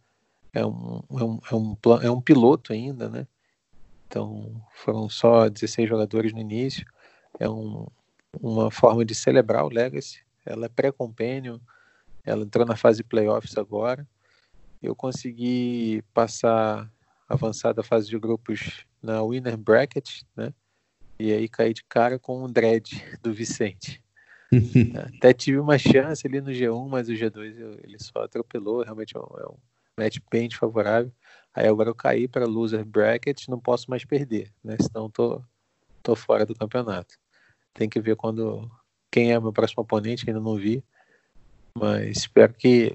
[0.54, 3.28] É um, é um, é um, é um piloto ainda, né?
[4.08, 6.86] Então foram só 16 jogadores no início.
[7.40, 7.86] É um,
[8.42, 10.22] uma forma de celebrar o Legacy.
[10.46, 11.62] Ela é pré-compênio,
[12.24, 14.08] ela entrou na fase playoffs agora.
[14.82, 16.90] Eu consegui passar,
[17.28, 20.54] avançar da fase de grupos na winner bracket, né?
[21.20, 24.04] E aí caí de cara com um dread do Vicente.
[25.18, 28.84] Até tive uma chance ali no G1, mas o G2 eu, ele só atropelou.
[28.84, 29.58] Realmente é um, é um
[29.98, 31.12] match bem desfavorável.
[31.54, 34.78] Aí agora eu caí para loser bracket, não posso mais perder, né?
[34.80, 35.42] Senão tô,
[36.04, 37.16] tô fora do campeonato.
[37.74, 38.70] Tem que ver quando
[39.12, 40.84] quem é meu próximo oponente, ainda não vi.
[41.78, 42.94] Mas espero que,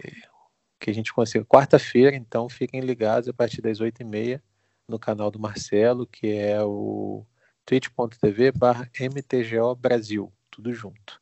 [0.78, 1.44] que a gente consiga.
[1.44, 4.40] Quarta-feira, então, fiquem ligados a partir das 8h30
[4.88, 7.24] no canal do Marcelo, que é o
[7.64, 11.20] twitch.tv barra MTGO Brasil, tudo junto.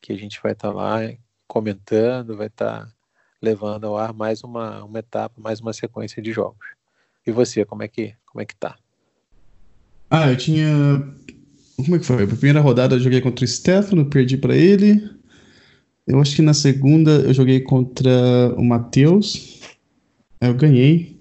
[0.00, 1.00] Que a gente vai estar tá lá
[1.46, 2.92] comentando, vai estar tá
[3.40, 6.66] levando ao ar mais uma, uma etapa, mais uma sequência de jogos.
[7.26, 8.76] E você, como é que, como é que tá?
[10.10, 10.66] Ah, eu tinha.
[11.76, 12.24] Como é que foi?
[12.24, 15.10] A primeira rodada eu joguei contra o Stefano, perdi para ele.
[16.06, 18.10] Eu acho que na segunda eu joguei contra
[18.56, 19.60] o Matheus.
[20.40, 21.20] Eu ganhei.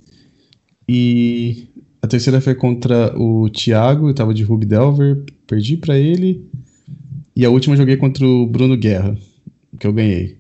[0.88, 1.68] E
[2.08, 6.50] a terceira foi contra o Thiago, eu tava de Rug Delver, perdi para ele.
[7.36, 9.18] E a última eu joguei contra o Bruno Guerra,
[9.78, 10.38] que eu ganhei.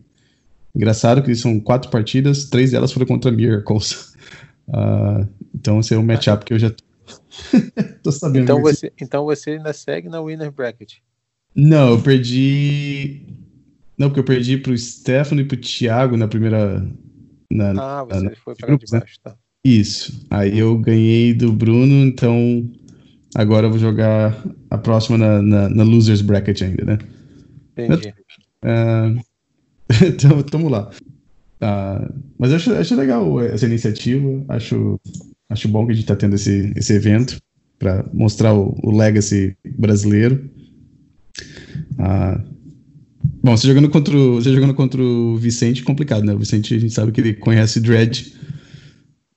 [0.73, 4.15] Engraçado que são quatro partidas, três delas foram contra Miracles.
[4.69, 6.71] Uh, então esse é um matchup que eu já
[8.01, 8.43] tô sabendo.
[8.43, 10.95] Então você, então você ainda segue na winner bracket?
[11.53, 13.25] Não, eu perdi
[13.97, 16.87] não, porque eu perdi pro Stefano e pro Thiago na primeira.
[17.49, 19.31] Na, ah, você na, foi para grupos, debaixo, né?
[19.31, 19.37] tá.
[19.67, 20.25] Isso.
[20.29, 22.71] Aí eu ganhei do Bruno, então
[23.35, 26.97] agora eu vou jogar a próxima na, na, na Losers Bracket ainda, né?
[27.73, 28.13] Entendi.
[28.63, 29.19] Uh,
[30.07, 30.89] então, tamo lá.
[31.61, 34.41] Uh, mas acho, acho legal essa iniciativa.
[34.47, 34.97] Acho,
[35.49, 37.37] acho bom que a gente tá tendo esse, esse evento
[37.77, 40.49] para mostrar o, o legacy brasileiro.
[41.99, 42.55] Uh,
[43.43, 46.33] Bom, você jogando contra o, você jogando contra o Vicente, complicado, né?
[46.33, 48.33] O Vicente, a gente sabe que ele conhece Dread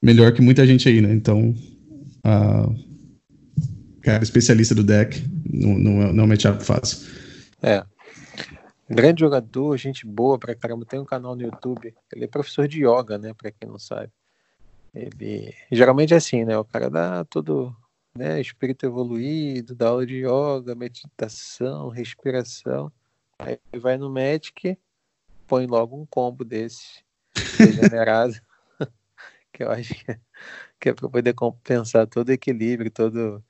[0.02, 1.12] melhor que muita gente aí, né?
[1.12, 1.54] Então,
[2.24, 2.68] a
[4.02, 7.08] cara especialista do deck, não, não, é, não é um matchup fácil.
[7.62, 7.84] É.
[8.88, 10.84] Grande jogador, gente boa pra caramba.
[10.84, 11.94] Tem um canal no YouTube.
[12.12, 13.32] Ele é professor de yoga, né?
[13.34, 14.10] Pra quem não sabe.
[14.92, 16.58] Ele geralmente é assim, né?
[16.58, 17.74] O cara dá todo
[18.16, 22.90] né, espírito evoluído, dá aula de yoga, meditação, respiração
[23.40, 24.76] Aí vai no Magic,
[25.46, 27.02] põe logo um combo desse
[27.56, 28.34] regenerado,
[29.60, 29.94] que eu acho
[30.80, 33.42] que é, é para poder compensar todo o equilíbrio, todo,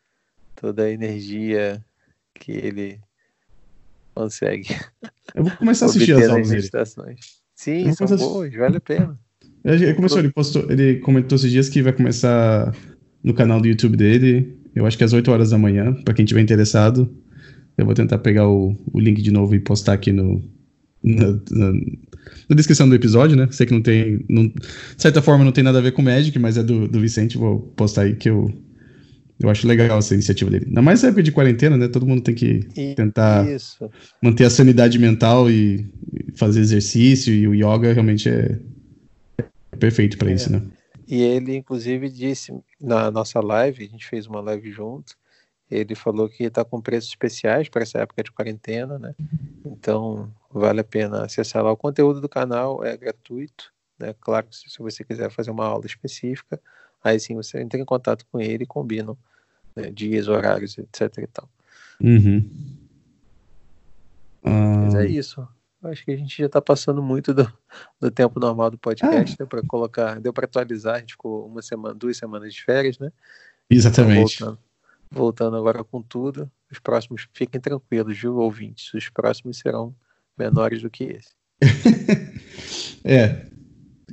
[0.57, 1.85] toda a energia
[2.35, 3.01] que ele
[4.15, 4.69] consegue.
[5.35, 6.69] Eu vou começar a assistir as aulas dele.
[7.55, 9.19] Sim, são boas, vale a pena.
[9.65, 12.75] Ele começou, ele postou, ele comentou esses dias que vai começar
[13.23, 16.25] no canal do YouTube dele, eu acho que às 8 horas da manhã, para quem
[16.25, 17.15] tiver interessado.
[17.77, 20.43] Eu vou tentar pegar o, o link de novo e postar aqui no,
[21.03, 21.73] na, na,
[22.49, 23.49] na, descrição do episódio, né?
[23.51, 24.25] Sei que não tem.
[24.29, 24.55] Não, de
[24.97, 27.39] certa forma não tem nada a ver com o Magic, mas é do, do Vicente,
[27.39, 28.53] vou postar aí que eu,
[29.41, 30.67] eu acho legal essa iniciativa dele.
[30.69, 31.89] Ainda mais na época de quarentena, né?
[31.89, 32.61] Todo mundo tem que
[32.95, 33.91] tentar Isso.
[34.23, 35.87] manter a sanidade mental e
[36.35, 38.59] fazer exercício, e o yoga realmente é,
[39.73, 40.35] é perfeito para é.
[40.35, 40.63] isso, né?
[41.09, 45.17] E ele, inclusive, disse na nossa live, a gente fez uma live junto,
[45.71, 49.15] ele falou que está com preços especiais para essa época de quarentena, né?
[49.65, 51.73] Então, vale a pena acessar lá.
[51.73, 54.15] O conteúdo do canal é gratuito, né?
[54.21, 56.61] Claro que se você quiser fazer uma aula específica,
[57.03, 59.17] aí sim você entra em contato com ele e combinam
[59.77, 59.91] né?
[59.91, 61.49] dias, horários, etc e tal.
[62.01, 62.51] Uhum.
[64.43, 65.47] Mas é isso.
[65.83, 67.51] Acho que a gente já está passando muito do,
[67.99, 69.47] do, tempo normal do podcast, ah.
[69.47, 73.11] para colocar, deu para atualizar, a gente ficou uma semana, duas semanas de férias, né?
[73.69, 74.37] Exatamente.
[74.37, 74.59] Então, voltando,
[75.11, 78.93] voltando, agora com tudo, os próximos, fiquem tranquilos, viu, ouvintes?
[78.93, 79.95] Os próximos serão
[80.41, 81.31] menores do que esse.
[83.05, 83.37] é,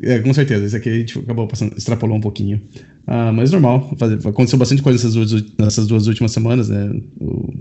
[0.02, 0.66] é, com certeza.
[0.66, 2.62] Esse aqui a gente acabou passando, extrapolou um pouquinho.
[3.08, 3.90] Ah, mas normal,
[4.26, 6.92] aconteceu bastante coisa nessas duas, nessas duas últimas semanas, né?
[7.20, 7.54] O,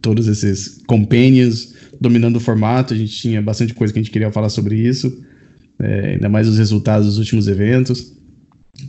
[0.00, 4.32] todos esses companions dominando o formato, a gente tinha bastante coisa que a gente queria
[4.32, 5.24] falar sobre isso,
[5.78, 8.12] é, ainda mais os resultados dos últimos eventos.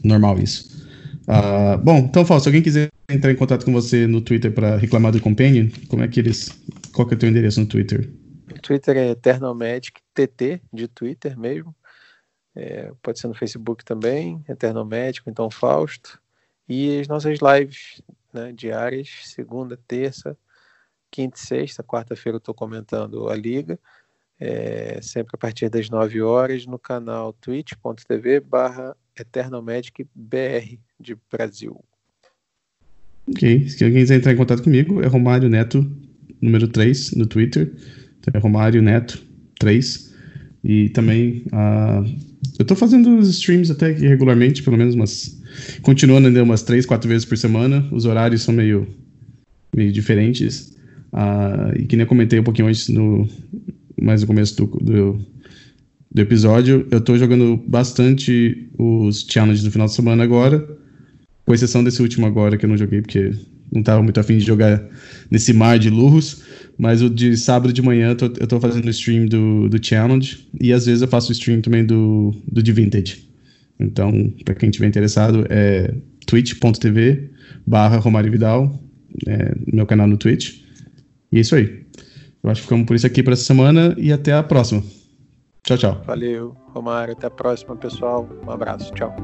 [0.03, 0.73] Normal isso.
[1.27, 4.77] Uh, bom, então, Fausto, se alguém quiser entrar em contato com você no Twitter para
[4.77, 6.51] reclamar do Companion, como é que eles.
[6.91, 8.09] Qual que é o teu endereço no Twitter?
[8.51, 11.75] O Twitter é EternalMagic TT, de Twitter mesmo.
[12.55, 16.21] É, pode ser no Facebook também, Eternomédico, então Fausto.
[16.67, 18.01] E as nossas lives
[18.33, 20.37] né, diárias, segunda, terça,
[21.09, 23.79] quinta e sexta, quarta-feira eu estou comentando a liga,
[24.39, 31.83] é, sempre a partir das 9 horas, no canal twitch.tv barra EternalMagicBR de Brasil.
[33.27, 35.85] Ok, se alguém quiser entrar em contato comigo, é Romário Neto,
[36.41, 37.73] número 3, no Twitter.
[38.31, 39.21] É Romário Neto
[39.59, 40.13] 3.
[40.63, 42.05] E também uh,
[42.57, 45.41] eu estou fazendo os streams até regularmente, pelo menos umas.
[45.81, 47.85] Continuando ainda umas 3, 4 vezes por semana.
[47.91, 48.87] Os horários são meio,
[49.75, 50.75] meio diferentes.
[51.11, 53.27] Uh, e que nem eu comentei um pouquinho antes, no,
[54.01, 55.19] mais no começo do, do,
[56.11, 60.65] do episódio, eu estou jogando bastante os challenges do final de semana agora,
[61.45, 63.31] com exceção desse último agora que eu não joguei, porque
[63.71, 64.83] não estava muito afim de jogar
[65.31, 66.42] nesse mar de lurros,
[66.77, 69.85] mas o de sábado de manhã eu tô, eu tô fazendo o stream do, do
[69.85, 73.27] challenge, e às vezes eu faço o stream também do, do de vintage.
[73.79, 74.11] Então,
[74.45, 75.93] para quem tiver interessado, é
[76.25, 77.29] twitch.tv
[77.65, 78.79] barra Romário Vidal,
[79.27, 80.61] é, meu canal no Twitch.
[81.31, 81.83] E é isso aí.
[82.43, 84.83] Eu acho que ficamos por isso aqui para essa semana e até a próxima.
[85.63, 86.03] Tchau, tchau.
[86.05, 87.13] Valeu, Romário.
[87.13, 88.29] Até a próxima, pessoal.
[88.45, 88.93] Um abraço.
[88.93, 89.15] Tchau.